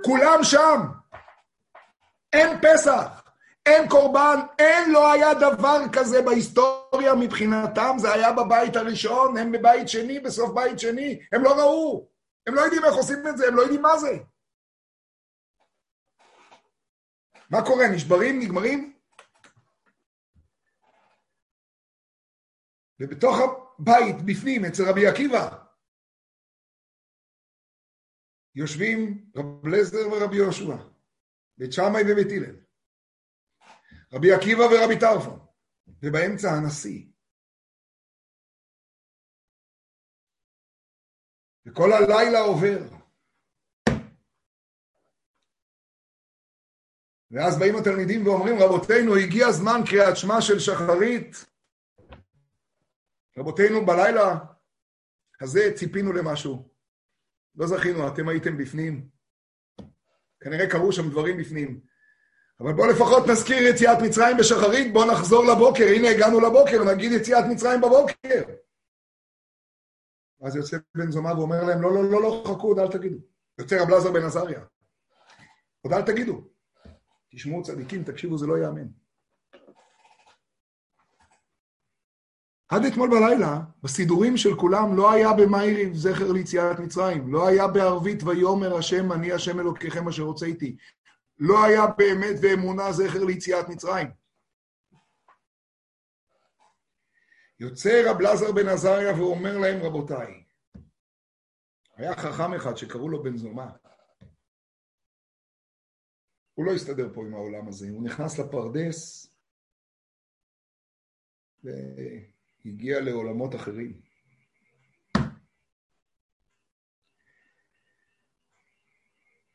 כולם 0.06 0.40
שם. 0.44 0.82
אין 2.34 2.58
פסח, 2.62 3.24
אין 3.66 3.90
קורבן, 3.90 4.40
אין, 4.60 4.92
לא 4.92 5.12
היה 5.12 5.34
דבר 5.34 5.80
כזה 5.94 6.22
בהיסטוריה 6.22 7.16
מבחינתם, 7.16 7.96
זה 7.98 8.14
היה 8.14 8.32
בבית 8.34 8.76
הראשון, 8.76 9.38
הם 9.38 9.52
בבית 9.52 9.90
שני, 9.90 10.20
בסוף 10.20 10.52
בית 10.52 10.80
שני, 10.80 11.20
הם 11.32 11.44
לא 11.44 11.60
ראו, 11.60 12.08
הם 12.48 12.56
לא 12.56 12.62
יודעים 12.62 12.86
איך 12.86 12.94
עושים 12.94 13.28
את 13.28 13.38
זה, 13.38 13.48
הם 13.48 13.56
לא 13.56 13.62
יודעים 13.62 13.82
מה 13.82 13.98
זה. 13.98 14.18
מה 17.50 17.66
קורה, 17.66 17.88
נשברים, 17.88 18.40
נגמרים? 18.40 18.99
ובתוך 23.00 23.36
הבית, 23.40 24.16
בפנים, 24.26 24.66
אצל 24.66 24.84
רבי 24.90 25.08
עקיבא, 25.08 25.66
יושבים 28.56 29.32
רב 29.36 29.68
לזר 29.68 30.08
ורבי 30.12 30.36
יהושע, 30.36 30.76
בית 31.58 31.74
שמאי 31.74 32.02
ובית 32.12 32.28
הלל, 32.32 32.56
רבי 34.14 34.32
עקיבא 34.34 34.62
ורבי 34.62 35.00
טרפון, 35.00 35.40
ובאמצע 36.04 36.50
הנשיא. 36.52 37.06
וכל 41.66 41.90
הלילה 41.94 42.40
עובר. 42.40 43.00
ואז 47.32 47.60
באים 47.60 47.76
התלמידים 47.76 48.28
ואומרים, 48.28 48.56
רבותינו, 48.60 49.16
הגיע 49.16 49.52
זמן 49.52 49.80
קריאת 49.90 50.18
שמע 50.18 50.42
של 50.42 50.60
שחרית, 50.60 51.59
רבותינו, 53.40 53.86
בלילה 53.86 54.38
הזה 55.42 55.72
ציפינו 55.76 56.14
למשהו. 56.14 56.70
לא 57.56 57.68
זכינו, 57.68 58.08
אתם 58.08 58.30
הייתם 58.30 58.58
בפנים. 58.58 59.10
כנראה 60.40 60.70
קרו 60.70 60.92
שם 60.92 61.10
דברים 61.10 61.38
בפנים. 61.38 61.80
אבל 62.60 62.74
בואו 62.74 62.92
לפחות 62.92 63.28
נזכיר 63.28 63.58
יציאת 63.58 63.98
מצרים 64.04 64.38
בשחרית, 64.38 64.94
בואו 64.94 65.12
נחזור 65.12 65.46
לבוקר, 65.46 65.84
הנה 65.96 66.10
הגענו 66.10 66.40
לבוקר, 66.40 66.94
נגיד 66.94 67.12
יציאת 67.12 67.46
מצרים 67.52 67.82
בבוקר. 67.82 68.54
אז 70.42 70.56
יוצא 70.56 70.78
בן 70.96 71.12
זומא 71.12 71.30
ואומר 71.30 71.64
להם, 71.64 71.82
לא, 71.82 71.94
לא, 71.94 72.04
לא, 72.12 72.22
לא, 72.22 72.44
חכו, 72.48 72.68
עוד 72.68 72.80
אל 72.80 72.88
תגידו. 72.88 73.18
יוצא 73.60 73.82
רב 73.82 73.90
לזר 73.90 74.12
בן 74.12 74.26
עזריה. 74.26 74.62
עוד 75.82 75.94
אל 75.94 76.02
תגידו. 76.02 76.42
תשמעו 77.32 77.64
צדיקים, 77.64 78.04
תקשיבו, 78.04 78.38
זה 78.38 78.48
לא 78.48 78.58
ייאמן. 78.58 78.88
עד 82.70 82.82
אתמול 82.86 83.10
בלילה, 83.10 83.60
בסידורים 83.84 84.38
של 84.38 84.56
כולם, 84.56 84.98
לא 84.98 85.12
היה 85.12 85.30
במאירי 85.34 85.96
זכר 85.96 86.32
ליציאת 86.32 86.80
מצרים, 86.80 87.34
לא 87.34 87.48
היה 87.48 87.68
בערבית 87.68 88.24
ויאמר 88.24 88.78
השם, 88.78 89.12
אני 89.12 89.32
השם 89.32 89.60
אלוקיכם 89.60 90.08
אשר 90.08 90.24
רוצה 90.24 90.46
איתי. 90.46 90.78
לא 91.38 91.66
היה 91.66 91.88
באמת 91.98 92.36
ואמונה 92.42 92.92
זכר 92.92 93.24
ליציאת 93.24 93.70
מצרים. 93.70 94.08
יוצא 97.60 98.02
רב 98.06 98.22
לזר 98.22 98.52
בן 98.52 98.68
עזריה 98.68 99.14
ואומר 99.14 99.58
להם, 99.58 99.84
רבותיי, 99.84 100.44
היה 101.96 102.16
חכם 102.16 102.54
אחד 102.54 102.76
שקראו 102.76 103.10
לו 103.10 103.24
בן 103.24 103.38
זומא. 103.38 103.68
הוא 106.54 106.66
לא 106.66 106.72
הסתדר 106.72 107.14
פה 107.14 107.22
עם 107.22 107.34
העולם 107.34 107.68
הזה, 107.68 107.90
הוא 107.90 108.04
נכנס 108.04 108.40
לפרדס 108.40 109.30
והגיע 112.66 113.02
לעולמות 113.02 113.56
אחרים. 113.56 114.02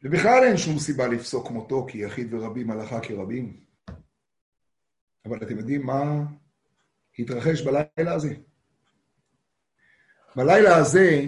ובכלל 0.03 0.43
אין 0.45 0.57
שום 0.57 0.79
סיבה 0.79 1.07
לפסוק 1.07 1.51
מותו 1.51 1.87
כי 1.91 1.99
יחיד 1.99 2.35
ורבים 2.35 2.71
הלכה 2.71 3.01
כרבים. 3.01 3.65
אבל 5.27 5.39
אתם 5.43 5.59
יודעים 5.59 5.87
מה 5.87 6.03
התרחש 7.19 7.63
בלילה 7.63 8.15
הזה? 8.15 8.35
בלילה 10.37 10.77
הזה, 10.77 11.25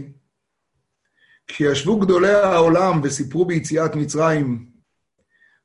כשישבו 1.46 2.00
גדולי 2.00 2.32
העולם 2.32 3.00
וסיפרו 3.02 3.44
ביציאת 3.44 3.90
מצרים 3.94 4.70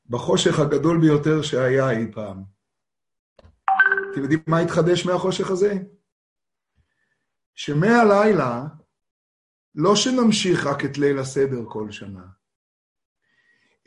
בחושך 0.10 0.60
הגדול 0.60 1.02
ביותר 1.02 1.42
שהיה 1.42 1.92
אי 1.92 2.12
פעם, 2.12 2.44
אתם 4.12 4.22
יודעים 4.22 4.40
מה 4.48 4.60
התחדש 4.60 5.06
מהחושך 5.06 5.52
הזה? 5.52 5.74
שמהלילה, 7.56 8.64
לא 9.76 9.96
שנמשיך 9.96 10.66
רק 10.66 10.86
את 10.86 10.98
ליל 10.98 11.20
הסדר 11.20 11.62
כל 11.70 11.92
שנה, 11.92 12.24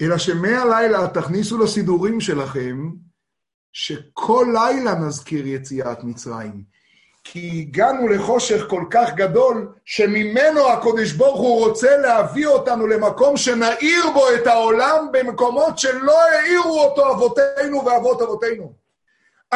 אלא 0.00 0.18
שמהלילה 0.18 1.08
תכניסו 1.08 1.58
לסידורים 1.58 2.20
שלכם 2.20 2.90
שכל 3.72 4.46
לילה 4.52 4.94
נזכיר 4.94 5.46
יציאת 5.46 6.04
מצרים. 6.04 6.74
כי 7.24 7.60
הגענו 7.60 8.08
לחושך 8.08 8.64
כל 8.68 8.84
כך 8.90 9.14
גדול, 9.14 9.72
שממנו 9.84 10.70
הקודש 10.72 11.12
ברוך 11.12 11.40
הוא 11.40 11.66
רוצה 11.66 11.96
להביא 11.96 12.46
אותנו 12.46 12.86
למקום 12.86 13.36
שנאיר 13.36 14.04
בו 14.14 14.26
את 14.34 14.46
העולם 14.46 15.08
במקומות 15.12 15.78
שלא 15.78 16.22
האירו 16.22 16.80
אותו 16.80 17.12
אבותינו 17.12 17.84
ואבות 17.84 18.22
אבותינו. 18.22 18.83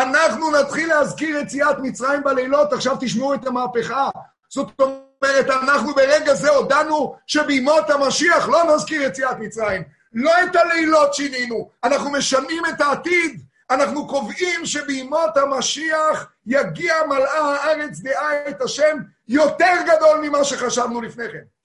אנחנו 0.02 0.50
נתחיל 0.50 0.88
להזכיר 0.88 1.36
יציאת 1.36 1.78
מצרים 1.78 2.22
בלילות, 2.22 2.72
עכשיו 2.72 2.96
תשמעו 3.00 3.34
את 3.34 3.46
המהפכה. 3.46 4.08
זאת 4.48 4.80
אומרת, 4.80 5.50
אנחנו 5.50 5.94
ברגע 5.94 6.34
זה 6.34 6.50
הודענו 6.50 7.16
שבימות 7.26 7.90
המשיח 7.90 8.48
לא 8.48 8.74
נזכיר 8.74 9.02
יציאת 9.02 9.38
מצרים. 9.38 9.82
לא 10.12 10.32
את 10.42 10.56
הלילות 10.56 11.14
שינינו, 11.14 11.70
אנחנו 11.84 12.10
משנים 12.10 12.62
את 12.66 12.80
העתיד. 12.80 13.42
אנחנו 13.70 14.06
קובעים 14.06 14.66
שבימות 14.66 15.36
המשיח 15.36 16.26
יגיע 16.46 16.94
מלאה 17.08 17.40
הארץ 17.40 18.00
דעה 18.00 18.48
את 18.48 18.62
השם 18.62 18.96
יותר 19.28 19.74
גדול 19.86 20.20
ממה 20.22 20.44
שחשבנו 20.44 21.00
לפני 21.00 21.24
כן. 21.32 21.57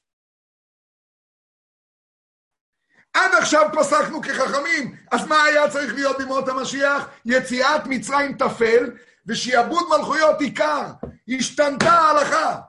עד 3.14 3.36
עכשיו 3.36 3.70
פסקנו 3.74 4.22
כחכמים, 4.22 4.96
אז 5.12 5.28
מה 5.28 5.44
היה 5.44 5.70
צריך 5.70 5.94
להיות 5.94 6.18
בימות 6.18 6.50
המשיח? 6.50 7.08
יציאת 7.26 7.82
מצרים 7.86 8.34
תפל 8.38 8.92
ושיעבוד 9.28 9.84
מלכויות 9.90 10.42
עיקר. 10.42 10.86
השתנתה 11.28 11.92
ההלכה. 11.92 12.60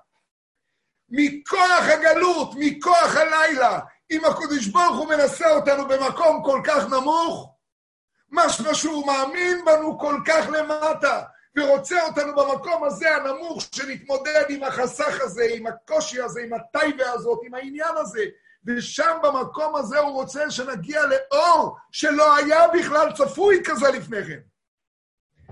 מכוח 1.09 1.85
הגלות, 1.93 2.55
מכוח 2.57 3.17
הלילה, 3.17 3.81
אם 4.11 4.25
הקדוש 4.25 4.67
ברוך 4.67 4.97
הוא 4.97 5.09
מנסה 5.09 5.51
אותנו 5.51 5.89
במקום 5.89 6.43
כל 6.45 6.61
כך 6.65 6.89
נמוך, 6.89 7.55
משמע 8.31 8.75
שהוא 8.75 9.07
מאמין 9.07 9.65
בנו 9.65 9.99
כל 9.99 10.17
כך 10.27 10.47
למטה, 10.49 11.23
ורוצה 11.57 12.03
אותנו 12.03 12.35
במקום 12.35 12.85
הזה 12.85 13.17
הנמוך, 13.17 13.63
שנתמודד 13.75 14.45
עם 14.49 14.63
החסך 14.63 15.21
הזה, 15.21 15.47
עם 15.51 15.67
הקושי 15.67 16.23
הזה, 16.23 16.41
עם 16.43 16.53
הטייבה 16.53 17.11
הזאת, 17.13 17.41
עם 17.47 17.55
העניין 17.55 17.97
הזה, 17.97 18.25
ושם 18.67 19.17
במקום 19.23 19.77
הזה 19.77 19.99
הוא 19.99 20.13
רוצה 20.13 20.51
שנגיע 20.51 21.01
לאור 21.07 21.77
שלא 21.93 22.37
היה 22.37 22.69
בכלל 22.69 23.13
צפוי 23.13 23.63
כזה 23.65 23.89
לפני 23.89 24.25
כן. 24.27 24.41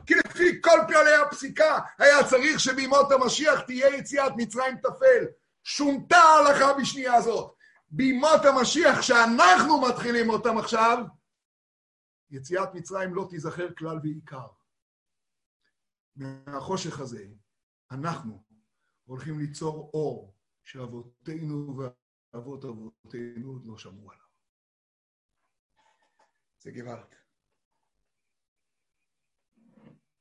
כי 0.07 0.15
לפי 0.15 0.63
כל 0.63 0.79
פעלי 0.89 1.15
הפסיקה 1.15 1.79
היה 1.99 2.25
צריך 2.29 2.61
שבימות 2.61 3.13
המשיח 3.13 3.61
תהיה 3.61 3.97
יציאת 3.97 4.33
מצרים 4.37 4.77
תפל. 4.77 5.25
שונתה 5.65 6.17
ההלכה 6.17 6.73
בשנייה 6.81 7.15
הזאת. 7.15 7.55
בימות 7.91 8.45
המשיח 8.45 9.03
שאנחנו 9.03 9.81
מתחילים 9.81 10.31
אותם 10.31 10.59
עכשיו, 10.59 11.05
יציאת 12.31 12.75
מצרים 12.75 13.15
לא 13.15 13.27
תיזכר 13.31 13.75
כלל 13.75 13.99
ועיקר. 14.03 14.47
מהחושך 16.17 17.01
הזה, 17.01 17.25
אנחנו 17.91 18.45
הולכים 19.05 19.39
ליצור 19.39 19.91
אור 19.95 20.35
שאבותינו 20.63 21.83
ואבות 22.33 22.65
אבותינו 22.65 23.51
עוד 23.53 23.67
לא 23.67 23.79
שמעו 23.79 24.11
עליו. 24.11 24.27
זה 26.59 26.71
גוואלד. 26.71 27.15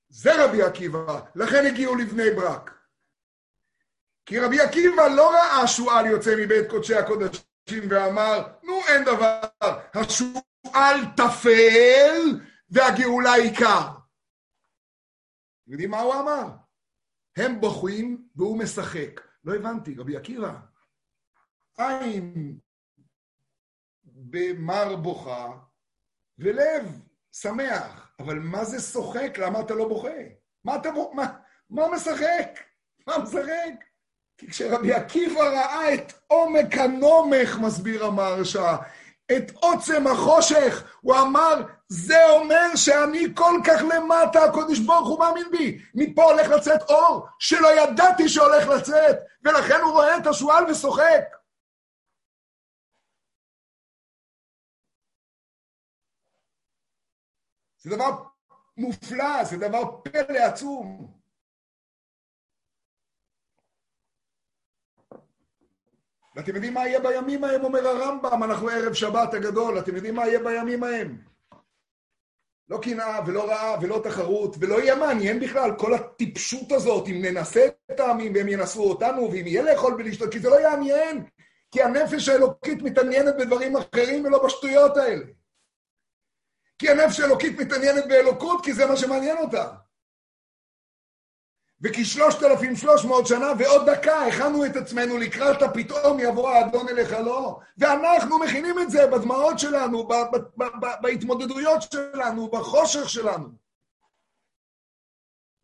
זה 0.10 0.46
רבי 0.46 0.64
עקיבא, 0.64 1.22
לכן 1.36 1.66
הגיעו 1.66 1.96
לבני 1.96 2.32
ברק. 2.36 2.82
כי 4.26 4.40
רבי 4.40 4.62
עקיבא 4.62 5.08
לא 5.16 5.30
ראה 5.32 5.68
שועל 5.68 6.06
יוצא 6.06 6.30
מבית 6.38 6.70
קודשי 6.70 6.96
הקודשים 6.96 7.84
ואמר, 7.90 8.38
נו 8.64 8.74
אין 8.88 9.04
דבר, 9.06 9.42
השועל 9.94 10.98
טפל 11.18 12.42
והגאולה 12.70 13.34
עיקר. 13.34 13.88
יודעים 15.68 15.92
מה 15.92 16.00
הוא 16.00 16.14
אמר? 16.14 16.48
הם 17.38 17.62
בוכים 17.62 18.28
והוא 18.36 18.60
משחק. 18.60 19.22
לא 19.44 19.56
הבנתי, 19.56 19.96
רבי 19.98 20.18
עקיבא, 20.18 20.60
עין 21.78 22.58
במר 24.06 24.96
בוכה 24.96 25.52
ולב 26.40 27.02
שמח. 27.32 28.12
אבל 28.20 28.40
מה 28.40 28.66
זה 28.66 28.80
שוחק? 28.82 29.38
למה 29.38 29.60
אתה 29.60 29.74
לא 29.74 29.88
בוכה? 29.88 30.10
מה 30.64 30.76
אתה 30.76 30.92
בוכה? 30.92 31.16
מה, 31.16 31.26
מה 31.70 31.88
משחק? 31.88 32.60
מה 33.08 33.18
משחק? 33.18 33.74
כי 34.38 34.48
כשרבי 34.48 34.94
עקיבא 34.94 35.42
ראה 35.42 35.94
את 35.94 36.14
עומק 36.28 36.78
הנומך, 36.78 37.58
מסביר 37.60 38.06
המהרש"א, 38.06 38.76
את 39.38 39.52
עוצם 39.56 40.08
החושך, 40.08 40.84
הוא 41.02 41.16
אמר, 41.16 41.62
זה 41.88 42.30
אומר 42.30 42.76
שאני 42.76 43.28
כל 43.36 43.60
כך 43.64 43.82
למטה, 43.96 44.44
הקודש 44.44 44.80
ברוך 44.80 45.08
הוא 45.10 45.20
מאמין 45.20 45.52
בי. 45.52 45.82
מפה 45.96 46.24
הולך 46.24 46.50
לצאת 46.50 46.82
אור 46.90 47.28
שלא 47.40 47.82
ידעתי 47.82 48.30
שהולך 48.30 48.68
לצאת, 48.68 49.18
ולכן 49.44 49.82
הוא 49.82 49.92
רואה 49.92 50.18
את 50.18 50.28
השועל 50.28 50.72
ושוחק. 50.72 51.41
זה 57.82 57.96
דבר 57.96 58.24
מופלא, 58.78 59.44
זה 59.44 59.58
דבר 59.58 60.02
פלא 60.04 60.38
עצום. 60.38 61.12
ואתם 66.36 66.56
יודעים 66.56 66.74
מה 66.74 66.88
יהיה 66.88 67.00
בימים 67.00 67.44
ההם, 67.44 67.64
אומר 67.64 67.88
הרמב"ם, 67.88 68.44
אנחנו 68.44 68.70
ערב 68.70 68.94
שבת 68.94 69.34
הגדול, 69.34 69.80
אתם 69.80 69.96
יודעים 69.96 70.16
מה 70.16 70.28
יהיה 70.28 70.40
בימים 70.40 70.84
ההם? 70.84 71.22
לא 72.70 72.80
קנאה 72.82 73.20
ולא 73.28 73.50
רעה 73.50 73.78
ולא 73.82 74.02
תחרות, 74.04 74.56
ולא 74.60 74.82
יהיה 74.82 74.96
מעניין 74.96 75.40
בכלל, 75.40 75.72
כל 75.78 75.94
הטיפשות 75.94 76.72
הזאת, 76.72 77.08
אם 77.08 77.22
ננסה 77.22 77.68
את 77.92 78.00
העמים 78.00 78.34
והם 78.36 78.48
ינסו 78.48 78.84
אותנו, 78.84 79.32
ואם 79.32 79.48
יהיה 79.48 79.62
לאכול 79.62 79.94
ולשתות, 79.94 80.32
כי 80.32 80.40
זה 80.40 80.50
לא 80.50 80.60
יעניין, 80.60 81.26
כי 81.72 81.84
הנפש 81.84 82.30
האלוקית 82.30 82.82
מתעניינת 82.82 83.36
בדברים 83.40 83.78
אחרים 83.78 84.26
ולא 84.26 84.46
בשטויות 84.46 84.98
האלה. 84.98 85.26
כי 86.82 86.90
הנפש 86.90 87.20
האלוקית 87.20 87.60
מתעניינת 87.60 88.08
באלוקות, 88.08 88.64
כי 88.64 88.74
זה 88.74 88.86
מה 88.86 88.98
שמעניין 88.98 89.38
אותה. 89.38 89.72
וכ-3,300 91.82 93.26
שנה 93.26 93.48
ועוד 93.60 93.90
דקה 93.90 94.26
הכנו 94.26 94.66
את 94.66 94.76
עצמנו 94.76 95.18
לקראת 95.18 95.62
הפתאום 95.62 96.20
יבוא 96.20 96.50
האדון 96.50 96.90
אליך 96.90 97.12
לא, 97.12 97.60
ואנחנו 97.78 98.40
מכינים 98.40 98.80
את 98.80 98.92
זה 98.92 99.08
בדמעות 99.08 99.60
שלנו, 99.60 100.08
בהתמודדויות 101.02 101.82
שלנו, 101.82 102.50
בחושך 102.50 103.10
שלנו. 103.10 103.48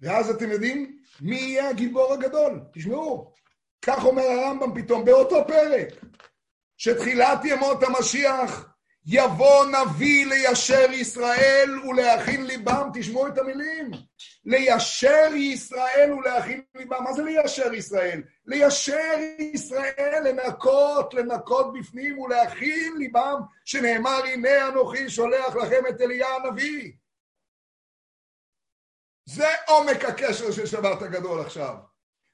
ואז 0.02 0.30
אתם 0.30 0.52
יודעים 0.52 1.00
מי 1.22 1.36
יהיה 1.36 1.70
הגיבור 1.70 2.14
הגדול? 2.14 2.62
תשמעו, 2.74 3.34
כך 3.82 4.06
אומר 4.06 4.24
הרמב"ם 4.24 4.82
פתאום 4.82 5.06
באותו 5.06 5.48
פרק, 5.48 5.88
שתחילת 6.78 7.46
ימות 7.46 7.84
המשיח 7.84 8.77
יבוא 9.10 9.66
נביא 9.66 10.26
ליישר 10.26 10.92
ישראל 10.92 11.80
ולהכין 11.88 12.46
ליבם, 12.46 12.90
תשמעו 12.94 13.28
את 13.28 13.38
המילים, 13.38 13.92
ליישר 14.46 15.30
ישראל 15.36 16.14
ולהכין 16.14 16.64
ליבם, 16.76 17.04
מה 17.04 17.14
זה 17.14 17.24
ליישר 17.24 17.74
ישראל? 17.74 18.24
ליישר 18.46 19.18
ישראל, 19.40 20.24
לנקות, 20.24 21.14
לנקות 21.14 21.74
בפנים 21.74 22.20
ולהכין 22.20 22.98
ליבם, 22.98 23.42
שנאמר 23.66 24.22
הנה 24.26 24.68
אנוכי 24.68 25.10
שולח 25.10 25.56
לכם 25.56 25.84
את 25.90 26.02
אליה 26.02 26.28
הנביא. 26.36 26.92
זה 29.26 29.48
עומק 29.68 30.06
הקשר 30.06 30.52
של 30.52 30.66
שבת 30.66 31.02
הגדול 31.02 31.42
עכשיו. 31.42 31.76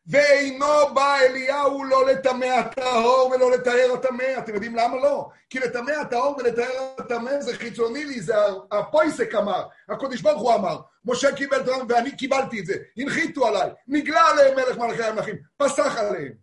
ואינו 0.08 0.66
בא 0.94 1.16
אליהו 1.20 1.84
לא 1.84 2.06
לטמא 2.06 2.46
הטהור 2.46 3.32
ולא 3.36 3.52
לטהר 3.52 3.94
הטמא. 3.94 4.38
אתם 4.38 4.54
יודעים 4.54 4.76
למה 4.76 4.96
לא? 4.96 5.30
כי 5.50 5.60
לטמא 5.60 5.92
הטהור 5.92 6.38
ולטהר 6.38 6.96
הטמא 6.98 7.42
זה 7.42 7.58
חיצוני 7.58 8.06
לי, 8.06 8.22
זה 8.22 8.34
הפויסק 8.72 9.36
אמר, 9.36 9.68
הקודש 9.90 10.22
ברוך 10.22 10.42
הוא 10.42 10.56
אמר. 10.56 10.82
משה 11.06 11.36
קיבל 11.36 11.66
תורה 11.66 11.84
ואני 11.90 12.18
קיבלתי 12.18 12.60
את 12.60 12.66
זה. 12.66 12.74
הנחיתו 12.98 13.48
עליי, 13.48 13.72
נגלה 13.88 14.28
עליהם 14.28 14.56
מלך 14.56 14.78
מלכי 14.78 15.04
המלכים, 15.04 15.36
פסח 15.58 15.98
עליהם. 15.98 16.34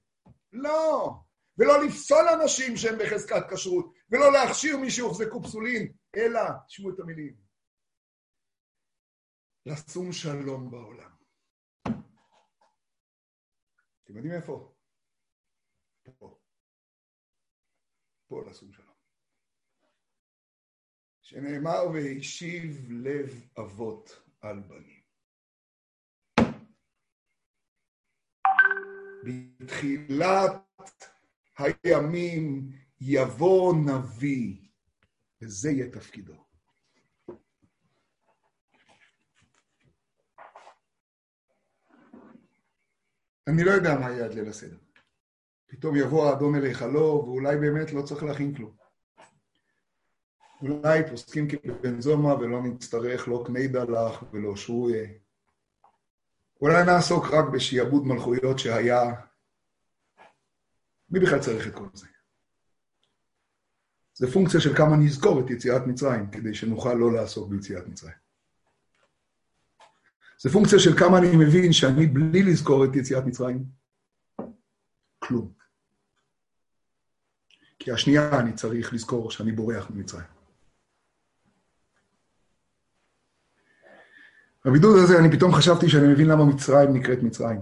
לא. 0.52 1.12
ולא 1.58 1.84
לפסול 1.84 2.28
אנשים 2.28 2.76
שהם 2.76 2.98
בחזקת 2.98 3.52
כשרות, 3.52 3.92
ולא 4.10 4.32
להכשיר 4.32 4.76
מי 4.76 4.90
שהוחזקו 4.90 5.42
פסולין, 5.42 5.92
אלא, 6.16 6.40
תשמעו 6.68 6.90
את 6.90 7.00
המילים, 7.00 7.34
לשום 9.66 10.12
שלום 10.12 10.70
בעולם. 10.70 11.09
אתם 14.10 14.18
יודעים 14.18 14.34
איפה? 14.34 14.74
פה. 16.18 16.38
פה 18.26 18.44
לשום 18.50 18.72
שלום. 18.72 18.94
שנאמר 21.20 21.88
והשיב 21.94 22.90
לב 22.90 23.48
אבות 23.60 24.10
על 24.40 24.60
בנים. 24.60 25.02
בתחילת 29.24 30.62
הימים 31.58 32.72
יבוא 33.00 33.74
נביא, 33.86 34.68
וזה 35.40 35.70
יהיה 35.70 35.92
תפקידו. 35.92 36.49
אני 43.50 43.64
לא 43.64 43.70
יודע 43.70 43.94
מה 43.98 44.10
יהיה 44.10 44.24
עד 44.24 44.34
ליל 44.34 44.48
הסדר. 44.48 44.76
פתאום 45.66 45.96
יבוא 45.96 46.28
האדון 46.28 46.54
אל 46.54 46.64
היכלו, 46.64 47.22
ואולי 47.26 47.56
באמת 47.56 47.92
לא 47.92 48.02
צריך 48.02 48.22
להכין 48.22 48.54
כלום. 48.54 48.72
אולי 50.62 51.10
פוסקים 51.10 51.48
כבן 51.48 52.00
זומא 52.00 52.28
ולא 52.28 52.62
נצטרך 52.62 53.28
לא 53.28 53.42
קני 53.46 53.68
דלך 53.68 54.22
ולא 54.32 54.56
שרויה. 54.56 55.08
אולי 56.60 56.84
נעסוק 56.84 57.24
רק 57.24 57.44
בשעבוד 57.52 58.06
מלכויות 58.06 58.58
שהיה. 58.58 59.12
מי 61.10 61.20
בכלל 61.20 61.38
צריך 61.38 61.66
את 61.66 61.74
כל 61.74 61.86
זה? 61.94 62.06
זה 64.14 64.32
פונקציה 64.32 64.60
של 64.60 64.76
כמה 64.76 64.96
נזכור 64.96 65.40
את 65.40 65.50
יציאת 65.50 65.82
מצרים, 65.86 66.30
כדי 66.30 66.54
שנוכל 66.54 66.94
לא 66.94 67.12
לעסוק 67.12 67.48
ביציאת 67.48 67.86
מצרים. 67.86 68.29
זה 70.42 70.50
פונקציה 70.50 70.78
של 70.78 70.98
כמה 70.98 71.18
אני 71.18 71.36
מבין 71.36 71.72
שאני 71.72 72.06
בלי 72.06 72.42
לזכור 72.42 72.84
את 72.84 72.96
יציאת 72.96 73.24
מצרים, 73.24 73.64
כלום. 75.18 75.52
כי 77.78 77.92
השנייה 77.92 78.40
אני 78.40 78.52
צריך 78.52 78.94
לזכור 78.94 79.30
שאני 79.30 79.52
בורח 79.52 79.90
ממצרים. 79.90 80.24
בבידוד 84.64 84.98
הזה 85.04 85.18
אני 85.18 85.36
פתאום 85.36 85.52
חשבתי 85.54 85.88
שאני 85.88 86.08
מבין 86.12 86.26
למה 86.26 86.44
מצרים 86.44 86.96
נקראת 86.96 87.22
מצרים. 87.22 87.60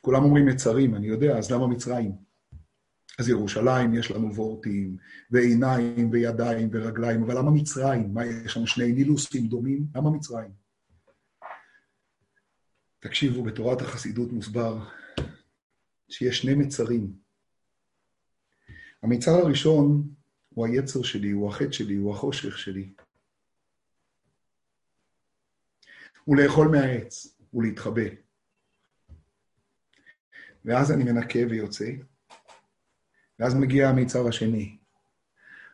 כולם 0.00 0.24
אומרים 0.24 0.46
מצרים, 0.46 0.94
אני 0.94 1.06
יודע, 1.06 1.38
אז 1.38 1.50
למה 1.50 1.66
מצרים? 1.66 2.12
אז 3.18 3.28
ירושלים 3.28 3.94
יש 3.94 4.10
לנו 4.10 4.34
וורטים, 4.34 4.96
ועיניים, 5.30 6.10
וידיים, 6.12 6.68
ורגליים, 6.72 7.22
אבל 7.22 7.38
למה 7.38 7.50
מצרים? 7.50 8.14
מה, 8.14 8.26
יש 8.26 8.56
לנו 8.56 8.66
שני 8.66 8.92
נילוסים 8.92 9.46
דומים? 9.46 9.86
למה 9.94 10.10
מצרים? 10.10 10.59
תקשיבו, 13.00 13.42
בתורת 13.42 13.80
החסידות 13.80 14.32
מוסבר 14.32 14.88
שיש 16.08 16.38
שני 16.38 16.54
מצרים. 16.54 17.12
המיצר 19.02 19.30
הראשון 19.30 20.14
הוא 20.48 20.66
היצר 20.66 21.02
שלי, 21.02 21.30
הוא 21.30 21.48
החטא 21.48 21.72
שלי, 21.72 21.94
הוא 21.94 22.14
החושך 22.14 22.58
שלי. 22.58 22.92
הוא 26.24 26.36
לאכול 26.36 26.68
מהעץ, 26.68 27.38
הוא 27.50 27.62
להתחבא. 27.62 28.02
ואז 30.64 30.92
אני 30.92 31.04
מנקה 31.04 31.38
ויוצא, 31.50 31.90
ואז 33.38 33.54
מגיע 33.54 33.88
המיצר 33.88 34.28
השני. 34.28 34.78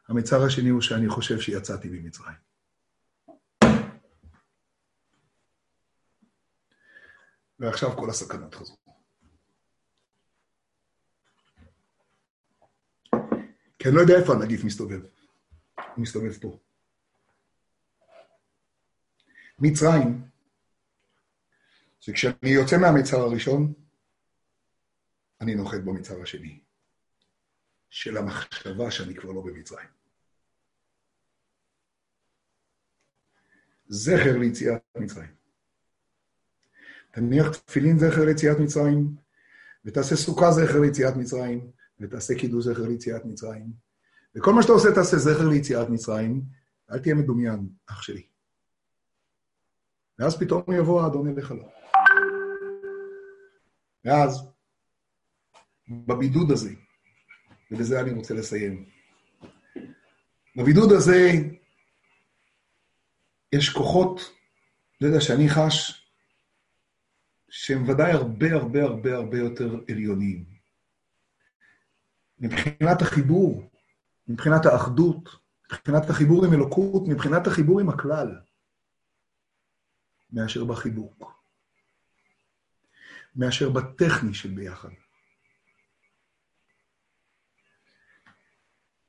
המיצר 0.09 0.45
השני 0.47 0.69
הוא 0.69 0.81
שאני 0.81 1.09
חושב 1.09 1.41
שיצאתי 1.41 1.89
ממצרים. 1.89 2.46
ועכשיו 7.59 7.97
כל 7.97 8.11
הסכנות 8.11 8.55
חזרו. 8.55 8.77
כי 13.79 13.89
אני 13.89 13.97
לא 13.97 14.01
יודע 14.01 14.15
איפה 14.21 14.33
הנגיף 14.33 14.65
מסתובב. 14.65 15.01
הוא 15.77 16.03
מסתובב 16.03 16.33
פה. 16.41 16.59
מצרים, 19.59 20.29
זה 22.03 22.13
כשאני 22.13 22.51
יוצא 22.51 22.77
מהמצר 22.79 23.17
הראשון, 23.17 23.73
אני 25.41 25.55
נוחת 25.55 25.81
במצר 25.85 26.23
השני, 26.23 26.61
של 27.91 28.17
המחשבה 28.17 28.91
שאני 28.91 29.15
כבר 29.15 29.33
לא 29.33 29.43
במצרים. 29.43 29.89
זכר 33.89 34.39
ליציאת 34.41 34.83
מצרים. 34.97 35.46
תניח 37.17 37.57
תפילין 37.57 37.99
זכר 37.99 38.25
ליציאת 38.25 38.59
מצרים, 38.59 39.15
ותעשה 39.85 40.17
סוכה 40.17 40.51
זכר 40.51 40.81
ליציאת 40.81 41.17
מצרים, 41.17 41.71
ותעשה 42.01 42.35
קידוש 42.39 42.65
זכר 42.65 42.83
ליציאת 42.89 43.25
מצרים. 43.25 43.67
וכל 44.35 44.53
מה 44.53 44.63
שאתה 44.63 44.73
עושה, 44.73 44.89
תעשה 44.95 45.17
זכר 45.17 45.49
ליציאת 45.49 45.89
מצרים, 45.89 46.43
אל 46.91 46.99
תהיה 46.99 47.15
מדומיין, 47.15 47.69
אח 47.87 48.03
שלי. 48.03 48.27
ואז 50.19 50.39
פתאום 50.39 50.63
יבוא 50.79 51.03
האדון 51.03 51.29
אליך 51.29 51.53
לא. 51.53 51.69
ואז, 54.05 54.49
בבידוד 55.89 56.51
הזה, 56.51 56.71
ובזה 57.71 58.01
אני 58.01 58.11
רוצה 58.11 58.35
לסיים, 58.35 58.85
בבידוד 60.57 60.93
הזה 60.93 61.33
יש 63.53 63.69
כוחות, 63.69 64.21
לא 65.01 65.07
יודע, 65.07 65.21
שאני 65.21 65.49
חש, 65.49 66.06
שהם 67.59 67.89
ודאי 67.89 68.13
הרבה 68.13 68.53
הרבה 68.53 68.83
הרבה 68.83 69.17
הרבה 69.17 69.39
יותר 69.39 69.81
עליונים. 69.91 70.45
מבחינת 72.39 73.03
החיבור, 73.03 73.71
מבחינת 74.29 74.67
האחדות, 74.67 75.29
מבחינת 75.73 76.11
החיבור 76.11 76.45
עם 76.45 76.53
אלוקות, 76.53 77.03
מבחינת 77.09 77.47
החיבור 77.47 77.81
עם 77.81 77.89
הכלל, 77.89 78.41
מאשר 80.33 80.65
בחיבוק, 80.65 81.43
מאשר 83.37 83.71
בטכני 83.71 84.35
של 84.35 84.51
ביחד. 84.51 84.91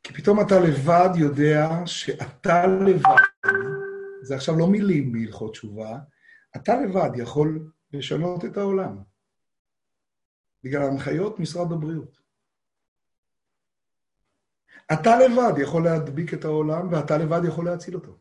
כי 0.03 0.13
פתאום 0.13 0.41
אתה 0.41 0.59
לבד 0.59 1.09
יודע 1.15 1.69
שאתה 1.85 2.67
לבד, 2.67 3.51
זה 4.21 4.35
עכשיו 4.35 4.55
לא 4.59 4.67
מילים 4.67 5.11
בהלכות 5.11 5.51
תשובה, 5.51 5.99
אתה 6.55 6.73
לבד 6.81 7.09
יכול 7.15 7.71
לשנות 7.93 8.45
את 8.45 8.57
העולם. 8.57 8.97
בגלל 10.63 10.81
הנחיות 10.83 11.39
משרד 11.39 11.71
הבריאות. 11.71 12.21
אתה 14.93 15.09
לבד 15.19 15.53
יכול 15.61 15.83
להדביק 15.83 16.33
את 16.33 16.45
העולם, 16.45 16.93
ואתה 16.93 17.17
לבד 17.17 17.41
יכול 17.47 17.65
להציל 17.65 17.95
אותו. 17.95 18.17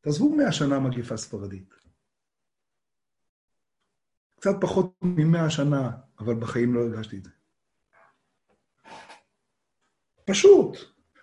תעזבו 0.00 0.36
מאה 0.36 0.52
שנה 0.52 0.80
מגיפה 0.80 1.16
ספרדית. 1.16 1.74
קצת 4.36 4.54
פחות 4.60 4.94
ממאה 5.02 5.50
שנה, 5.50 5.90
אבל 6.18 6.34
בחיים 6.34 6.74
לא 6.74 6.80
הרגשתי 6.80 7.18
את 7.18 7.24
זה. 7.24 7.30
פשוט. 10.24 10.78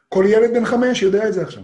כל 0.09 0.23
ילד 0.27 0.49
בן 0.53 0.65
חמש 0.65 1.01
יודע 1.01 1.27
את 1.27 1.33
זה 1.33 1.41
עכשיו. 1.41 1.63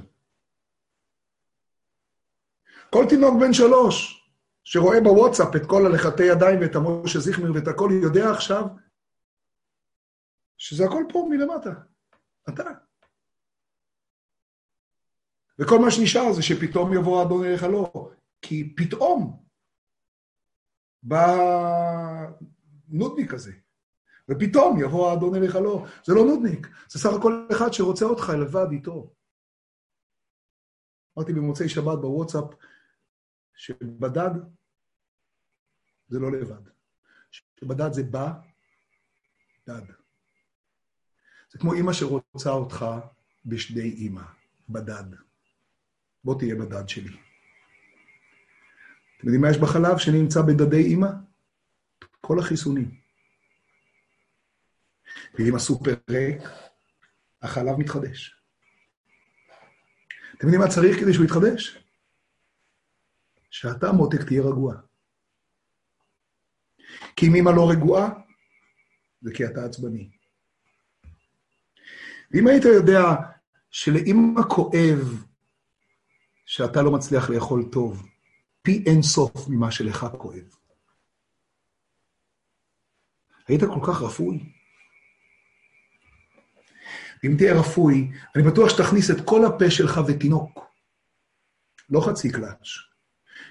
כל 2.90 3.06
תינוק 3.10 3.34
בן 3.42 3.54
שלוש 3.54 4.27
שרואה 4.70 5.02
בוואטסאפ 5.04 5.56
את 5.56 5.62
כל 5.68 5.86
הלחתי 5.86 6.24
ידיים 6.24 6.60
ואת 6.62 6.76
המשה 6.76 7.20
זיכמיר 7.20 7.52
ואת 7.54 7.68
הכל, 7.68 7.90
יודע 8.04 8.32
עכשיו 8.32 8.64
שזה 10.58 10.86
הכל 10.86 11.04
פה 11.14 11.28
מלמטה. 11.30 11.70
אתה. 12.50 12.64
וכל 15.60 15.80
מה 15.80 15.92
שנשאר 15.92 16.34
זה 16.34 16.42
שפתאום 16.42 16.94
יבוא 16.94 17.20
האדון 17.20 17.46
אליך 17.46 17.64
לא. 17.64 18.12
כי 18.42 18.74
פתאום 18.78 19.44
בא 21.04 21.38
נודניק 22.88 23.32
כזה, 23.32 23.52
ופתאום 24.30 24.80
יבוא 24.82 25.10
האדון 25.10 25.36
אליך 25.36 25.56
לא. 25.56 25.86
זה 26.06 26.14
לא 26.14 26.26
נודניק, 26.26 26.68
זה 26.90 27.00
סך 27.00 27.10
הכל 27.20 27.48
אחד 27.52 27.74
שרוצה 27.74 28.06
אותך 28.06 28.30
לבד 28.42 28.72
איתו. 28.72 29.14
אמרתי 31.18 31.34
במוצאי 31.34 31.70
שבת 31.70 32.00
בוואטסאפ, 32.02 32.44
שבדד 33.58 34.30
זה 36.08 36.20
לא 36.20 36.32
לבד. 36.32 36.70
שבדד 37.32 37.94
זה 37.94 38.04
בא, 38.04 38.34
דד. 39.68 39.82
זה 41.52 41.60
כמו 41.60 41.74
אימא 41.74 41.94
שרוצה 41.94 42.50
אותך 42.50 42.86
בשדי 43.46 43.90
אימא, 43.90 44.24
בדד. 44.70 45.16
בוא 46.24 46.40
תהיה 46.40 46.56
בדד 46.56 46.90
שלי. 46.90 47.18
אתם 49.18 49.28
יודעים 49.28 49.42
מה 49.42 49.50
יש 49.50 49.58
בחלב 49.58 49.98
שנמצא 49.98 50.42
בדדי 50.42 50.84
אימא? 50.84 51.08
כל 52.22 52.40
החיסונים. 52.40 53.02
ואם 55.34 55.56
הסופר 55.56 55.94
ריק, 56.10 56.42
החלב 57.42 57.78
מתחדש. 57.78 58.42
אתם 60.38 60.48
יודעים 60.48 60.62
מה 60.62 60.68
צריך 60.68 61.00
כדי 61.00 61.14
שהוא 61.14 61.26
יתחדש? 61.26 61.87
שאתה, 63.60 63.92
מותק, 63.92 64.22
תהיה 64.28 64.42
רגוע. 64.42 64.76
כי 67.16 67.28
אם 67.28 67.36
אמא 67.36 67.50
לא 67.50 67.72
רגועה, 67.72 68.10
זה 69.22 69.34
כי 69.34 69.46
אתה 69.46 69.66
עצבני. 69.66 70.10
ואם 72.32 72.48
היית 72.48 72.64
יודע 72.66 73.04
שלאמא 73.72 74.42
כואב 74.50 75.26
שאתה 76.46 76.82
לא 76.82 76.92
מצליח 76.92 77.30
לאכול 77.30 77.64
טוב, 77.72 78.08
פי 78.62 78.84
אין 78.86 79.02
סוף 79.02 79.48
ממה 79.50 79.72
שלך 79.72 80.06
כואב. 80.18 80.56
היית 83.48 83.62
כל 83.62 83.82
כך 83.88 84.02
רפוי? 84.02 84.54
אם 87.26 87.36
תהיה 87.38 87.60
רפוי, 87.60 88.12
אני 88.36 88.44
בטוח 88.44 88.70
שתכניס 88.70 89.12
את 89.12 89.18
כל 89.26 89.46
הפה 89.46 89.72
שלך 89.72 90.00
ותינוק. 90.08 90.60
לא 91.90 92.02
חצי 92.02 92.32
קלאץ'. 92.32 92.97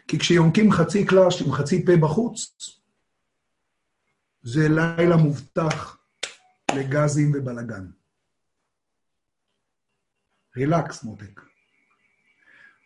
כי 0.08 0.18
כשיונקים 0.18 0.72
חצי 0.72 1.06
קלאץ' 1.06 1.40
עם 1.46 1.52
חצי 1.52 1.84
פה 1.86 1.92
בחוץ, 2.02 2.56
זה 4.42 4.68
לילה 4.68 5.16
מובטח 5.16 5.98
לגזים 6.74 7.32
ובלאגן. 7.34 7.86
רילקס, 10.56 11.04
מותק. 11.04 11.40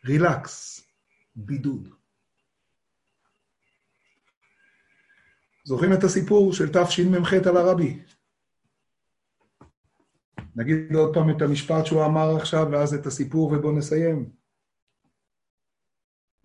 רילקס. 0.05 0.87
בידוד. 1.37 1.89
זוכרים 5.64 5.93
את 5.93 6.05
הסיפור 6.05 6.53
של 6.53 6.68
תשמ"ח 6.68 7.33
על 7.33 7.57
הרבי? 7.57 8.03
נגיד 10.57 10.95
עוד 10.95 11.14
פעם 11.14 11.31
את 11.31 11.43
המשפט 11.43 11.87
שהוא 11.87 12.05
אמר 12.05 12.37
עכשיו, 12.37 12.66
ואז 12.73 12.95
את 12.95 13.07
הסיפור 13.07 13.53
ובואו 13.53 13.73
נסיים. 13.73 14.39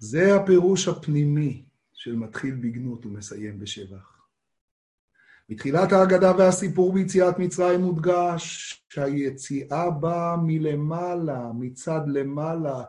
זה 0.06 0.36
הפירוש 0.36 0.88
הפנימי 0.88 1.64
של 1.94 2.16
מתחיל 2.16 2.56
בגנות 2.56 3.06
ומסיים 3.06 3.60
בשבח. 3.60 4.28
מתחילת 5.50 5.92
ההגדה 5.92 6.32
והסיפור 6.38 6.94
ביציאת 6.94 7.40
מצרים 7.40 7.82
מודגש 7.82 8.74
שהיציאה 8.90 9.90
באה 9.92 10.38
מלמעלה, 10.38 11.52
מצד 11.54 12.02
למעלה, 12.08 12.84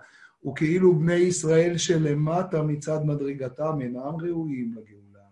וכאילו 0.48 0.98
בני 0.98 1.14
ישראל 1.14 1.78
שלמטה 1.78 2.62
מצד 2.62 2.98
מדרגתם 3.04 3.80
אינם 3.80 4.16
ראויים 4.20 4.74
לגאולה. 4.74 5.26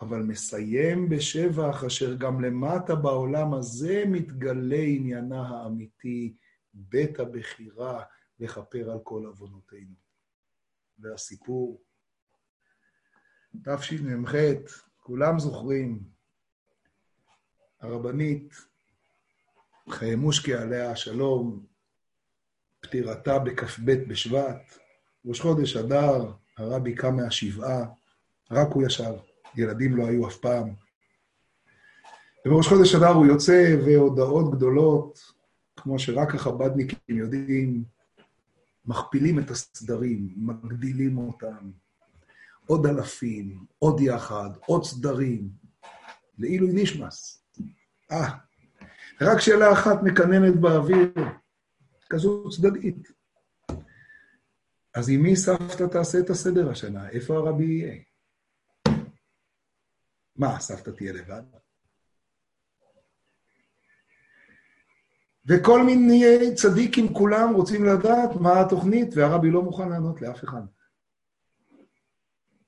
אבל 0.00 0.22
מסיים 0.22 1.08
בשבח, 1.08 1.84
אשר 1.84 2.14
גם 2.14 2.40
למטה 2.40 2.94
בעולם 2.94 3.54
הזה 3.54 4.04
מתגלה 4.06 4.82
עניינה 4.86 5.48
האמיתי, 5.48 6.34
בית 6.74 7.20
הבחירה 7.20 8.02
לכפר 8.40 8.90
על 8.90 8.98
כל 9.02 9.24
עוונותינו. 9.26 9.94
והסיפור, 10.98 11.80
תשמ"ח, 13.64 14.34
כולם 14.96 15.38
זוכרים, 15.38 16.02
הרבנית 17.80 18.54
חיימושקי 19.88 20.54
עליה 20.54 20.90
השלום, 20.90 21.66
פטירתה 22.80 23.38
בכ"ב 23.38 23.92
בשבט, 24.08 24.78
ראש 25.24 25.40
חודש 25.40 25.76
אדר, 25.76 26.32
הרבי 26.56 26.94
קם 26.94 27.16
מהשבעה, 27.16 27.84
רק 28.50 28.68
הוא 28.74 28.86
ישב. 28.86 29.12
ילדים 29.56 29.96
לא 29.96 30.06
היו 30.06 30.28
אף 30.28 30.36
פעם. 30.36 30.74
ובראש 32.46 32.68
חודש 32.68 32.94
אדר 32.94 33.08
הוא 33.08 33.26
יוצא, 33.26 33.76
והודעות 33.86 34.54
גדולות, 34.54 35.32
כמו 35.76 35.98
שרק 35.98 36.34
החב"דניקים 36.34 36.98
יודעים, 37.08 37.84
מכפילים 38.86 39.38
את 39.38 39.50
הסדרים, 39.50 40.28
מגדילים 40.36 41.18
אותם. 41.18 41.70
עוד 42.66 42.86
אלפים, 42.86 43.64
עוד 43.78 44.00
יחד, 44.00 44.50
עוד 44.66 44.84
סדרים, 44.84 45.50
לעילוי 46.38 46.70
נשמס. 46.74 47.44
אה, 48.12 48.38
רק 49.20 49.40
שאלה 49.40 49.72
אחת 49.72 50.02
מקננת 50.02 50.60
באוויר, 50.60 51.12
כזו 52.10 52.50
צדדית. 52.50 53.12
אז 54.94 55.10
עם 55.10 55.22
מי 55.22 55.36
סבתא 55.36 55.84
תעשה 55.92 56.18
את 56.18 56.30
הסדר 56.30 56.70
השנה? 56.70 57.08
איפה 57.08 57.36
הרבי 57.36 57.64
יהיה? 57.64 58.02
מה, 60.36 60.60
סבתא 60.60 60.90
תהיה 60.90 61.12
לבד? 61.12 61.42
וכל 65.48 65.82
מיני 65.82 66.54
צדיקים 66.54 67.14
כולם 67.14 67.54
רוצים 67.54 67.84
לדעת 67.84 68.30
מה 68.40 68.60
התוכנית, 68.60 69.08
והרבי 69.16 69.50
לא 69.50 69.62
מוכן 69.62 69.88
לענות 69.88 70.22
לאף 70.22 70.44
אחד. 70.44 70.62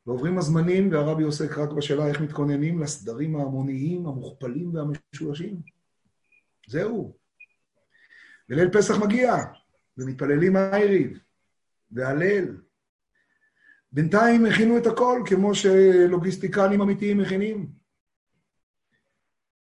ועוברים 0.07 0.39
הזמנים, 0.39 0.93
והרבי 0.93 1.23
עוסק 1.23 1.59
רק 1.59 1.71
בשאלה 1.71 2.07
איך 2.07 2.21
מתכוננים 2.21 2.79
לסדרים 2.79 3.37
ההמוניים, 3.37 4.07
המוכפלים 4.07 4.75
והמשולשים. 4.75 5.61
זהו. 6.69 7.17
וליל 8.49 8.71
פסח 8.71 8.99
מגיע, 8.99 9.37
ומתפללים 9.99 10.57
הערב, 10.57 11.11
והלל, 11.91 12.57
בינתיים 13.93 14.47
הכינו 14.47 14.79
את 14.79 14.87
הכל 14.87 15.23
כמו 15.27 15.55
שלוגיסטיקנים 15.55 16.81
אמיתיים 16.81 17.19
מכינים. 17.19 17.78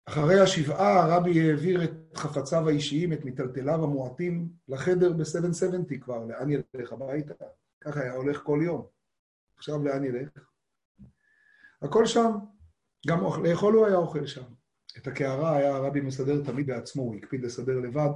אחרי 0.06 0.40
השבעה 0.40 1.02
הרבי 1.02 1.50
העביר 1.50 1.84
את 1.84 1.90
חפציו 2.16 2.68
האישיים, 2.68 3.12
את 3.12 3.24
מיטלטליו 3.24 3.84
המועטים, 3.84 4.48
לחדר 4.68 5.12
ב-770 5.12 5.98
כבר, 6.00 6.24
לאן 6.24 6.50
ילך 6.50 6.92
הביתה? 6.92 7.34
ככה 7.80 8.00
היה 8.00 8.12
הולך 8.12 8.42
כל 8.42 8.60
יום. 8.62 8.86
עכשיו 9.56 9.84
לאן 9.84 10.04
ילך? 10.04 10.28
הכל 11.82 12.06
שם. 12.06 12.30
גם 13.06 13.20
לאכול 13.44 13.74
הוא 13.74 13.86
היה 13.86 13.96
אוכל 13.96 14.26
שם. 14.26 14.44
את 14.98 15.06
הקערה 15.06 15.56
היה 15.56 15.76
הרבי 15.76 16.00
מסדר 16.00 16.44
תמיד 16.44 16.66
בעצמו, 16.66 17.02
הוא 17.02 17.14
הקפיד 17.14 17.44
לסדר 17.44 17.80
לבד, 17.80 18.08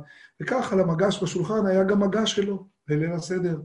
וכך 0.42 0.72
על 0.72 0.80
המגש 0.80 1.22
בשולחן 1.22 1.66
היה 1.66 1.84
גם 1.84 2.02
מגש 2.02 2.36
שלו, 2.36 2.68
בליל 2.88 3.12
הסדר. 3.12 3.60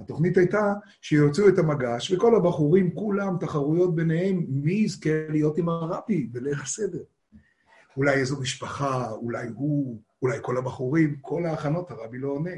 התוכנית 0.00 0.36
הייתה 0.36 0.72
שיוציאו 1.00 1.48
את 1.48 1.58
המגש, 1.58 2.10
וכל 2.10 2.36
הבחורים, 2.36 2.94
כולם, 2.94 3.36
תחרויות 3.40 3.96
ביניהם, 3.96 4.46
מי 4.48 4.72
יזכה 4.72 5.28
להיות 5.28 5.58
עם 5.58 5.68
הרבי 5.68 6.26
בליל 6.26 6.60
הסדר. 6.62 7.02
אולי 7.96 8.14
איזו 8.14 8.40
משפחה, 8.40 9.10
אולי 9.10 9.48
הוא, 9.54 10.00
אולי 10.22 10.38
כל 10.42 10.56
הבחורים, 10.56 11.16
כל 11.20 11.46
ההכנות, 11.46 11.90
הרבי 11.90 12.18
לא 12.18 12.28
עונה. 12.28 12.50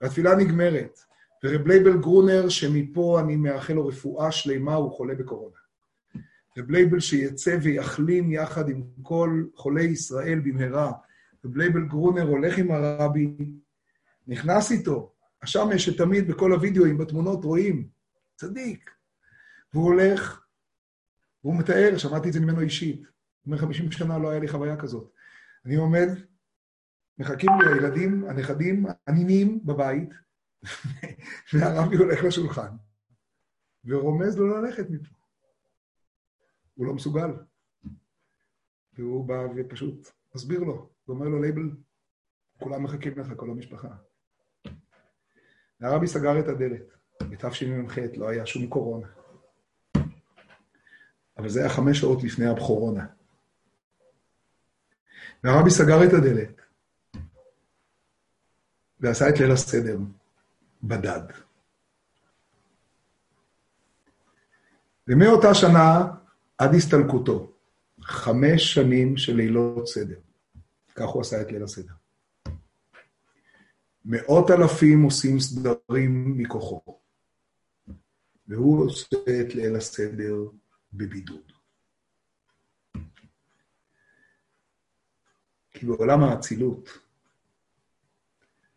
והתפילה 0.00 0.34
נגמרת, 0.34 0.98
ורב 1.44 1.66
לייבל 1.66 2.00
גרונר, 2.00 2.48
שמפה 2.48 3.20
אני 3.20 3.36
מאחל 3.36 3.72
לו 3.72 3.86
רפואה 3.86 4.32
שלמה, 4.32 4.74
הוא 4.74 4.92
חולה 4.92 5.14
בקורונה. 5.14 5.56
רב 6.58 6.70
לייבל 6.70 7.00
שיצא 7.00 7.56
ויחלים 7.62 8.32
יחד 8.32 8.68
עם 8.68 8.82
כל 9.02 9.44
חולי 9.54 9.84
ישראל 9.84 10.40
במהרה. 10.40 10.92
רב 11.44 11.56
לייבל 11.56 11.82
גרונר 11.82 12.22
הולך 12.22 12.58
עם 12.58 12.70
הרבי, 12.70 13.36
נכנס 14.26 14.72
איתו, 14.72 15.12
השמש 15.42 15.84
שתמיד 15.84 16.28
בכל 16.28 16.52
הוידאוים, 16.52 16.98
בתמונות 16.98 17.44
רואים, 17.44 17.88
צדיק. 18.36 18.90
והוא 19.74 19.84
הולך, 19.84 20.42
והוא 21.44 21.56
מתאר, 21.56 21.98
שמעתי 21.98 22.28
את 22.28 22.32
זה 22.32 22.40
ממנו 22.40 22.60
אישית. 22.60 23.02
אומר, 23.50 23.62
50 23.62 23.92
שנה 23.92 24.18
לא 24.18 24.30
היה 24.30 24.40
לי 24.40 24.48
חוויה 24.48 24.76
כזאת. 24.76 25.12
אני 25.66 25.76
עומד, 25.76 26.08
מחכים 27.18 27.50
לי 27.60 27.72
הילדים, 27.72 28.24
הנכדים, 28.28 28.86
הנינים 29.06 29.60
בבית, 29.64 30.10
והרבי 31.52 31.96
הולך 31.96 32.24
לשולחן, 32.24 32.76
ורומז 33.84 34.38
לו 34.38 34.46
ללכת 34.46 34.90
מפה. 34.90 35.14
הוא 36.74 36.86
לא 36.86 36.94
מסוגל. 36.94 37.30
והוא 38.92 39.24
בא 39.24 39.46
ופשוט 39.56 40.10
מסביר 40.34 40.60
לו, 40.60 40.90
ואומר 41.08 41.28
לו, 41.28 41.42
לייבל, 41.42 41.70
כולם 42.58 42.82
מחכים 42.82 43.18
לך, 43.18 43.32
כל 43.36 43.50
המשפחה. 43.50 43.88
והרבי 45.80 46.06
סגר 46.06 46.40
את 46.40 46.48
הדלת. 46.48 46.82
בתשמ"ח 47.22 47.98
לא 48.16 48.28
היה 48.28 48.46
שום 48.46 48.66
קורונה. 48.66 49.08
אבל 51.38 51.48
זה 51.48 51.60
היה 51.60 51.68
חמש 51.68 52.00
שעות 52.00 52.22
לפני 52.22 52.46
הבכורונה. 52.46 53.19
והרבי 55.44 55.70
סגר 55.70 56.04
את 56.04 56.12
הדלת, 56.12 56.60
ועשה 59.00 59.28
את 59.28 59.38
ליל 59.40 59.50
הסדר 59.50 59.98
בדד. 60.82 61.22
ומאותה 65.08 65.54
שנה 65.54 66.04
עד 66.58 66.74
הסתלקותו, 66.74 67.52
חמש 68.02 68.74
שנים 68.74 69.16
של 69.16 69.36
לילות 69.36 69.86
סדר. 69.86 70.18
כך 70.94 71.08
הוא 71.08 71.20
עשה 71.20 71.40
את 71.40 71.52
ליל 71.52 71.62
הסדר. 71.62 71.92
מאות 74.04 74.50
אלפים 74.50 75.02
עושים 75.02 75.40
סדרים 75.40 76.38
מכוחו, 76.38 77.00
והוא 78.48 78.84
עושה 78.86 79.16
את 79.40 79.54
ליל 79.54 79.76
הסדר 79.76 80.34
בבידוד. 80.92 81.49
כי 85.80 85.86
בעולם 85.86 86.22
האצילות, 86.22 86.88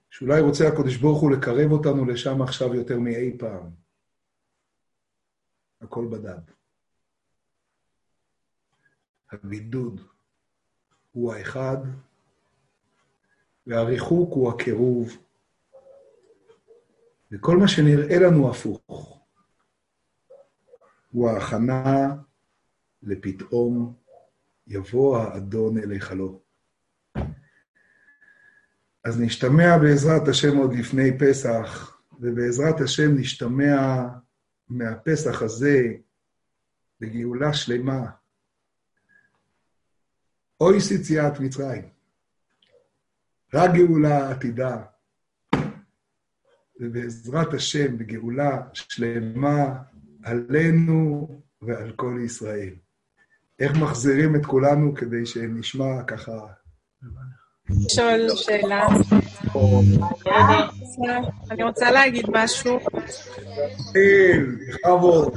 שאולי 0.09 0.41
רוצה 0.41 0.67
הקדוש 0.67 0.97
ברוך 0.97 1.21
הוא 1.21 1.31
לקרב 1.31 1.71
אותנו 1.71 2.05
לשם 2.05 2.41
עכשיו 2.41 2.75
יותר 2.75 2.99
מאי 2.99 3.37
פעם, 3.37 3.69
הכל 5.81 6.07
בדד. 6.11 6.41
הבידוד 9.31 10.01
הוא 11.11 11.33
האחד, 11.33 11.77
והריחוק 13.67 14.33
הוא 14.33 14.53
הקירוב, 14.53 15.17
וכל 17.31 17.57
מה 17.57 17.67
שנראה 17.67 18.19
לנו 18.27 18.49
הפוך, 18.49 19.19
הוא 21.11 21.29
ההכנה 21.29 22.15
לפתאום 23.03 23.95
יבוא 24.67 25.17
האדון 25.17 25.77
אל 25.77 25.91
היכלו. 25.91 26.42
אז 29.03 29.21
נשתמע 29.21 29.77
בעזרת 29.77 30.27
השם 30.27 30.57
עוד 30.57 30.73
לפני 30.73 31.19
פסח, 31.19 31.97
ובעזרת 32.19 32.81
השם 32.81 33.17
נשתמע 33.17 34.07
מהפסח 34.69 35.41
הזה 35.41 35.93
בגאולה 36.99 37.53
שלמה. 37.53 38.05
אוי 40.61 40.77
יציאת 40.95 41.39
מצרים. 41.39 41.89
רק 43.53 43.71
גאולה 43.73 44.31
עתידה. 44.31 44.83
ובעזרת 46.79 47.53
השם, 47.53 47.97
בגאולה 47.97 48.61
שלמה 48.73 49.83
עלינו 50.23 51.27
ועל 51.61 51.91
כל 51.91 52.19
ישראל. 52.25 52.73
איך 53.59 53.71
מחזירים 53.81 54.35
את 54.35 54.45
כולנו 54.45 54.95
כדי 54.95 55.25
שנשמע 55.25 56.03
ככה... 56.03 56.47
לשאול 57.69 58.29
שאלה. 58.35 58.87
אני 61.51 61.63
רוצה 61.63 61.91
להגיד 61.91 62.25
משהו. 62.29 62.79
כן, 63.93 64.45
בכבוד. 64.69 65.33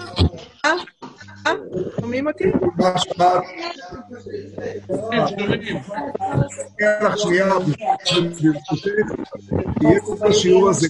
אה? 0.65 0.71
אה? 1.47 1.53
שומעים 2.01 2.27
אותי? 2.27 2.45
מה 2.77 2.99
שמעת? 2.99 3.43
כן, 6.79 7.07
לך 7.07 7.19
שנייה, 7.19 7.47
יהיה 9.83 10.01
פה 10.01 10.17
בשיעור 10.29 10.71
הזה. 10.71 10.89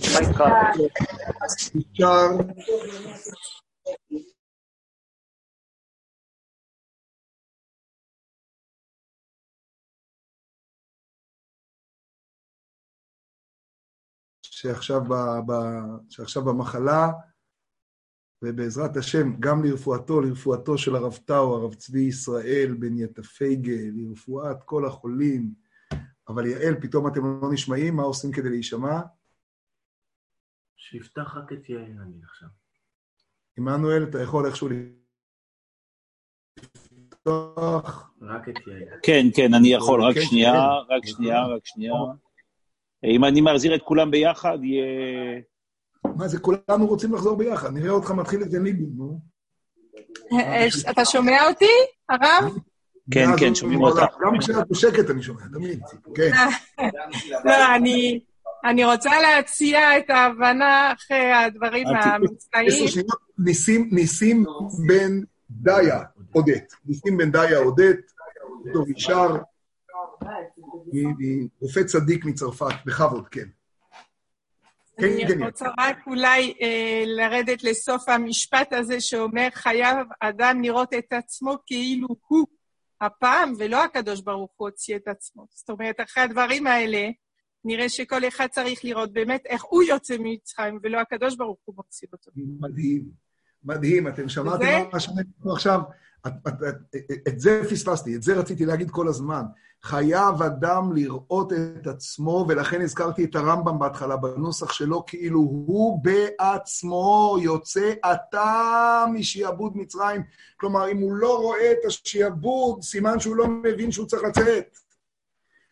אפשר... 1.92 2.26
שעכשיו, 14.56 15.00
ב, 15.04 15.14
ב, 15.46 15.52
שעכשיו 16.08 16.44
במחלה, 16.44 17.08
ובעזרת 18.42 18.96
השם, 18.96 19.40
גם 19.40 19.64
לרפואתו, 19.64 20.20
לרפואתו 20.20 20.78
של 20.78 20.96
הרב 20.96 21.16
טאו, 21.24 21.56
הרב 21.56 21.74
צבי 21.74 22.00
ישראל, 22.00 22.76
בן 22.78 22.98
יטפייגה, 22.98 23.76
לרפואת 23.92 24.62
כל 24.64 24.86
החולים. 24.86 25.54
אבל 26.28 26.46
יעל, 26.46 26.80
פתאום 26.80 27.06
אתם 27.08 27.20
לא 27.42 27.52
נשמעים, 27.52 27.96
מה 27.96 28.02
עושים 28.02 28.32
כדי 28.32 28.48
להישמע? 28.48 29.00
שיפתח 30.76 31.36
רק 31.36 31.52
את 31.52 31.68
יעל, 31.68 31.98
אני 32.02 32.24
עכשיו. 32.24 32.48
עמנואל, 33.58 34.02
אתה 34.10 34.22
יכול 34.22 34.46
איכשהו 34.46 34.68
לפתוח? 36.92 38.12
רק 38.22 38.48
את 38.48 38.54
יעל. 38.66 39.00
כן, 39.02 39.26
כן, 39.36 39.54
אני 39.54 39.68
יכול, 39.68 40.02
רק 40.02 40.14
כן, 40.14 40.20
שנייה, 40.20 40.52
כן. 40.52 40.94
רק 40.94 41.06
שנייה, 41.06 41.46
רק 41.46 41.66
שנייה. 41.66 41.92
אם 43.06 43.24
אני 43.24 43.40
מחזיר 43.40 43.74
את 43.74 43.82
כולם 43.82 44.10
ביחד, 44.10 44.58
יהיה... 44.62 44.84
מה 46.16 46.28
זה, 46.28 46.38
כולנו 46.40 46.86
רוצים 46.86 47.14
לחזור 47.14 47.36
ביחד, 47.36 47.72
נראה 47.72 47.90
אותך 47.90 48.10
מתחיל 48.10 48.42
את 48.42 48.54
הניגון, 48.54 48.90
נו. 48.96 49.20
אתה 50.90 51.04
שומע 51.04 51.48
אותי, 51.48 51.64
הרב? 52.08 52.54
כן, 53.10 53.26
כן, 53.38 53.46
הוא- 53.46 53.54
שומעים 53.54 53.82
אותך. 53.82 54.02
גם 54.24 54.38
כשאת 54.38 54.68
בשקט 54.70 55.10
אני 55.10 55.22
שומע, 55.22 55.42
תמיד. 55.52 55.80
כן. 56.14 56.30
לא, 57.44 57.74
אני... 57.76 58.20
אני 58.64 58.84
רוצה 58.84 59.10
להציע 59.20 59.98
את 59.98 60.10
ההבנה 60.10 60.92
אחרי 60.92 61.32
הדברים 61.32 61.86
המצטעים. 61.88 62.84
ניסים, 63.38 63.88
ניסים 63.92 64.44
בן 64.86 65.20
דיה, 65.50 66.00
עודד. 66.32 66.58
ניסים 66.86 67.16
בן 67.16 67.30
דיה, 67.30 67.58
עודד, 67.58 67.94
דוקטור 68.64 68.84
ישר, 68.96 69.36
רופא 71.60 71.82
צדיק 71.82 72.24
מצרפת, 72.24 72.74
בכבוד, 72.86 73.28
כן. 73.28 73.46
כן, 74.98 75.06
אני 75.06 75.46
רוצה 75.46 75.68
רק 75.78 75.98
אולי 76.06 76.54
אה, 76.62 77.02
לרדת 77.06 77.64
לסוף 77.64 78.08
המשפט 78.08 78.72
הזה 78.72 79.00
שאומר, 79.00 79.48
חייב 79.54 80.06
אדם 80.20 80.62
לראות 80.62 80.94
את 80.94 81.12
עצמו 81.12 81.56
כאילו 81.66 82.08
הוא 82.26 82.46
הפעם, 83.00 83.52
ולא 83.58 83.84
הקדוש 83.84 84.20
ברוך 84.20 84.50
הוא 84.56 84.68
הוציא 84.68 84.96
את 84.96 85.08
עצמו. 85.08 85.46
זאת 85.50 85.70
אומרת, 85.70 86.00
אחרי 86.00 86.22
הדברים 86.22 86.66
האלה, 86.66 87.08
נראה 87.64 87.88
שכל 87.88 88.28
אחד 88.28 88.46
צריך 88.46 88.84
לראות 88.84 89.12
באמת 89.12 89.42
איך 89.46 89.62
הוא 89.62 89.82
יוצא 89.82 90.16
ממצרים, 90.18 90.78
ולא 90.82 91.00
הקדוש 91.00 91.36
ברוך 91.36 91.58
הוא 91.64 91.74
מוציא 91.76 92.08
אותו. 92.12 92.30
מדהים, 92.60 93.04
מדהים, 93.64 94.08
אתם 94.08 94.28
שמעתם 94.28 94.82
מה 94.92 95.00
שאני 95.00 95.22
אומר 95.44 95.54
עכשיו? 95.54 95.80
את, 96.26 96.32
את, 96.48 96.62
את, 96.96 97.10
את 97.28 97.40
זה 97.40 97.62
פספסתי, 97.70 98.16
את 98.16 98.22
זה 98.22 98.34
רציתי 98.34 98.66
להגיד 98.66 98.90
כל 98.90 99.08
הזמן. 99.08 99.42
חייב 99.82 100.42
אדם 100.42 100.92
לראות 100.92 101.52
את 101.52 101.86
עצמו, 101.86 102.46
ולכן 102.48 102.82
הזכרתי 102.82 103.24
את 103.24 103.34
הרמב"ם 103.36 103.78
בהתחלה 103.78 104.16
בנוסח 104.16 104.72
שלו, 104.72 105.06
כאילו 105.06 105.40
הוא 105.40 106.00
בעצמו 106.02 107.36
יוצא 107.42 107.92
עתה 108.02 109.04
משעבוד 109.12 109.76
מצרים. 109.76 110.22
כלומר, 110.56 110.90
אם 110.90 110.98
הוא 110.98 111.14
לא 111.14 111.38
רואה 111.38 111.72
את 111.72 111.78
השעבוד, 111.86 112.82
סימן 112.82 113.20
שהוא 113.20 113.36
לא 113.36 113.46
מבין 113.48 113.92
שהוא 113.92 114.06
צריך 114.06 114.22
לצאת. 114.22 114.78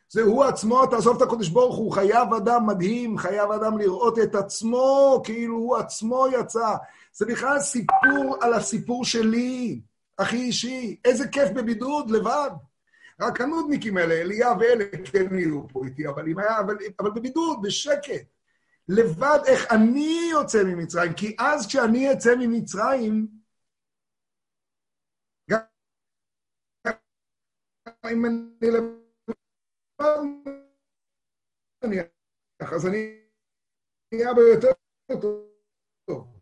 זה 0.08 0.22
הוא 0.22 0.44
עצמו, 0.44 0.86
תעזוב 0.86 1.16
את 1.16 1.22
הקדוש 1.22 1.48
ברוך 1.48 1.76
הוא, 1.76 1.92
חייב 1.92 2.34
אדם 2.34 2.66
מדהים, 2.66 3.18
חייב 3.18 3.50
אדם 3.50 3.78
לראות 3.78 4.18
את 4.18 4.34
עצמו, 4.34 5.20
כאילו 5.24 5.56
הוא 5.56 5.76
עצמו 5.76 6.26
יצא. 6.32 6.74
זה 7.12 7.26
בכלל 7.26 7.60
סיפור 7.60 8.36
על 8.40 8.54
הסיפור 8.54 9.04
שלי, 9.04 9.80
הכי 10.18 10.36
אישי. 10.36 11.00
איזה 11.04 11.28
כיף 11.28 11.50
בבידוד, 11.50 12.10
לבד. 12.10 12.50
רק 13.20 13.40
הנודניקים 13.40 13.96
האלה, 13.96 14.14
אליה 14.14 14.48
ואלה, 14.60 14.84
כן 15.12 15.38
יהיו 15.38 15.68
פה 15.68 15.84
איתי, 15.84 16.08
אבל, 16.08 16.24
היה, 16.38 16.60
אבל, 16.60 16.76
אבל 17.00 17.10
בבידוד, 17.10 17.58
בשקט. 17.62 18.34
לבד, 18.88 19.38
איך 19.46 19.72
אני 19.72 20.28
יוצא 20.30 20.58
ממצרים, 20.64 21.12
כי 21.14 21.36
אז 21.38 21.66
כשאני 21.66 22.12
אצא 22.12 22.30
ממצרים, 22.40 23.28
גם 25.50 25.60
אם 28.12 28.26
אני 28.26 28.70
לבד, 28.70 30.08
נניח, 31.84 32.06
אז 32.74 32.86
אני 32.86 33.20
אהיה 34.14 34.28
הרבה 34.28 34.42
יותר 34.42 34.68
טוב. 36.06 36.40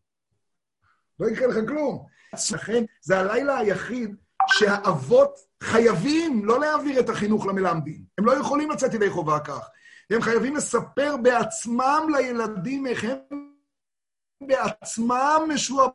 לא 1.20 1.26
יקרה 1.26 1.46
לך 1.46 1.68
כלום. 1.68 2.06
לכן 2.52 2.84
זה 3.00 3.18
הלילה 3.18 3.58
היחיד 3.58 4.16
שהאבות 4.48 5.38
חייבים 5.62 6.44
לא 6.44 6.60
להעביר 6.60 7.00
את 7.00 7.08
החינוך 7.08 7.46
למלמדים. 7.46 8.04
הם 8.18 8.26
לא 8.26 8.32
יכולים 8.32 8.70
לצאת 8.70 8.94
ידי 8.94 9.10
חובה 9.10 9.40
כך. 9.40 9.68
הם 10.10 10.22
חייבים 10.22 10.56
לספר 10.56 11.16
בעצמם 11.22 12.06
לילדים 12.16 12.86
איך 12.86 13.04
הם 13.04 13.18
בעצמם 14.46 15.48
משועבדים 15.48 15.94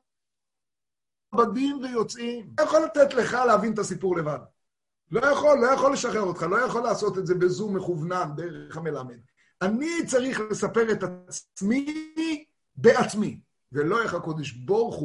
ויוצאים. 1.84 2.49
לא 2.59 2.64
יכול 2.64 2.80
לתת 2.80 3.14
לך 3.14 3.34
להבין 3.34 3.73
את 3.73 3.80
הסיפור 3.80 4.18
לבד. 4.18 4.39
לא 5.11 5.26
יכול, 5.26 5.57
לא 5.61 5.68
יכול 5.68 5.93
לשחרר 5.93 6.22
אותך, 6.22 6.41
לא 6.41 6.65
יכול 6.65 6.84
לעשות 6.84 7.18
את 7.18 7.27
זה 7.27 7.35
בזום 7.35 7.77
מכוונן 7.77 8.30
דרך 8.35 8.77
המלמד. 8.77 9.19
אני 9.61 10.05
צריך 10.05 10.39
לספר 10.51 10.91
את 10.91 11.03
עצמי 11.03 12.45
בעצמי, 12.76 13.39
ולא 13.72 14.01
איך 14.01 14.14
הקודש 14.14 14.51
ברוך 14.51 14.95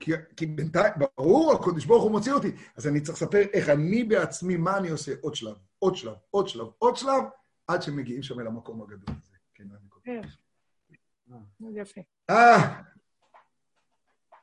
כי, 0.00 0.12
כי 0.36 0.46
בינתיים, 0.46 0.92
ברור, 0.96 1.52
הקודש 1.52 1.84
ברוך 1.84 2.02
הוא 2.02 2.10
מוציא 2.10 2.32
אותי, 2.32 2.52
אז 2.76 2.86
אני 2.86 3.00
צריך 3.00 3.22
לספר 3.22 3.42
איך 3.52 3.68
אני 3.68 4.04
בעצמי, 4.04 4.56
מה 4.56 4.76
אני 4.76 4.88
עושה 4.88 5.12
עוד 5.20 5.34
שלב, 5.34 5.56
עוד 5.78 5.96
שלב, 5.96 6.14
עוד 6.30 6.48
שלב, 6.48 6.66
עוד 6.78 6.96
שלב, 6.96 7.22
עד 7.66 7.82
שמגיעים 7.82 8.22
שם 8.22 8.40
אל 8.40 8.46
המקום 8.46 8.82
הגדול 8.82 9.16
הזה. 9.22 9.36
כן, 9.54 9.64
אני. 9.70 10.20
מאוד 11.60 11.72
יפה. 11.76 12.00
אה, 12.30 12.82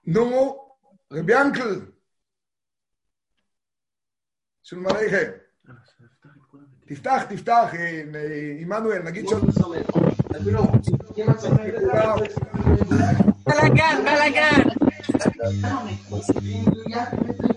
נו, 0.08 0.58
רבי 1.14 1.34
ינקל, 1.34 1.82
שלום 4.64 4.88
עליכם. 4.88 5.32
תפתח, 6.86 7.24
תפתח, 7.30 7.70
אה, 7.74 8.04
אה, 8.16 8.56
עמנואל, 8.60 9.02
נגיד 9.02 9.28
שלום. 9.28 9.42
בלאגן, 13.46 14.04
בלאגן. 14.04 14.85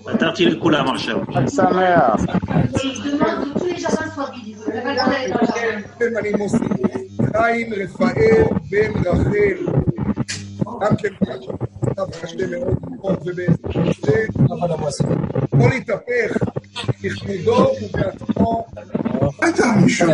פתרתי 0.04 0.44
לכולם 0.46 0.88
עכשיו. 0.88 1.18
חג 1.34 1.48
שמח. 1.48 2.24
כן, 5.98 6.16
אני 6.18 6.30
מוסיף, 6.38 6.62
חיים 7.36 7.72
רפאל 7.74 8.44
בן 8.70 8.92
רחל, 9.04 9.78
גם 10.80 10.96
כן 10.96 11.08
קשה 12.22 12.46
מאוד, 12.50 12.78
מאוד 13.00 13.18
ובזה, 13.26 14.26
יכול 15.54 15.70
להתהפך 15.70 16.36
בכבודו 17.02 17.66
ובעצמו. 17.82 18.66
הייתה 19.42 19.64
מישהו. 19.82 20.08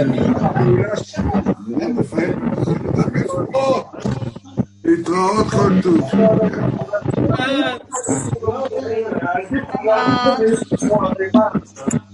להתראות. 4.85 5.47
להתראות 5.47 5.47
כל 5.51 5.73
טוב. 5.83 6.01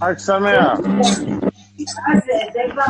חג 0.01 0.19
שמח. 0.19 0.79
זה 2.53 2.61
כבר 2.71 2.85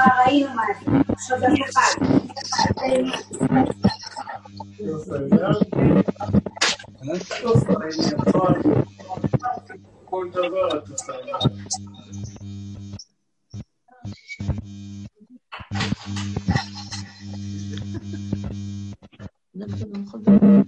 نبذ 19.61 20.07
خضر 20.11 20.65